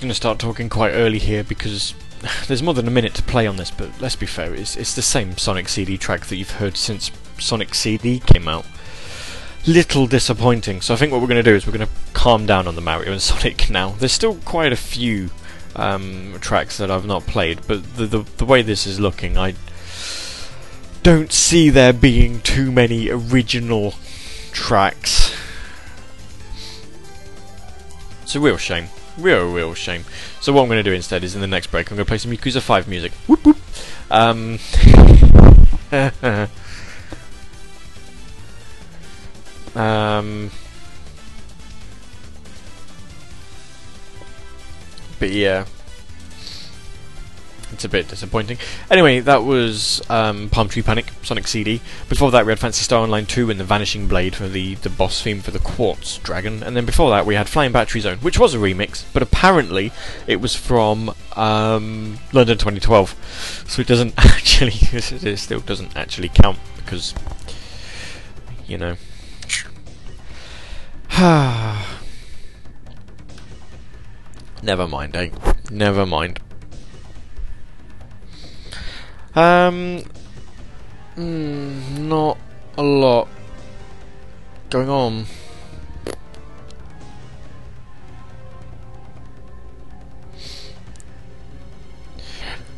Going 0.00 0.08
to 0.08 0.14
start 0.14 0.38
talking 0.38 0.68
quite 0.68 0.92
early 0.92 1.18
here 1.18 1.44
because 1.44 1.94
there's 2.48 2.62
more 2.62 2.74
than 2.74 2.88
a 2.88 2.90
minute 2.90 3.14
to 3.14 3.22
play 3.22 3.46
on 3.46 3.56
this, 3.56 3.70
but 3.70 3.88
let's 4.00 4.16
be 4.16 4.26
fair, 4.26 4.54
it's, 4.54 4.76
it's 4.76 4.94
the 4.94 5.02
same 5.02 5.36
Sonic 5.36 5.68
CD 5.68 5.96
track 5.98 6.26
that 6.26 6.36
you've 6.36 6.52
heard 6.52 6.76
since 6.76 7.10
Sonic 7.38 7.74
CD 7.74 8.18
came 8.18 8.48
out. 8.48 8.66
Little 9.66 10.06
disappointing, 10.06 10.80
so 10.80 10.94
I 10.94 10.96
think 10.96 11.12
what 11.12 11.20
we're 11.20 11.28
going 11.28 11.42
to 11.42 11.50
do 11.50 11.54
is 11.54 11.66
we're 11.66 11.76
going 11.76 11.86
to 11.86 11.92
calm 12.14 12.46
down 12.46 12.66
on 12.66 12.74
the 12.74 12.80
Mario 12.80 13.12
and 13.12 13.22
Sonic 13.22 13.68
now. 13.68 13.90
There's 13.90 14.12
still 14.12 14.36
quite 14.36 14.72
a 14.72 14.76
few 14.76 15.30
um, 15.76 16.36
tracks 16.40 16.78
that 16.78 16.90
I've 16.90 17.06
not 17.06 17.26
played, 17.26 17.60
but 17.66 17.96
the, 17.96 18.06
the, 18.06 18.18
the 18.38 18.44
way 18.44 18.62
this 18.62 18.86
is 18.86 18.98
looking, 18.98 19.36
I 19.36 19.54
don't 21.02 21.32
see 21.32 21.70
there 21.70 21.92
being 21.92 22.40
too 22.40 22.72
many 22.72 23.10
original 23.10 23.94
tracks. 24.52 25.34
It's 28.22 28.34
a 28.34 28.40
real 28.40 28.56
shame. 28.56 28.88
Real, 29.18 29.52
real 29.52 29.74
shame. 29.74 30.04
So 30.40 30.52
what 30.52 30.62
I'm 30.62 30.68
going 30.68 30.82
to 30.82 30.90
do 30.90 30.94
instead 30.94 31.24
is 31.24 31.34
in 31.34 31.40
the 31.40 31.46
next 31.46 31.68
break 31.68 31.90
I'm 31.90 31.96
going 31.96 32.06
to 32.06 32.08
play 32.08 32.18
some 32.18 32.30
Yakuza 32.30 32.62
5 32.62 32.88
music. 32.88 33.12
Whoop 33.26 33.44
whoop. 33.44 33.56
Um, 34.10 34.58
um, 39.80 40.50
but 45.18 45.30
yeah, 45.30 45.64
it's 47.80 47.86
a 47.86 47.88
bit 47.88 48.08
disappointing. 48.08 48.58
Anyway, 48.90 49.20
that 49.20 49.42
was 49.42 50.02
um, 50.10 50.50
Palm 50.50 50.68
Tree 50.68 50.82
Panic, 50.82 51.06
Sonic 51.22 51.48
CD. 51.48 51.80
Before 52.10 52.30
that, 52.30 52.44
we 52.44 52.52
had 52.52 52.58
Phantasy 52.58 52.84
Star 52.84 53.02
Online 53.02 53.24
2 53.24 53.48
and 53.48 53.58
the 53.58 53.64
Vanishing 53.64 54.06
Blade 54.06 54.34
for 54.34 54.48
the, 54.48 54.74
the 54.74 54.90
boss 54.90 55.22
theme 55.22 55.40
for 55.40 55.50
the 55.50 55.60
Quartz 55.60 56.18
Dragon. 56.18 56.62
And 56.62 56.76
then 56.76 56.84
before 56.84 57.08
that, 57.08 57.24
we 57.24 57.36
had 57.36 57.48
Flying 57.48 57.72
Battery 57.72 58.02
Zone, 58.02 58.18
which 58.18 58.38
was 58.38 58.52
a 58.52 58.58
remix, 58.58 59.06
but 59.14 59.22
apparently 59.22 59.92
it 60.26 60.42
was 60.42 60.54
from 60.54 61.14
um, 61.36 62.18
London 62.34 62.58
2012. 62.58 63.64
So 63.66 63.80
it 63.80 63.88
doesn't 63.88 64.12
actually, 64.18 64.74
it 64.92 65.38
still 65.38 65.60
doesn't 65.60 65.96
actually 65.96 66.28
count 66.28 66.58
because, 66.76 67.14
you 68.66 68.76
know. 68.76 68.96
Never 74.62 74.86
mind, 74.86 75.16
eh? 75.16 75.30
Never 75.70 76.04
mind. 76.04 76.40
Um, 79.34 80.02
mm, 81.16 81.98
not 81.98 82.38
a 82.76 82.82
lot 82.82 83.28
going 84.70 84.88
on. 84.88 85.26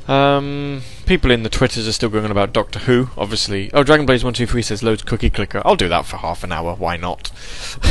Um, 0.09 0.83
people 1.07 1.31
in 1.31 1.43
the 1.43 1.49
Twitters 1.49 1.89
are 1.89 1.93
still 1.93 2.09
going 2.09 2.25
on 2.25 2.31
about 2.31 2.53
Doctor 2.53 2.81
Who, 2.81 3.09
obviously. 3.17 3.71
Oh, 3.73 3.83
Dragon 3.83 4.05
Blaze 4.05 4.25
123 4.25 4.61
says 4.63 4.83
loads 4.83 5.03
cookie 5.03 5.31
clicker. 5.31 5.63
I'll 5.65 5.77
do 5.77 5.89
that 5.89 6.05
for 6.05 6.19
half 6.19 6.45
an 6.45 6.53
hour, 6.53 6.75
why 6.75 6.97
not? 6.97 7.31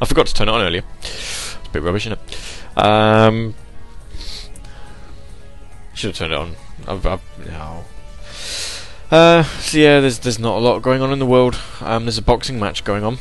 I 0.00 0.06
forgot 0.06 0.28
to 0.28 0.34
turn 0.34 0.48
it 0.48 0.52
on 0.52 0.62
earlier. 0.62 0.82
It's 1.00 1.56
a 1.66 1.70
bit 1.70 1.82
rubbish, 1.82 2.06
isn't 2.06 2.18
it? 2.18 2.82
Um, 2.82 3.54
should 5.94 6.10
have 6.10 6.16
turned 6.16 6.32
it 6.32 6.38
on. 6.38 6.56
I've, 6.86 7.06
I've, 7.06 7.46
no. 7.46 7.84
Uh, 9.10 9.42
so 9.42 9.78
yeah, 9.78 10.00
there's 10.00 10.18
there's 10.18 10.38
not 10.38 10.58
a 10.58 10.60
lot 10.60 10.82
going 10.82 11.00
on 11.00 11.12
in 11.12 11.18
the 11.18 11.26
world. 11.26 11.58
Um, 11.80 12.04
there's 12.04 12.18
a 12.18 12.22
boxing 12.22 12.60
match 12.60 12.84
going 12.84 13.04
on. 13.04 13.18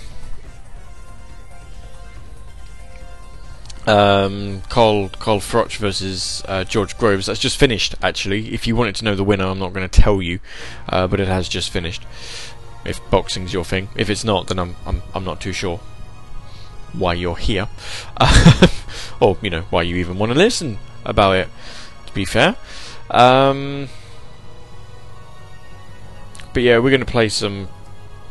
Um, 3.88 4.64
Carl 4.68 5.08
Carl 5.08 5.40
Froch 5.40 5.78
versus 5.78 6.44
uh, 6.46 6.66
George 6.66 6.98
Groves. 6.98 7.28
That's 7.28 7.40
just 7.40 7.58
finished, 7.58 7.96
actually. 8.02 8.54
If 8.54 8.68
you 8.68 8.76
wanted 8.76 8.96
to 8.96 9.06
know 9.06 9.16
the 9.16 9.24
winner, 9.24 9.46
I'm 9.46 9.60
not 9.60 9.72
going 9.72 9.88
to 9.88 10.02
tell 10.02 10.22
you, 10.22 10.40
uh, 10.90 11.08
but 11.08 11.22
it 11.22 11.30
has 11.30 11.48
just 11.48 11.70
finished. 11.70 12.04
If 12.84 13.00
boxing's 13.10 13.54
your 13.54 13.64
thing, 13.64 13.88
if 13.96 14.10
it's 14.10 14.26
not, 14.26 14.48
then 14.48 14.60
I'm 14.60 14.76
I'm 14.86 15.02
I'm 15.16 15.24
not 15.24 15.40
too 15.40 15.54
sure 15.54 15.80
why 16.92 17.14
you're 17.14 17.38
here, 17.38 17.70
or 19.22 19.38
you 19.42 19.50
know 19.50 19.62
why 19.70 19.84
you 19.84 19.96
even 19.96 20.18
want 20.18 20.34
to 20.34 20.38
listen 20.38 20.80
about 21.06 21.38
it. 21.38 21.48
To 22.08 22.14
be 22.14 22.26
fair. 22.26 22.58
Um, 23.10 23.88
but 26.58 26.64
yeah, 26.64 26.80
we're 26.80 26.98
to 26.98 27.06
play 27.06 27.30
some 27.30 27.68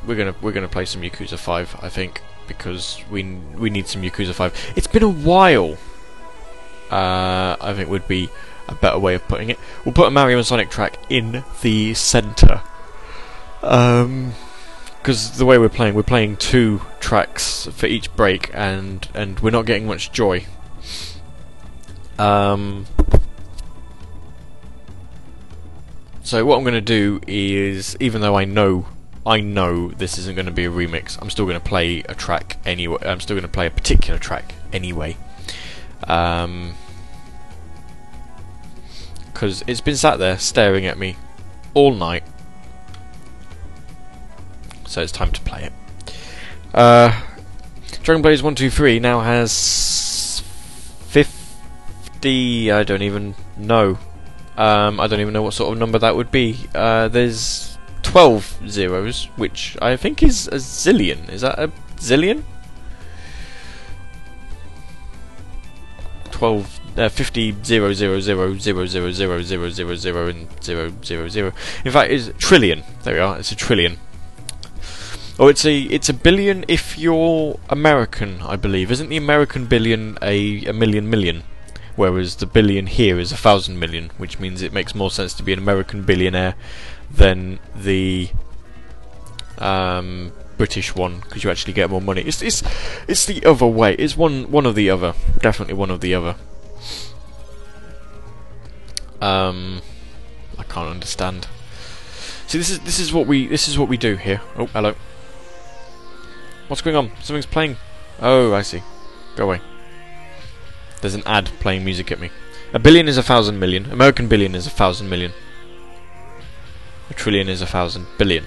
we're 0.05 0.16
gonna 0.16 0.35
we're 0.43 0.51
gonna 0.51 0.66
play 0.66 0.85
some 0.85 1.01
Yakuza 1.01 1.39
Five, 1.39 1.77
I 1.81 1.89
think, 1.89 2.23
because 2.48 3.01
we 3.09 3.23
we 3.23 3.70
need 3.70 3.86
some 3.86 4.03
Yakuza 4.03 4.35
Five. 4.35 4.53
It's 4.74 4.89
been 4.89 5.05
a 5.05 5.09
while. 5.09 5.77
Uh, 6.90 7.55
I 7.61 7.73
think 7.73 7.89
would 7.89 8.09
be 8.09 8.28
a 8.66 8.74
better 8.74 8.98
way 8.98 9.15
of 9.15 9.28
putting 9.28 9.51
it. 9.51 9.61
We'll 9.85 9.94
put 9.94 10.09
a 10.09 10.11
Mario 10.11 10.39
and 10.39 10.44
Sonic 10.44 10.70
track 10.70 10.98
in 11.09 11.44
the 11.62 11.94
center. 11.94 12.62
Um, 13.62 14.32
because 14.98 15.39
the 15.39 15.47
way 15.47 15.57
we're 15.57 15.69
playing, 15.69 15.94
we're 15.94 16.03
playing 16.03 16.36
two 16.36 16.81
tracks 16.98 17.69
for 17.70 17.86
each 17.86 18.12
break, 18.16 18.51
and 18.53 19.09
and 19.15 19.39
we're 19.39 19.51
not 19.51 19.66
getting 19.66 19.86
much 19.86 20.11
joy. 20.11 20.47
Um. 22.19 22.86
So 26.27 26.44
what 26.44 26.57
I'm 26.57 26.65
going 26.65 26.74
to 26.74 26.81
do 26.81 27.20
is, 27.28 27.97
even 28.01 28.20
though 28.20 28.35
I 28.35 28.44
know, 28.44 28.86
I 29.24 29.39
know 29.39 29.90
this 29.90 30.19
isn't 30.19 30.35
going 30.35 30.47
to 30.47 30.53
be 30.53 30.65
a 30.65 30.70
remix, 30.70 31.16
I'm 31.23 31.31
still 31.31 31.44
going 31.44 31.57
to 31.57 31.65
play 31.65 32.01
a 32.01 32.16
track 32.16 32.57
anyway. 32.66 32.98
I'm 33.03 33.20
still 33.20 33.36
going 33.36 33.47
to 33.47 33.48
play 33.48 33.69
a 33.69 33.70
particular 33.70 34.19
track 34.19 34.57
anyway. 34.73 35.16
Um, 36.03 36.74
because 39.32 39.62
it's 39.69 39.81
been 39.81 39.94
sat 39.94 40.19
there 40.19 40.36
staring 40.36 40.85
at 40.85 40.98
me 40.98 41.15
all 41.74 41.94
night. 41.94 42.24
So 44.89 45.03
it's 45.03 45.12
time 45.12 45.31
to 45.31 45.40
play 45.43 45.62
it. 45.62 45.73
Uh, 46.74 47.23
Dragon 48.03 48.20
Blaze 48.20 48.43
123 48.43 48.98
now 48.98 49.20
has 49.20 50.43
50. 51.07 52.73
I 52.73 52.82
don't 52.82 53.03
even 53.03 53.36
know. 53.57 53.98
Um, 54.57 55.01
I 55.01 55.07
don't 55.07 55.20
even 55.20 55.35
know 55.35 55.43
what 55.43 55.55
sort 55.55 55.73
of 55.73 55.78
number 55.78 55.99
that 55.99 56.16
would 56.16 56.31
be. 56.31 56.59
Uh, 56.74 57.09
there's 57.09 57.77
12 58.03 58.61
zeros, 58.69 59.27
which 59.37 59.77
I 59.83 59.97
think 59.97 60.23
is 60.23 60.49
a 60.49 60.57
zillion. 60.57 61.28
Is 61.28 61.43
that 61.43 61.59
a 61.59 61.69
zillion? 61.97 62.43
12 66.31 66.81
uh, 66.99 67.09
50 67.09 67.57
0 67.65 67.93
0 67.93 68.20
0 68.20 68.59
0 68.59 68.87
0 68.87 69.11
0 69.12 69.43
0 69.43 69.43
0 69.43 69.97
0 69.97 70.28
and 70.28 70.62
0 70.62 70.93
0 71.03 71.28
0 71.28 71.53
in 71.85 71.93
fact 71.93 72.11
it's 72.12 72.31
trillion 72.39 72.83
there 73.05 73.15
we 73.15 73.20
are 73.20 73.39
it's 73.39 73.53
a 73.53 73.57
trillion 73.57 73.97
oh 75.39 75.49
it's 75.49 75.65
a 75.65 75.81
it's 75.83 76.11
a 76.11 76.15
billion 76.15 76.65
if 76.69 76.99
you're 76.99 77.59
American 77.70 78.41
I 78.43 78.57
believe 78.57 78.91
isn't 78.91 79.09
the 79.09 79.16
American 79.16 79.65
billion 79.65 80.19
a, 80.20 80.66
a 80.66 80.73
million 80.74 81.09
million 81.09 81.43
whereas 81.97 82.36
the 82.36 82.47
billion 82.47 82.86
here 82.86 83.18
is 83.18 83.32
a 83.32 83.36
thousand 83.36 83.78
million 83.78 84.10
which 84.18 84.39
means 84.39 84.62
it 84.62 84.73
makes 84.73 84.94
more 84.94 85.10
sense 85.10 85.35
to 85.35 85.43
be 85.43 85.52
an 85.52 85.59
American 85.59 86.02
billionaire 86.02 86.55
than 87.10 87.59
the 87.74 88.31
um, 89.59 90.32
British 90.56 90.94
one 90.94 91.20
because 91.20 91.44
you 91.44 91.51
actually 91.51 91.73
get 91.73 91.90
more 91.90 92.01
money. 92.01 92.23
It's 92.23 92.43
it's 92.43 92.62
it's 93.09 93.27
the 93.27 93.44
other 93.44 93.66
way. 93.66 93.94
It's 93.94 94.16
one 94.16 94.51
one 94.51 94.66
of 94.66 94.74
the 94.74 94.90
other. 94.90 95.14
Definitely 95.40 95.74
one 95.74 95.90
of 95.90 96.01
the 96.01 96.14
other. 96.14 96.36
Um, 99.20 99.82
I 100.59 100.62
can't 100.64 100.89
understand. 100.89 101.48
See, 102.47 102.59
this 102.59 102.70
is 102.70 102.81
this 102.81 102.98
is 102.98 103.12
what 103.12 103.27
we 103.27 103.47
this 103.47 103.68
is 103.68 103.78
what 103.78 103.89
we 103.89 103.97
do 103.97 104.16
here. 104.16 104.40
Oh, 104.56 104.66
hello. 104.66 104.94
What's 106.68 106.82
going 106.82 106.97
on? 106.97 107.10
Something's 107.23 107.47
playing. 107.47 107.77
Oh, 108.20 108.52
I 108.55 108.62
see. 108.62 108.82
Go 109.36 109.44
away. 109.44 109.60
There's 111.07 111.15
an 111.15 111.23
ad 111.24 111.47
playing 111.61 111.85
music 111.85 112.11
at 112.11 112.19
me. 112.19 112.31
A 112.74 112.81
billion 112.81 113.07
is 113.07 113.16
a 113.16 113.23
thousand 113.23 113.61
million. 113.61 113.93
American 113.93 114.27
billion 114.27 114.57
is 114.57 114.66
a 114.66 114.70
thousand 114.70 115.09
million. 115.09 115.33
A 117.09 117.15
trillion 117.15 117.49
is 117.49 117.62
a 117.62 117.66
thousand 117.66 118.09
billion. 118.19 118.45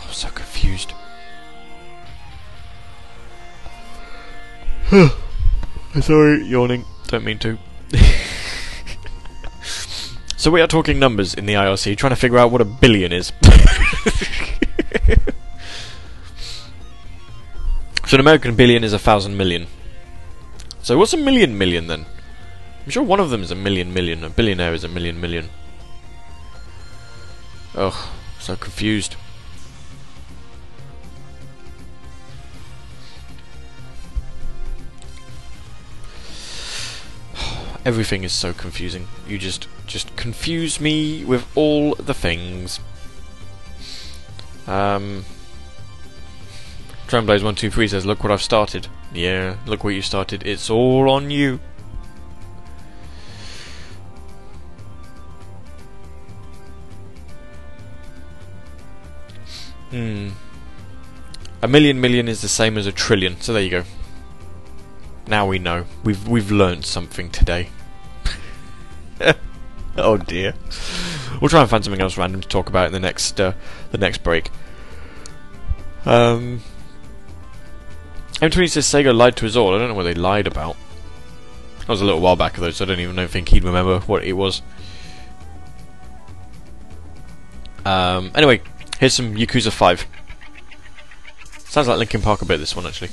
Oh, 0.00 0.08
so 0.10 0.30
confused. 0.30 0.94
I'm 4.90 6.00
sorry, 6.00 6.42
yawning. 6.46 6.86
Don't 7.08 7.24
mean 7.24 7.40
to. 7.40 7.58
so 10.38 10.50
we 10.50 10.62
are 10.62 10.66
talking 10.66 10.98
numbers 10.98 11.34
in 11.34 11.44
the 11.44 11.52
IRC, 11.52 11.98
trying 11.98 12.12
to 12.12 12.16
figure 12.16 12.38
out 12.38 12.50
what 12.50 12.62
a 12.62 12.64
billion 12.64 13.12
is. 13.12 13.34
so 18.06 18.14
an 18.14 18.20
American 18.20 18.56
billion 18.56 18.82
is 18.82 18.94
a 18.94 18.98
thousand 18.98 19.36
million. 19.36 19.66
So 20.86 20.96
what's 20.96 21.12
a 21.12 21.16
million 21.16 21.58
million 21.58 21.88
then? 21.88 22.06
I'm 22.84 22.90
sure 22.92 23.02
one 23.02 23.18
of 23.18 23.30
them 23.30 23.42
is 23.42 23.50
a 23.50 23.56
million 23.56 23.92
million. 23.92 24.22
A 24.22 24.30
billionaire 24.30 24.72
is 24.72 24.84
a 24.84 24.88
million 24.88 25.20
million. 25.20 25.50
Ugh, 27.74 27.92
so 28.38 28.54
confused. 28.54 29.16
Everything 37.84 38.22
is 38.22 38.32
so 38.32 38.52
confusing. 38.52 39.08
You 39.26 39.38
just 39.38 39.66
just 39.88 40.14
confuse 40.14 40.80
me 40.80 41.24
with 41.24 41.44
all 41.56 41.96
the 41.96 42.14
things. 42.14 42.78
Um 44.68 45.24
Tremblaze123 47.08 47.90
says, 47.90 48.04
Look 48.04 48.22
what 48.22 48.32
I've 48.32 48.42
started. 48.42 48.88
Yeah, 49.12 49.56
look 49.66 49.84
what 49.84 49.94
you 49.94 50.02
started. 50.02 50.44
It's 50.44 50.68
all 50.68 51.08
on 51.08 51.30
you. 51.30 51.60
Hmm. 59.90 60.30
A 61.62 61.68
million 61.68 62.00
million 62.00 62.28
is 62.28 62.42
the 62.42 62.48
same 62.48 62.76
as 62.76 62.86
a 62.86 62.92
trillion, 62.92 63.40
so 63.40 63.52
there 63.52 63.62
you 63.62 63.70
go. 63.70 63.84
Now 65.26 65.46
we 65.46 65.58
know. 65.58 65.86
We've 66.04 66.28
we've 66.28 66.50
learned 66.50 66.84
something 66.84 67.30
today. 67.30 67.68
oh 69.96 70.16
dear. 70.16 70.54
We'll 71.40 71.48
try 71.48 71.60
and 71.60 71.70
find 71.70 71.84
something 71.84 72.00
else 72.00 72.18
random 72.18 72.40
to 72.40 72.48
talk 72.48 72.68
about 72.68 72.86
in 72.86 72.92
the 72.92 73.00
next 73.00 73.40
uh, 73.40 73.52
the 73.90 73.98
next 73.98 74.22
break. 74.22 74.50
Um, 76.04 76.60
M20 78.40 78.70
says 78.70 78.86
Sega 78.86 79.16
lied 79.16 79.36
to 79.36 79.46
us 79.46 79.56
all. 79.56 79.74
I 79.74 79.78
don't 79.78 79.88
know 79.88 79.94
what 79.94 80.02
they 80.02 80.14
lied 80.14 80.46
about. 80.46 80.76
That 81.80 81.88
was 81.88 82.02
a 82.02 82.04
little 82.04 82.20
while 82.20 82.36
back 82.36 82.54
though, 82.54 82.70
so 82.70 82.84
I 82.84 82.88
don't 82.88 83.00
even 83.00 83.28
think 83.28 83.48
he'd 83.48 83.64
remember 83.64 84.00
what 84.00 84.24
it 84.24 84.34
was. 84.34 84.60
Um, 87.84 88.32
anyway, 88.34 88.60
here's 88.98 89.14
some 89.14 89.36
Yakuza 89.36 89.70
5. 89.70 90.06
Sounds 91.68 91.88
like 91.88 91.98
Linkin 91.98 92.20
Park 92.20 92.42
a 92.42 92.44
bit, 92.44 92.58
this 92.58 92.74
one 92.74 92.86
actually. 92.86 93.10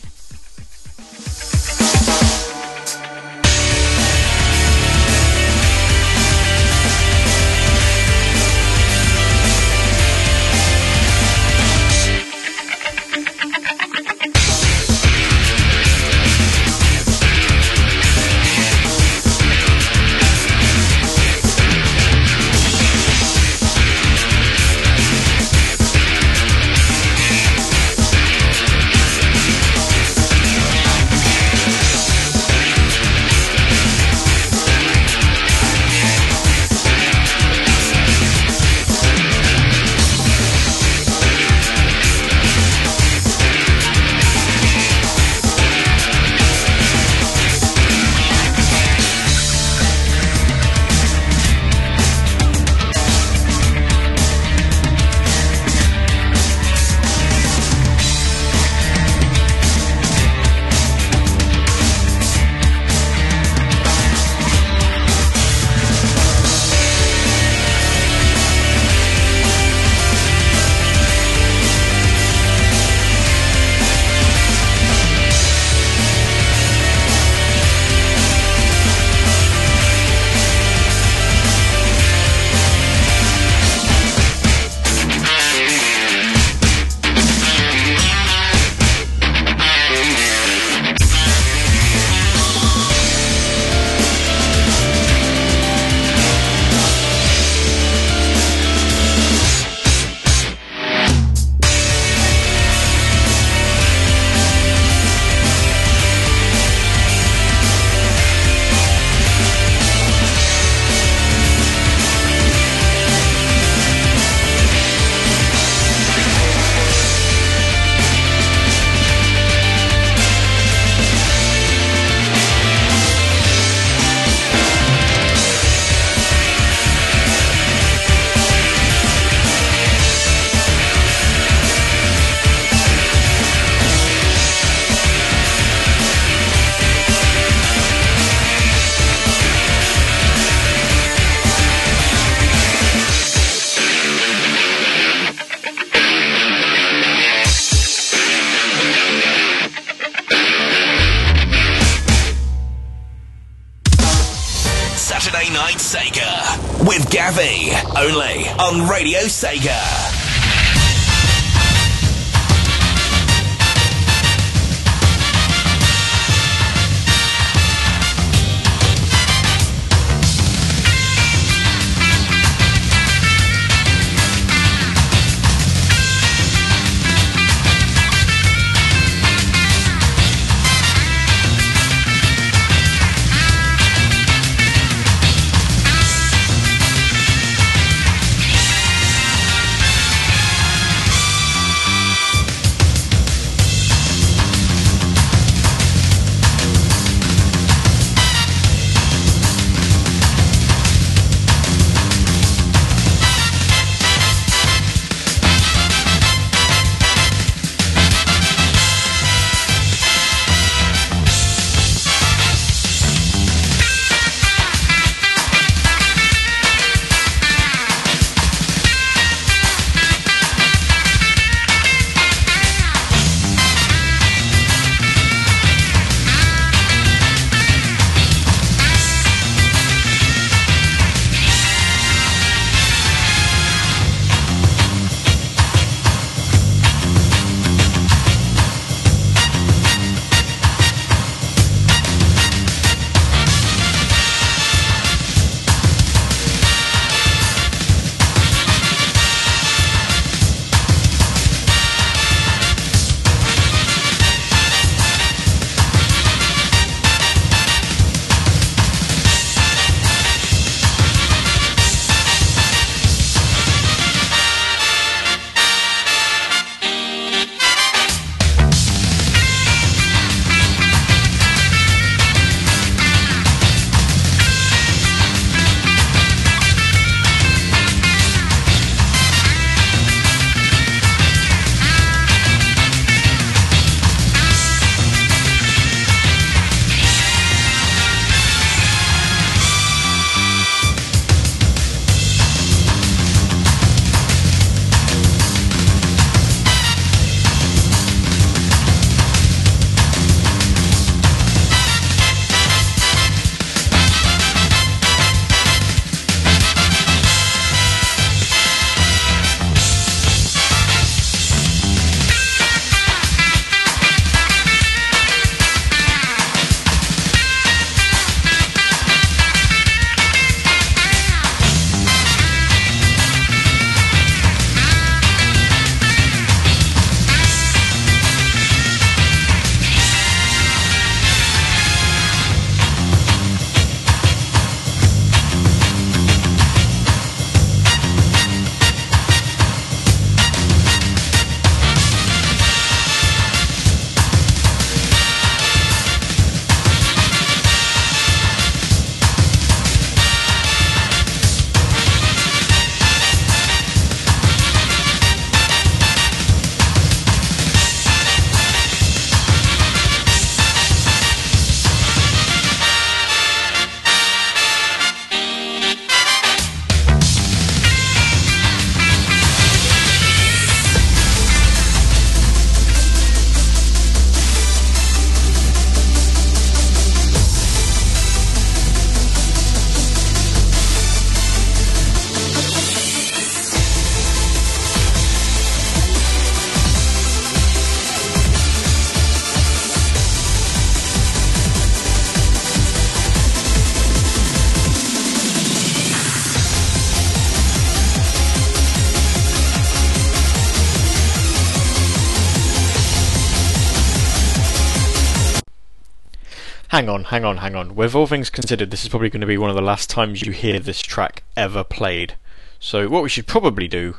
Hang 406.93 407.09
on, 407.09 407.23
hang 407.23 407.43
on, 407.43 407.57
hang 407.57 407.73
on. 407.73 407.95
With 407.95 408.13
all 408.13 408.27
things 408.27 408.51
considered, 408.51 408.91
this 408.91 409.01
is 409.01 409.09
probably 409.09 409.31
going 409.31 409.41
to 409.41 409.47
be 409.47 409.57
one 409.57 409.71
of 409.71 409.75
the 409.75 409.81
last 409.81 410.11
times 410.11 410.43
you 410.43 410.51
hear 410.51 410.79
this 410.79 411.01
track 411.01 411.41
ever 411.57 411.83
played. 411.83 412.35
So, 412.79 413.09
what 413.09 413.23
we 413.23 413.29
should 413.29 413.47
probably 413.47 413.87
do 413.87 414.17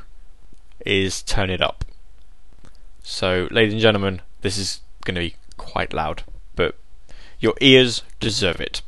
is 0.84 1.22
turn 1.22 1.50
it 1.50 1.62
up. 1.62 1.84
So, 3.04 3.46
ladies 3.52 3.74
and 3.74 3.80
gentlemen, 3.80 4.22
this 4.42 4.58
is 4.58 4.80
going 5.04 5.14
to 5.14 5.20
be 5.20 5.36
quite 5.56 5.92
loud, 5.92 6.24
but 6.56 6.74
your 7.38 7.54
ears 7.60 8.02
deserve 8.18 8.60
it. 8.60 8.82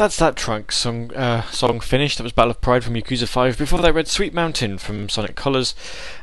That's 0.00 0.16
that 0.16 0.34
trunk 0.34 0.72
song 0.72 1.14
uh, 1.14 1.42
song 1.50 1.78
finished. 1.78 2.16
That 2.16 2.24
was 2.24 2.32
Battle 2.32 2.52
of 2.52 2.62
Pride 2.62 2.82
from 2.82 2.94
Yakuza 2.94 3.28
5. 3.28 3.58
Before 3.58 3.80
that, 3.80 3.92
read 3.92 4.08
Sweet 4.08 4.32
Mountain 4.32 4.78
from 4.78 5.10
Sonic 5.10 5.36
Colors. 5.36 5.74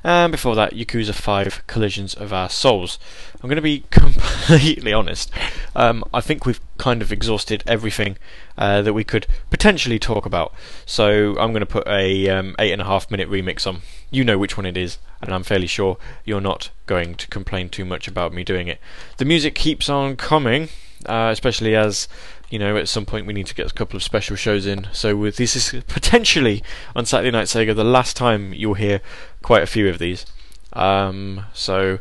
And 0.03 0.31
before 0.31 0.55
that, 0.55 0.73
Yakuza 0.73 1.13
5 1.13 1.67
Collisions 1.67 2.15
of 2.15 2.33
Our 2.33 2.49
Souls. 2.49 2.97
I'm 3.35 3.47
going 3.47 3.57
to 3.57 3.61
be 3.61 3.81
completely 3.91 4.93
honest. 4.93 5.29
Um, 5.75 6.03
I 6.11 6.21
think 6.21 6.43
we've 6.43 6.59
kind 6.79 7.03
of 7.03 7.11
exhausted 7.11 7.63
everything 7.67 8.17
uh, 8.57 8.81
that 8.81 8.93
we 8.93 9.03
could 9.03 9.27
potentially 9.51 9.99
talk 9.99 10.25
about. 10.25 10.55
So 10.87 11.37
I'm 11.37 11.51
going 11.51 11.59
to 11.59 11.67
put 11.67 11.87
a 11.87 12.29
um, 12.29 12.55
eight 12.57 12.71
and 12.71 12.81
a 12.81 12.85
half 12.85 13.11
minute 13.11 13.29
remix 13.29 13.67
on. 13.67 13.81
You 14.09 14.23
know 14.23 14.39
which 14.39 14.57
one 14.57 14.65
it 14.65 14.75
is, 14.75 14.97
and 15.21 15.31
I'm 15.31 15.43
fairly 15.43 15.67
sure 15.67 15.99
you're 16.25 16.41
not 16.41 16.71
going 16.87 17.13
to 17.13 17.27
complain 17.27 17.69
too 17.69 17.85
much 17.85 18.07
about 18.07 18.33
me 18.33 18.43
doing 18.43 18.67
it. 18.67 18.79
The 19.17 19.25
music 19.25 19.53
keeps 19.53 19.87
on 19.87 20.15
coming, 20.15 20.69
uh, 21.05 21.29
especially 21.31 21.75
as 21.75 22.07
you 22.49 22.60
know, 22.60 22.78
at 22.78 22.88
some 22.88 23.06
point 23.06 23.28
we 23.28 23.34
need 23.34 23.48
to 23.48 23.56
get 23.56 23.69
a 23.69 23.74
couple 23.74 23.98
of 23.98 24.03
special 24.03 24.36
shows 24.36 24.65
in. 24.65 24.88
So 24.94 25.15
with 25.15 25.38
this 25.38 25.56
is 25.56 25.84
potentially 25.88 26.64
on 26.95 27.06
Saturday 27.06 27.32
Night 27.32 27.48
Sega 27.48 27.76
the 27.76 27.84
last 27.84 28.15
time 28.15 28.53
you'll 28.53 28.76
hear 28.76 29.02
quite 29.41 29.64
a 29.64 29.68
few 29.68 29.90
of 29.90 29.99
these. 29.99 30.26
Um, 30.74 31.45
so 31.53 31.99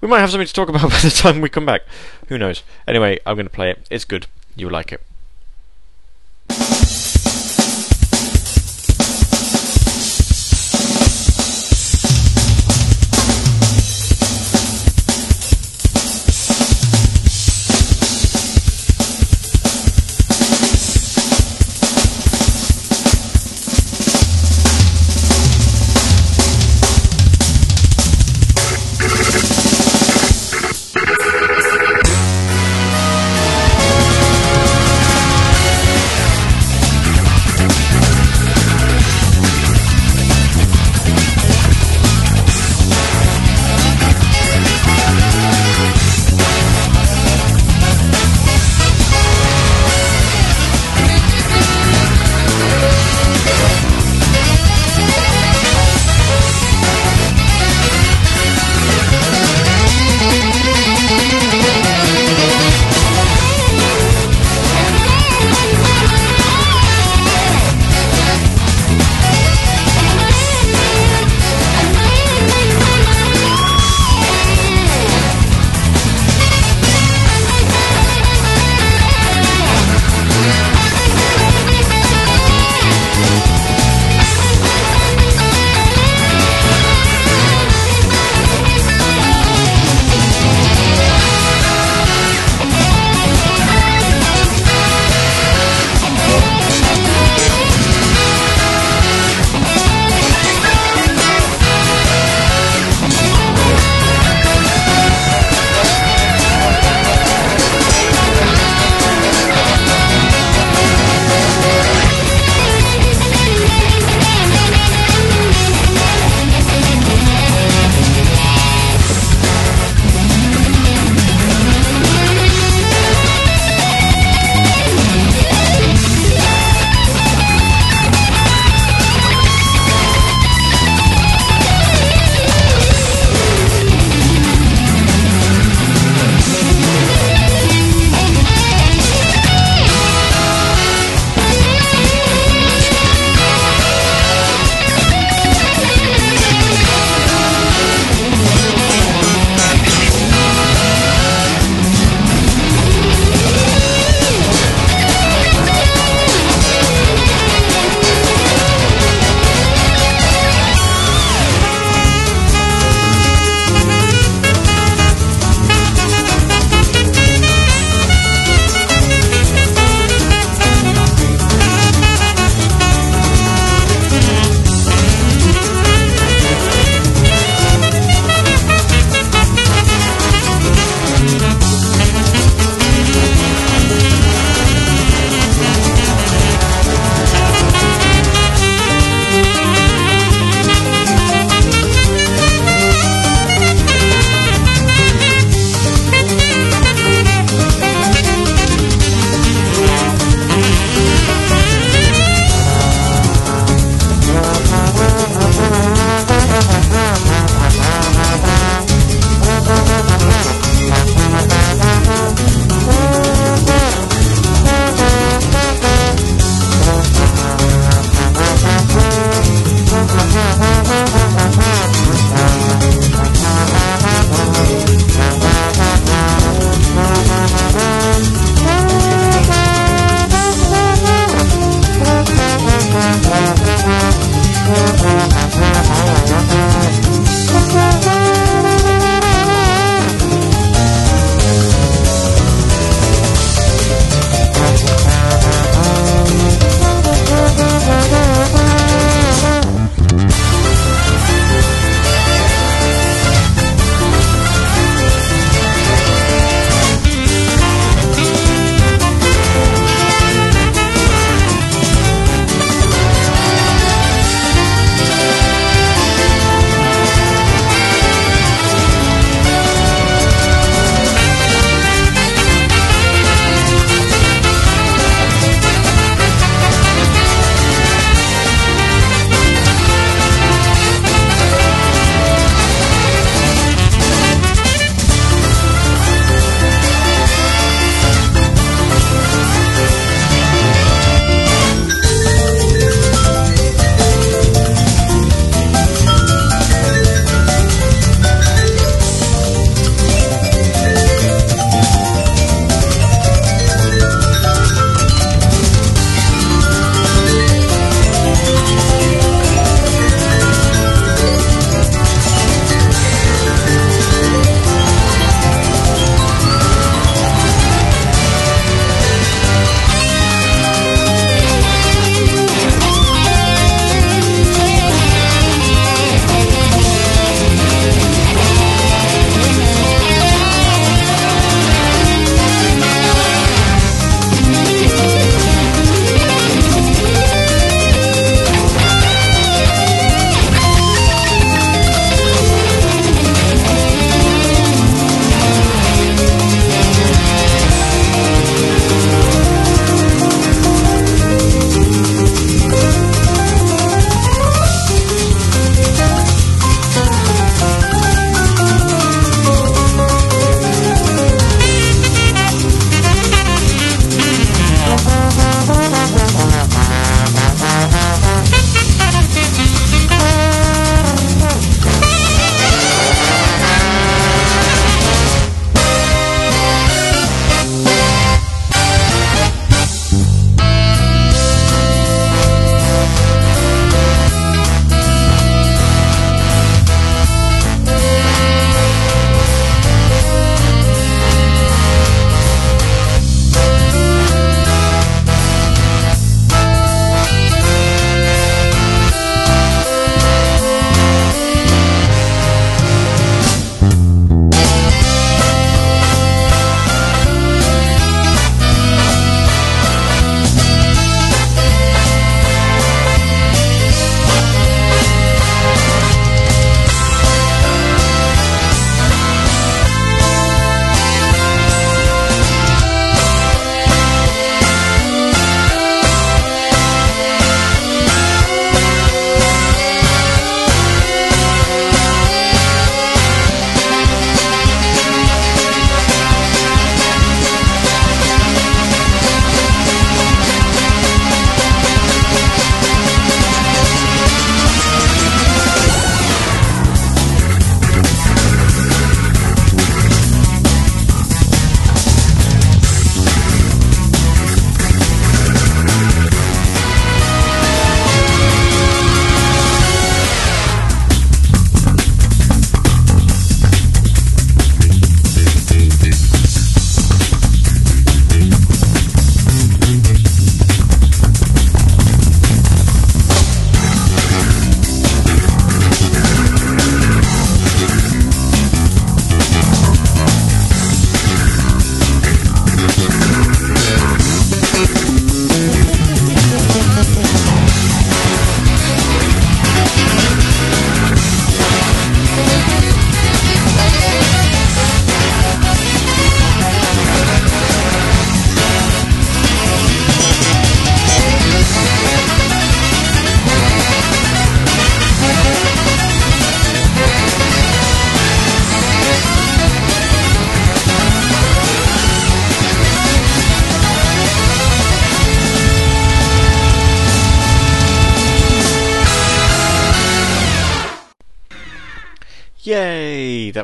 we 0.00 0.08
might 0.08 0.20
have 0.20 0.30
something 0.30 0.46
to 0.46 0.52
talk 0.52 0.68
about 0.68 0.90
by 0.90 1.00
the 1.00 1.10
time 1.10 1.40
we 1.40 1.48
come 1.48 1.66
back. 1.66 1.82
Who 2.28 2.38
knows? 2.38 2.62
Anyway, 2.86 3.18
I'm 3.26 3.36
going 3.36 3.46
to 3.46 3.50
play 3.50 3.70
it. 3.70 3.86
It's 3.90 4.04
good. 4.04 4.26
You'll 4.56 4.72
like 4.72 4.92
it. 4.92 5.00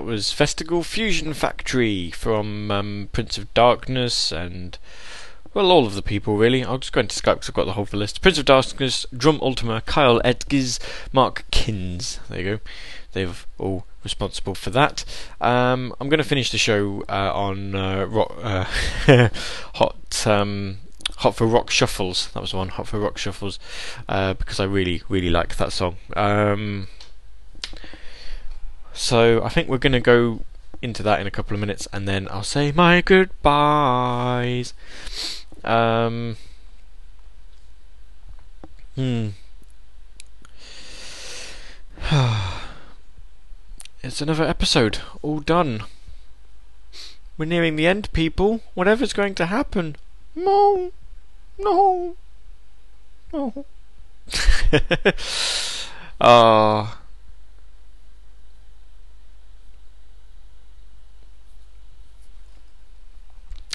Was 0.04 0.32
Festival 0.32 0.82
Fusion 0.82 1.32
Factory 1.32 2.10
from 2.10 2.70
um, 2.70 3.08
Prince 3.12 3.38
of 3.38 3.52
Darkness 3.54 4.32
and, 4.32 4.76
well, 5.54 5.70
all 5.70 5.86
of 5.86 5.94
the 5.94 6.02
people 6.02 6.36
really. 6.36 6.62
I'll 6.62 6.78
just 6.78 6.92
go 6.92 7.00
into 7.00 7.14
Skype 7.14 7.36
because 7.36 7.48
I've 7.48 7.54
got 7.54 7.64
the 7.64 7.72
whole 7.72 7.88
list. 7.92 8.20
Prince 8.20 8.38
of 8.38 8.44
Darkness, 8.44 9.06
Drum 9.16 9.38
Ultima, 9.40 9.82
Kyle 9.86 10.20
Edgers, 10.20 10.78
Mark 11.12 11.44
Kins. 11.50 12.20
There 12.28 12.40
you 12.40 12.56
go. 12.56 12.60
They've 13.12 13.46
all 13.58 13.86
responsible 14.02 14.54
for 14.54 14.70
that. 14.70 15.04
Um, 15.40 15.94
I'm 15.98 16.10
going 16.10 16.18
to 16.18 16.24
finish 16.24 16.50
the 16.50 16.58
show 16.58 17.02
uh, 17.08 17.32
on 17.34 17.74
uh, 17.74 18.04
rock, 18.04 18.34
uh, 18.42 18.64
hot. 19.74 20.26
Um, 20.26 20.78
Hot 21.18 21.36
for 21.36 21.46
Rock 21.46 21.70
Shuffles. 21.70 22.30
That 22.32 22.40
was 22.40 22.52
one. 22.52 22.70
Hot 22.70 22.88
for 22.88 22.98
Rock 22.98 23.18
Shuffles, 23.18 23.58
uh, 24.08 24.34
because 24.34 24.58
I 24.58 24.64
really, 24.64 25.02
really 25.08 25.30
like 25.30 25.56
that 25.56 25.72
song. 25.72 25.96
Um, 26.16 26.88
so 28.94 29.42
I 29.42 29.48
think 29.48 29.68
we're 29.68 29.78
going 29.78 29.92
to 29.92 30.00
go 30.00 30.40
into 30.80 31.02
that 31.02 31.20
in 31.20 31.26
a 31.26 31.30
couple 31.30 31.54
of 31.54 31.60
minutes, 31.60 31.88
and 31.92 32.06
then 32.08 32.28
I'll 32.30 32.42
say 32.42 32.72
my 32.72 33.00
goodbyes. 33.00 34.72
Um, 35.64 36.36
hmm. 38.94 39.28
it's 44.02 44.20
another 44.20 44.44
episode, 44.44 45.00
all 45.22 45.40
done. 45.40 45.82
We're 47.36 47.46
nearing 47.46 47.76
the 47.76 47.86
end, 47.86 48.12
people. 48.12 48.60
Whatever's 48.74 49.12
going 49.12 49.34
to 49.36 49.46
happen. 49.46 49.96
No. 50.36 50.92
No. 51.58 52.16
No. 53.32 53.64
Ah. 56.20 57.03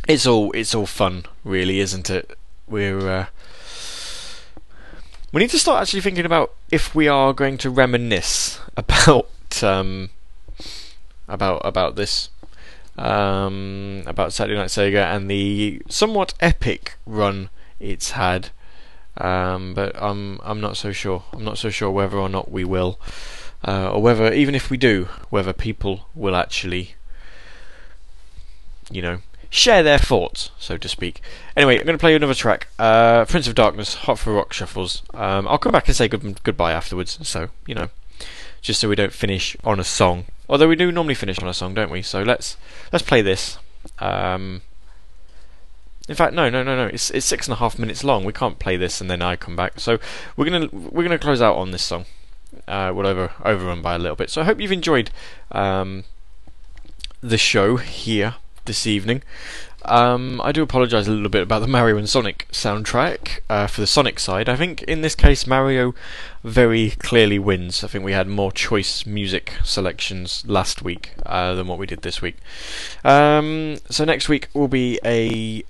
It's 0.09 0.25
all 0.25 0.51
it's 0.51 0.73
all 0.73 0.87
fun, 0.87 1.25
really, 1.43 1.79
isn't 1.79 2.09
it? 2.09 2.37
We're 2.67 3.07
uh, 3.07 3.25
we 5.31 5.39
need 5.39 5.51
to 5.51 5.59
start 5.59 5.83
actually 5.83 6.01
thinking 6.01 6.25
about 6.25 6.55
if 6.71 6.95
we 6.95 7.07
are 7.07 7.31
going 7.31 7.59
to 7.59 7.69
reminisce 7.69 8.59
about 8.77 9.29
um, 9.63 10.09
about 11.27 11.61
about 11.63 11.95
this 11.95 12.29
um, 12.97 14.01
about 14.07 14.33
Saturday 14.33 14.57
Night 14.57 14.69
Sega 14.69 15.15
and 15.15 15.29
the 15.29 15.81
somewhat 15.87 16.33
epic 16.41 16.95
run 17.05 17.49
it's 17.79 18.11
had. 18.11 18.49
Um, 19.17 19.73
but 19.75 19.95
I'm 19.95 20.39
I'm 20.43 20.59
not 20.59 20.75
so 20.75 20.91
sure. 20.91 21.23
I'm 21.33 21.43
not 21.43 21.59
so 21.59 21.69
sure 21.69 21.91
whether 21.91 22.17
or 22.17 22.29
not 22.29 22.49
we 22.49 22.63
will, 22.63 22.99
uh, 23.67 23.91
or 23.91 24.01
whether 24.01 24.33
even 24.33 24.55
if 24.55 24.71
we 24.71 24.77
do, 24.77 25.07
whether 25.29 25.53
people 25.53 26.07
will 26.15 26.35
actually, 26.35 26.95
you 28.89 29.01
know, 29.01 29.19
share 29.49 29.83
their 29.83 29.97
thoughts, 29.97 30.51
so 30.59 30.77
to 30.77 30.87
speak. 30.87 31.21
Anyway, 31.55 31.77
I'm 31.77 31.85
going 31.85 31.97
to 31.97 32.01
play 32.01 32.15
another 32.15 32.33
track. 32.33 32.67
Uh, 32.77 33.25
Prince 33.25 33.47
of 33.47 33.55
Darkness, 33.55 33.95
Hot 33.95 34.19
for 34.19 34.33
Rock 34.33 34.53
Shuffles. 34.53 35.01
Um, 35.13 35.47
I'll 35.47 35.57
come 35.57 35.71
back 35.71 35.87
and 35.87 35.95
say 35.95 36.07
good, 36.07 36.43
goodbye 36.43 36.71
afterwards, 36.71 37.19
so, 37.27 37.49
you 37.65 37.75
know, 37.75 37.89
just 38.61 38.79
so 38.79 38.89
we 38.89 38.95
don't 38.95 39.13
finish 39.13 39.57
on 39.63 39.79
a 39.79 39.83
song. 39.83 40.25
Although 40.47 40.67
we 40.67 40.75
do 40.75 40.91
normally 40.91 41.15
finish 41.15 41.39
on 41.39 41.47
a 41.47 41.53
song, 41.53 41.73
don't 41.73 41.91
we? 41.91 42.01
So 42.01 42.23
let's 42.23 42.57
let's 42.91 43.05
play 43.05 43.21
this. 43.21 43.59
Um, 43.99 44.63
in 46.07 46.15
fact, 46.15 46.33
no, 46.33 46.49
no, 46.49 46.63
no, 46.63 46.75
no. 46.75 46.87
It's 46.87 47.11
it's 47.11 47.25
six 47.25 47.47
and 47.47 47.53
a 47.53 47.57
half 47.57 47.77
minutes 47.77 48.03
long. 48.03 48.25
We 48.25 48.33
can't 48.33 48.57
play 48.57 48.75
this 48.75 48.99
and 48.99 49.11
then 49.11 49.21
I 49.21 49.35
come 49.35 49.55
back. 49.55 49.79
So 49.79 49.99
we're 50.35 50.49
gonna 50.49 50.67
we're 50.71 51.03
gonna 51.03 51.19
close 51.19 51.41
out 51.41 51.55
on 51.55 51.69
this 51.69 51.83
song. 51.83 52.05
Uh, 52.67 52.91
we'll 52.95 53.05
over 53.05 53.31
overrun 53.45 53.83
by 53.83 53.93
a 53.93 53.99
little 53.99 54.15
bit. 54.15 54.31
So 54.31 54.41
I 54.41 54.45
hope 54.45 54.59
you've 54.59 54.71
enjoyed 54.71 55.11
um, 55.51 56.03
the 57.21 57.37
show 57.37 57.77
here 57.77 58.35
this 58.69 58.85
evening. 58.85 59.23
Um, 59.83 60.39
I 60.43 60.51
do 60.51 60.61
apologise 60.61 61.07
a 61.07 61.11
little 61.11 61.29
bit 61.29 61.41
about 61.41 61.59
the 61.59 61.67
Mario 61.75 61.97
and 61.97 62.07
Sonic 62.07 62.47
soundtrack 62.51 63.39
uh, 63.49 63.65
for 63.65 63.81
the 63.81 63.87
Sonic 63.87 64.19
side. 64.19 64.47
I 64.47 64.55
think 64.55 64.83
in 64.83 65.01
this 65.01 65.15
case 65.15 65.47
Mario 65.47 65.95
very 66.43 66.91
clearly 66.91 67.39
wins. 67.39 67.83
I 67.83 67.87
think 67.87 68.05
we 68.05 68.11
had 68.11 68.27
more 68.27 68.51
choice 68.51 69.07
music 69.07 69.53
selections 69.63 70.43
last 70.45 70.83
week 70.83 71.13
uh, 71.25 71.55
than 71.55 71.65
what 71.65 71.79
we 71.79 71.87
did 71.87 72.03
this 72.03 72.21
week. 72.21 72.37
Um, 73.03 73.77
so 73.89 74.05
next 74.05 74.29
week 74.29 74.49
will 74.53 74.67
be 74.67 74.99
a 75.03 75.63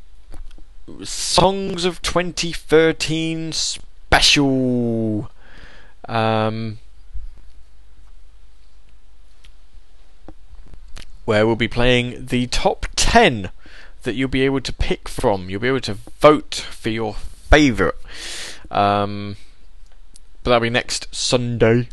Songs 1.04 1.86
of 1.86 2.02
2013 2.02 3.54
special. 3.54 5.32
Um, 6.10 6.80
where 11.30 11.46
we'll 11.46 11.56
be 11.56 11.68
playing 11.68 12.26
the 12.26 12.48
top 12.48 12.88
10 12.96 13.52
that 14.02 14.16
you'll 14.16 14.28
be 14.28 14.42
able 14.42 14.60
to 14.60 14.74
pick 14.74 15.08
from. 15.08 15.48
You'll 15.48 15.60
be 15.62 15.68
able 15.68 15.80
to 15.82 15.94
vote 15.94 16.56
for 16.56 16.90
your 16.90 17.14
favourite. 17.14 17.94
Um, 18.72 19.38
but 20.42 20.50
that'll 20.50 20.64
be 20.64 20.72
next 20.72 21.08
Sunday 21.14 21.90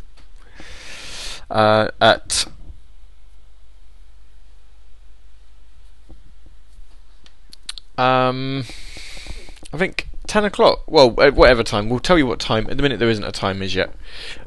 uh, 1.51 1.89
at 2.01 2.47
um, 7.95 8.65
I 9.71 9.77
think 9.77 10.07
10 10.27 10.45
o'clock. 10.45 10.83
Well, 10.87 11.09
whatever 11.09 11.63
time. 11.63 11.89
We'll 11.89 11.99
tell 11.99 12.17
you 12.17 12.27
what 12.27 12.39
time. 12.39 12.69
At 12.69 12.77
the 12.77 12.83
minute, 12.83 12.99
there 12.99 13.09
isn't 13.09 13.23
a 13.23 13.31
time 13.31 13.61
as 13.61 13.75
yet. 13.75 13.93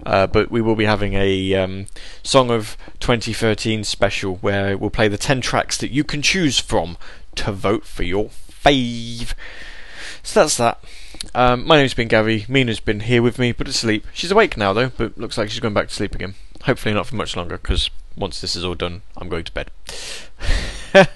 Uh, 0.04 0.26
but 0.26 0.50
we 0.50 0.60
will 0.60 0.76
be 0.76 0.84
having 0.84 1.14
a 1.14 1.54
um, 1.54 1.86
Song 2.22 2.50
of 2.50 2.76
2013 3.00 3.84
special 3.84 4.36
where 4.36 4.76
we'll 4.76 4.90
play 4.90 5.08
the 5.08 5.18
10 5.18 5.40
tracks 5.40 5.76
that 5.78 5.90
you 5.90 6.04
can 6.04 6.22
choose 6.22 6.58
from 6.58 6.96
to 7.36 7.52
vote 7.52 7.84
for 7.84 8.02
your 8.02 8.26
fave. 8.26 9.34
So 10.22 10.40
that's 10.40 10.56
that. 10.58 10.82
Um, 11.34 11.66
my 11.66 11.76
name's 11.76 11.94
been 11.94 12.08
Gavi. 12.08 12.48
Mina's 12.48 12.80
been 12.80 13.00
here 13.00 13.22
with 13.22 13.38
me, 13.38 13.52
but 13.52 13.68
asleep. 13.68 14.06
She's 14.12 14.30
awake 14.30 14.56
now, 14.56 14.72
though, 14.72 14.90
but 14.90 15.18
looks 15.18 15.36
like 15.36 15.50
she's 15.50 15.60
going 15.60 15.74
back 15.74 15.88
to 15.88 15.94
sleep 15.94 16.14
again. 16.14 16.34
Hopefully, 16.64 16.94
not 16.94 17.06
for 17.06 17.16
much 17.16 17.36
longer, 17.36 17.58
because 17.58 17.90
once 18.16 18.40
this 18.40 18.54
is 18.54 18.64
all 18.64 18.74
done, 18.74 19.02
I'm 19.16 19.28
going 19.28 19.44
to 19.44 19.52
bed. 19.52 19.70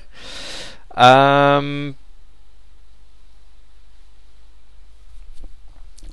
um. 0.97 1.97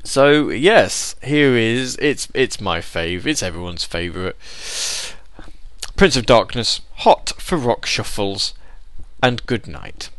So 0.04 0.50
yes, 0.50 1.16
here 1.24 1.56
is 1.56 1.98
it's 2.02 2.28
it's 2.34 2.60
my 2.60 2.80
fave. 2.80 3.26
It's 3.26 3.44
everyone's 3.44 3.84
favourite. 3.84 4.36
Prince 5.96 6.16
of 6.16 6.26
Darkness, 6.26 6.82
hot 6.96 7.34
for 7.38 7.58
rock 7.58 7.86
shuffles, 7.86 8.54
and 9.22 9.46
good 9.46 9.68
night. 9.68 10.10